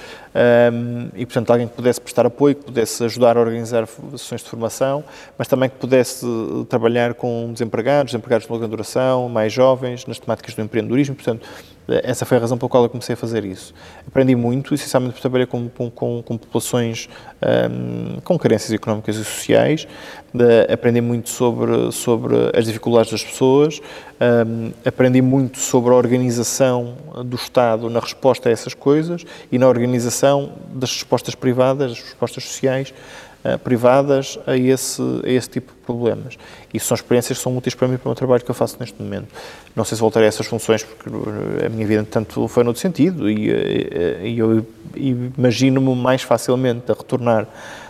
um, 0.73 1.09
e, 1.15 1.25
portanto, 1.25 1.51
alguém 1.51 1.67
que 1.67 1.75
pudesse 1.75 1.99
prestar 1.99 2.25
apoio, 2.25 2.55
que 2.55 2.65
pudesse 2.65 3.03
ajudar 3.03 3.37
a 3.37 3.39
organizar 3.39 3.87
sessões 4.11 4.41
de 4.43 4.49
formação, 4.49 5.03
mas 5.37 5.47
também 5.47 5.69
que 5.69 5.77
pudesse 5.77 6.25
trabalhar 6.67 7.13
com 7.13 7.51
desempregados, 7.51 8.11
desempregados 8.11 8.47
de 8.47 8.53
longa 8.53 8.67
duração, 8.67 9.29
mais 9.29 9.51
jovens, 9.53 10.05
nas 10.05 10.19
temáticas 10.19 10.53
do 10.53 10.61
empreendedorismo, 10.61 11.15
portanto, 11.15 11.47
essa 12.03 12.25
foi 12.25 12.37
a 12.37 12.39
razão 12.39 12.57
pela 12.57 12.69
qual 12.69 12.83
eu 12.83 12.89
comecei 12.89 13.13
a 13.13 13.17
fazer 13.17 13.45
isso. 13.45 13.73
Aprendi 14.07 14.35
muito, 14.35 14.73
essencialmente 14.73 15.13
por 15.13 15.21
trabalhar 15.21 15.47
com, 15.47 15.69
com, 15.69 16.21
com 16.21 16.37
populações 16.37 17.09
um, 17.71 18.19
com 18.21 18.37
carências 18.37 18.71
económicas 18.71 19.15
e 19.15 19.23
sociais, 19.23 19.87
de, 20.33 20.71
aprendi 20.71 21.01
muito 21.01 21.29
sobre, 21.29 21.91
sobre 21.91 22.35
as 22.55 22.65
dificuldades 22.65 23.11
das 23.11 23.23
pessoas, 23.23 23.81
um, 24.47 24.71
aprendi 24.85 25.21
muito 25.21 25.59
sobre 25.59 25.91
a 25.91 25.95
organização 25.95 26.95
do 27.25 27.35
Estado 27.35 27.89
na 27.89 27.99
resposta 27.99 28.49
a 28.49 28.51
essas 28.51 28.73
coisas 28.73 29.25
e 29.51 29.57
na 29.57 29.67
organização 29.67 30.53
das 30.73 30.91
respostas 30.93 31.35
privadas, 31.35 31.91
das 31.91 32.01
respostas 32.01 32.43
sociais 32.43 32.93
privadas 33.63 34.37
a 34.45 34.57
esse, 34.57 35.01
a 35.23 35.29
esse 35.29 35.49
tipo 35.49 35.71
de 35.71 35.79
problemas. 35.79 36.37
E 36.73 36.79
são 36.79 36.93
experiências 36.93 37.37
que 37.37 37.43
são 37.43 37.55
úteis 37.55 37.73
para 37.73 37.87
mim 37.87 37.97
para 37.97 38.11
o 38.11 38.15
trabalho 38.15 38.43
que 38.43 38.51
eu 38.51 38.55
faço 38.55 38.75
neste 38.79 39.01
momento. 39.01 39.27
Não 39.75 39.85
sei 39.85 39.95
se 39.95 40.01
voltarei 40.01 40.27
a 40.27 40.29
essas 40.29 40.45
funções, 40.45 40.83
porque 40.83 41.09
a 41.65 41.69
minha 41.69 41.87
vida, 41.87 42.05
tanto 42.09 42.47
foi 42.49 42.63
no 42.63 42.71
outro 42.71 42.81
sentido, 42.81 43.29
e, 43.29 43.49
e, 43.49 44.33
e 44.33 44.39
eu 44.39 44.65
imagino-me 44.95 45.95
mais 45.95 46.21
facilmente 46.21 46.91
a 46.91 46.93
retornar 46.93 47.47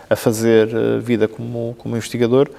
a 0.09 0.15
fazer 0.15 0.69
eh, 0.69 0.99
vida 0.99 1.27
como, 1.27 1.75
como 1.77 1.95
investigador 1.95 2.49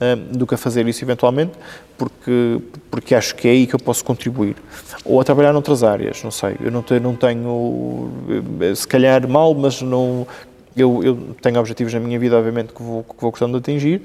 eh, 0.00 0.14
do 0.14 0.46
que 0.46 0.54
a 0.54 0.58
fazer 0.58 0.86
isso 0.86 1.04
eventualmente, 1.04 1.52
porque, 1.98 2.58
porque 2.90 3.14
acho 3.14 3.34
que 3.34 3.48
é 3.48 3.50
aí 3.50 3.66
que 3.66 3.74
eu 3.74 3.80
posso 3.80 4.04
contribuir. 4.04 4.56
Ou 5.04 5.20
a 5.20 5.24
trabalhar 5.24 5.52
noutras 5.52 5.82
áreas, 5.82 6.22
não 6.22 6.30
sei. 6.30 6.56
Eu 6.62 6.70
não 6.70 6.82
tenho, 6.82 7.00
não 7.00 7.16
tenho 7.16 8.10
eh, 8.60 8.74
se 8.74 8.86
calhar 8.86 9.26
mal, 9.28 9.52
mas 9.54 9.82
não, 9.82 10.26
eu, 10.76 11.02
eu, 11.02 11.34
tenho 11.40 11.58
objetivos 11.58 11.92
na 11.92 12.00
minha 12.00 12.18
vida, 12.18 12.36
obviamente, 12.36 12.72
que 12.72 12.82
vou, 12.82 13.02
que 13.04 13.14
vou 13.20 13.30
gostando 13.30 13.58
de 13.58 13.70
atingir, 13.70 14.02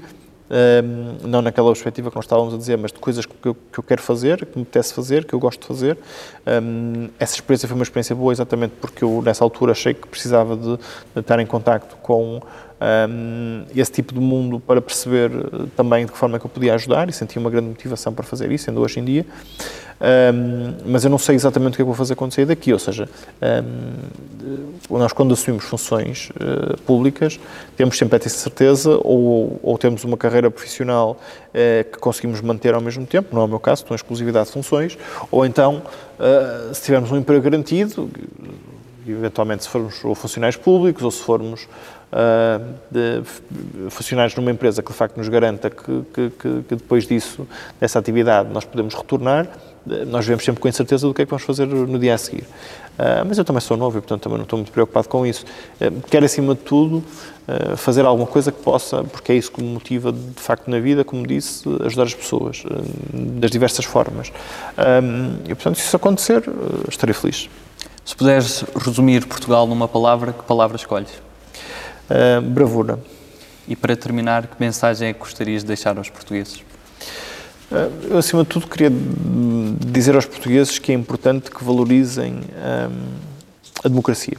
um, 0.48 1.28
não 1.28 1.42
naquela 1.42 1.68
perspectiva 1.68 2.08
que 2.08 2.16
nós 2.16 2.24
estávamos 2.24 2.54
a 2.54 2.56
dizer, 2.56 2.78
mas 2.78 2.92
de 2.92 2.98
coisas 2.98 3.26
que 3.26 3.34
eu, 3.46 3.54
que 3.54 3.78
eu 3.78 3.82
quero 3.82 4.00
fazer, 4.00 4.46
que 4.46 4.56
me 4.56 4.62
apetece 4.62 4.94
fazer, 4.94 5.24
que 5.24 5.34
eu 5.34 5.40
gosto 5.40 5.60
de 5.60 5.66
fazer. 5.66 5.98
Um, 6.46 7.08
essa 7.18 7.34
experiência 7.34 7.68
foi 7.68 7.74
uma 7.74 7.82
experiência 7.82 8.14
boa 8.14 8.32
exatamente 8.32 8.74
porque 8.80 9.02
eu, 9.02 9.22
nessa 9.22 9.42
altura, 9.42 9.72
achei 9.72 9.92
que 9.94 10.06
precisava 10.06 10.56
de, 10.56 10.76
de 10.76 11.20
estar 11.20 11.40
em 11.40 11.46
contacto 11.46 11.96
com 11.96 12.40
um, 12.80 13.64
esse 13.74 13.90
tipo 13.90 14.12
de 14.12 14.20
mundo 14.20 14.60
para 14.60 14.80
perceber 14.80 15.30
eh, 15.30 15.66
também 15.74 16.04
de 16.04 16.12
que 16.12 16.18
forma 16.18 16.36
é 16.36 16.38
que 16.38 16.46
eu 16.46 16.50
podia 16.50 16.74
ajudar 16.74 17.08
e 17.08 17.12
senti 17.12 17.38
uma 17.38 17.48
grande 17.48 17.68
motivação 17.68 18.12
para 18.12 18.24
fazer 18.24 18.50
isso, 18.52 18.68
ainda 18.68 18.80
hoje 18.80 19.00
em 19.00 19.04
dia. 19.04 19.26
Um, 19.98 20.74
mas 20.92 21.04
eu 21.04 21.10
não 21.10 21.16
sei 21.16 21.34
exatamente 21.34 21.72
o 21.72 21.76
que 21.76 21.82
é 21.82 21.84
que 21.84 21.86
vou 21.86 21.94
fazer 21.94 22.14
sair 22.30 22.44
daqui, 22.44 22.70
ou 22.70 22.78
seja, 22.78 23.08
um, 24.90 24.98
nós 24.98 25.10
quando 25.14 25.32
assumimos 25.32 25.64
funções 25.64 26.28
uh, 26.30 26.76
públicas 26.82 27.40
temos 27.78 27.96
sempre 27.96 28.16
essa 28.18 28.28
certeza 28.28 28.98
ou, 29.02 29.58
ou 29.62 29.78
temos 29.78 30.04
uma 30.04 30.18
carreira 30.18 30.50
profissional 30.50 31.12
uh, 31.48 31.90
que 31.90 31.98
conseguimos 31.98 32.42
manter 32.42 32.74
ao 32.74 32.80
mesmo 32.82 33.06
tempo, 33.06 33.34
não 33.34 33.40
é 33.40 33.44
o 33.46 33.48
meu 33.48 33.58
caso, 33.58 33.82
estou 33.82 33.94
em 33.94 33.96
exclusividade 33.96 34.48
de 34.48 34.52
funções, 34.52 34.98
ou 35.30 35.46
então 35.46 35.82
uh, 36.20 36.74
se 36.74 36.82
tivermos 36.82 37.10
um 37.10 37.16
emprego 37.16 37.42
garantido, 37.42 38.10
eventualmente 39.08 39.64
se 39.64 39.68
formos 39.70 40.04
ou 40.04 40.14
funcionários 40.14 40.56
públicos 40.56 41.02
ou 41.02 41.10
se 41.10 41.22
formos 41.22 41.66
de 42.90 43.22
funcionários 43.90 44.34
numa 44.36 44.50
empresa 44.50 44.82
que 44.82 44.90
de 44.90 44.96
facto 44.96 45.16
nos 45.16 45.28
garanta 45.28 45.68
que, 45.68 46.02
que, 46.14 46.30
que, 46.30 46.74
depois 46.76 47.06
disso, 47.06 47.46
dessa 47.80 47.98
atividade, 47.98 48.48
nós 48.52 48.64
podemos 48.64 48.94
retornar, 48.94 49.48
nós 50.06 50.24
vivemos 50.24 50.44
sempre 50.44 50.60
com 50.60 50.68
incerteza 50.68 51.06
do 51.06 51.14
que 51.14 51.22
é 51.22 51.24
que 51.24 51.30
vamos 51.30 51.44
fazer 51.44 51.66
no 51.66 51.98
dia 51.98 52.14
a 52.14 52.18
seguir. 52.18 52.42
Uh, 52.42 53.24
mas 53.26 53.38
eu 53.38 53.44
também 53.44 53.60
sou 53.60 53.76
novo 53.76 53.98
e, 53.98 54.00
portanto, 54.00 54.22
também 54.22 54.38
não 54.38 54.44
estou 54.44 54.56
muito 54.56 54.72
preocupado 54.72 55.08
com 55.08 55.26
isso. 55.26 55.44
Quero, 56.10 56.24
acima 56.24 56.54
de 56.54 56.60
tudo, 56.62 57.04
fazer 57.76 58.04
alguma 58.04 58.26
coisa 58.26 58.50
que 58.50 58.60
possa, 58.60 59.04
porque 59.04 59.32
é 59.32 59.34
isso 59.36 59.52
que 59.52 59.62
me 59.62 59.68
motiva, 59.68 60.10
de 60.10 60.42
facto, 60.42 60.68
na 60.68 60.80
vida, 60.80 61.04
como 61.04 61.26
disse, 61.26 61.68
ajudar 61.84 62.04
as 62.04 62.14
pessoas, 62.14 62.64
das 63.12 63.50
diversas 63.50 63.84
formas. 63.84 64.32
e, 65.44 65.54
portanto, 65.54 65.76
se 65.76 65.82
isso 65.82 65.96
acontecer, 65.96 66.42
estarei 66.88 67.14
feliz. 67.14 67.48
Se 68.04 68.16
puderes 68.16 68.64
resumir 68.76 69.26
Portugal 69.26 69.66
numa 69.66 69.86
palavra, 69.86 70.32
que 70.32 70.42
palavra 70.44 70.76
escolhes? 70.76 71.25
Uh, 72.08 72.40
bravura. 72.40 73.00
E 73.68 73.74
para 73.74 73.96
terminar, 73.96 74.46
que 74.46 74.54
mensagem 74.60 75.08
é 75.08 75.12
que 75.12 75.18
gostarias 75.18 75.62
de 75.62 75.68
deixar 75.68 75.98
aos 75.98 76.08
portugueses? 76.08 76.62
Uh, 77.70 78.10
eu, 78.10 78.18
acima 78.18 78.44
de 78.44 78.48
tudo, 78.48 78.68
queria 78.68 78.90
dizer 79.84 80.14
aos 80.14 80.24
portugueses 80.24 80.78
que 80.78 80.92
é 80.92 80.94
importante 80.94 81.50
que 81.50 81.64
valorizem 81.64 82.34
um, 82.34 83.36
a 83.84 83.88
democracia. 83.88 84.36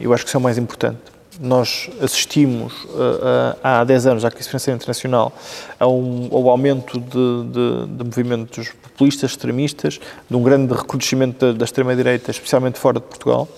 Eu 0.00 0.12
acho 0.12 0.24
que 0.24 0.28
isso 0.28 0.36
é 0.36 0.40
o 0.40 0.42
mais 0.42 0.58
importante. 0.58 0.98
Nós 1.40 1.88
assistimos 2.00 2.72
uh, 2.84 3.56
há 3.62 3.84
10 3.84 4.06
anos 4.06 4.24
à 4.24 4.30
crise 4.30 4.48
financeira 4.48 4.76
internacional 4.76 5.32
um, 5.80 6.28
ao 6.32 6.50
aumento 6.50 6.98
de, 6.98 7.06
de, 7.08 7.96
de, 7.96 8.04
movimentos 8.04 8.70
populistas, 8.70 9.30
extremistas, 9.30 10.00
de 10.28 10.36
um 10.36 10.42
grande 10.42 10.74
recrudescimento 10.74 11.46
da, 11.46 11.52
da 11.52 11.64
extrema-direita, 11.64 12.32
especialmente 12.32 12.78
fora 12.78 12.98
de 12.98 13.06
Portugal. 13.06 13.48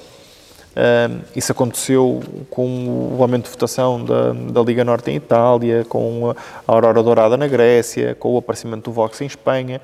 Uh, 0.70 1.20
isso 1.34 1.50
aconteceu 1.50 2.22
com 2.48 3.16
o 3.16 3.22
aumento 3.22 3.44
de 3.44 3.50
votação 3.50 4.04
da, 4.04 4.32
da, 4.32 4.62
Liga 4.62 4.84
Norte 4.84 5.10
em 5.10 5.16
Itália, 5.16 5.84
com 5.88 6.30
a 6.30 6.34
Aurora 6.72 7.02
Dourada 7.02 7.36
na 7.36 7.48
Grécia, 7.48 8.14
com 8.14 8.34
o 8.34 8.38
aparecimento 8.38 8.84
do 8.84 8.92
Vox 8.92 9.20
em 9.20 9.26
Espanha. 9.26 9.80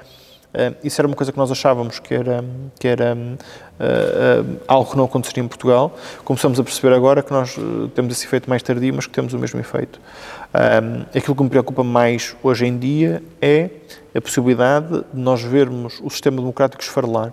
Uh, 0.54 0.76
isso 0.84 1.00
era 1.00 1.08
uma 1.08 1.16
coisa 1.16 1.32
que 1.32 1.38
nós 1.38 1.50
achávamos 1.50 1.98
que 1.98 2.14
era, 2.14 2.44
que 2.78 2.86
era 2.86 3.16
uh, 3.16 4.56
algo 4.68 4.88
que 4.88 4.96
não 4.96 5.04
aconteceria 5.04 5.42
em 5.42 5.48
Portugal. 5.48 5.96
Começamos 6.24 6.60
a 6.60 6.62
perceber 6.62 6.94
agora 6.94 7.20
que 7.20 7.32
nós 7.32 7.56
temos 7.94 8.16
esse 8.16 8.24
efeito 8.24 8.48
mais 8.48 8.62
tardio, 8.62 8.94
mas 8.94 9.06
que 9.06 9.12
temos 9.12 9.34
o 9.34 9.38
mesmo 9.40 9.58
efeito. 9.58 10.00
aquilo 11.14 11.34
que 11.34 11.42
me 11.42 11.50
preocupa 11.50 11.82
mais 11.82 12.36
hoje 12.44 12.64
em 12.64 12.78
dia 12.78 13.22
é 13.42 13.70
a 14.14 14.20
possibilidade 14.20 15.04
de 15.12 15.20
nós 15.20 15.42
vermos 15.42 16.00
o 16.00 16.08
sistema 16.08 16.36
democrático 16.36 16.80
esfarelar 16.80 17.32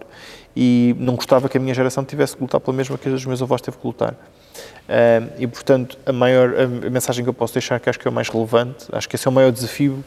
e 0.56 0.96
não 1.00 1.16
gostava 1.16 1.50
que 1.50 1.58
a 1.58 1.60
minha 1.60 1.74
geração 1.74 2.04
tivesse 2.04 2.36
que 2.36 2.42
lutar 2.42 2.62
pela 2.62 2.76
mesma 2.76 2.98
que 2.98 3.10
os 3.10 3.26
meus 3.26 3.42
avós 3.42 3.62
teve 3.62 3.78
que 3.78 3.86
lutar. 3.86 4.14
Uh, 4.14 5.32
e, 5.40 5.48
portanto, 5.48 5.98
a 6.06 6.12
maior 6.12 6.54
a 6.60 6.90
mensagem 6.90 7.24
que 7.24 7.30
eu 7.30 7.34
posso 7.34 7.54
deixar, 7.54 7.80
que 7.80 7.90
acho 7.90 8.00
que 8.00 8.08
é 8.08 8.12
o 8.12 8.14
mais 8.14 8.30
relevante, 8.30 8.86
acho 8.92 9.10
que 9.10 9.16
esse 9.16 9.28
é 9.28 9.32
o 9.32 9.34
maior 9.34 9.52
desafio, 9.52 10.04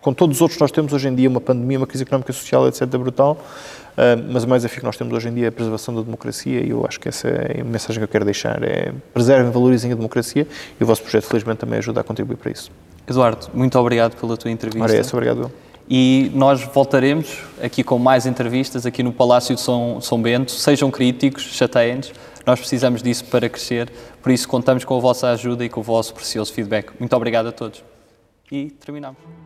com 0.00 0.12
todos 0.12 0.36
os 0.36 0.42
outros 0.42 0.60
nós 0.60 0.70
temos 0.70 0.92
hoje 0.92 1.08
em 1.08 1.14
dia, 1.14 1.28
uma 1.28 1.40
pandemia, 1.40 1.78
uma 1.78 1.86
crise 1.86 2.02
económica 2.02 2.32
social, 2.32 2.66
etc., 2.68 2.86
brutal, 2.86 3.32
uh, 3.32 4.32
mas 4.32 4.44
o 4.44 4.48
mais 4.48 4.62
desafio 4.62 4.80
que 4.80 4.86
nós 4.86 4.96
temos 4.96 5.12
hoje 5.14 5.28
em 5.28 5.34
dia 5.34 5.46
é 5.46 5.48
a 5.48 5.52
preservação 5.52 5.94
da 5.94 6.02
democracia 6.02 6.60
e 6.60 6.70
eu 6.70 6.84
acho 6.86 7.00
que 7.00 7.08
essa 7.08 7.28
é 7.28 7.60
a 7.60 7.64
mensagem 7.64 7.98
que 7.98 8.04
eu 8.04 8.08
quero 8.08 8.24
deixar, 8.24 8.62
é 8.62 8.92
preservem, 9.14 9.50
valorizem 9.50 9.90
a 9.90 9.94
democracia 9.94 10.46
e 10.78 10.84
o 10.84 10.86
vosso 10.86 11.02
projeto, 11.02 11.24
felizmente, 11.24 11.58
também 11.58 11.78
ajuda 11.78 12.00
a 12.00 12.04
contribuir 12.04 12.36
para 12.36 12.50
isso. 12.50 12.70
Eduardo, 13.08 13.48
muito 13.52 13.78
obrigado 13.78 14.16
pela 14.16 14.36
tua 14.36 14.50
entrevista. 14.50 14.84
Ora, 14.84 14.96
é 14.96 15.02
obrigado 15.12 15.52
e 15.94 16.30
nós 16.34 16.62
voltaremos 16.62 17.40
aqui 17.62 17.84
com 17.84 17.98
mais 17.98 18.24
entrevistas 18.24 18.86
aqui 18.86 19.02
no 19.02 19.12
Palácio 19.12 19.54
de 19.54 19.60
São, 19.60 20.00
São 20.00 20.22
Bento. 20.22 20.50
Sejam 20.50 20.90
críticos, 20.90 21.42
chateiem-nos, 21.42 22.14
nós 22.46 22.58
precisamos 22.58 23.02
disso 23.02 23.26
para 23.26 23.46
crescer, 23.46 23.92
por 24.22 24.32
isso 24.32 24.48
contamos 24.48 24.86
com 24.86 24.96
a 24.96 25.00
vossa 25.00 25.28
ajuda 25.28 25.66
e 25.66 25.68
com 25.68 25.80
o 25.80 25.82
vosso 25.82 26.14
precioso 26.14 26.50
feedback. 26.50 26.92
Muito 26.98 27.14
obrigado 27.14 27.48
a 27.48 27.52
todos. 27.52 27.84
E 28.50 28.70
terminamos. 28.70 29.41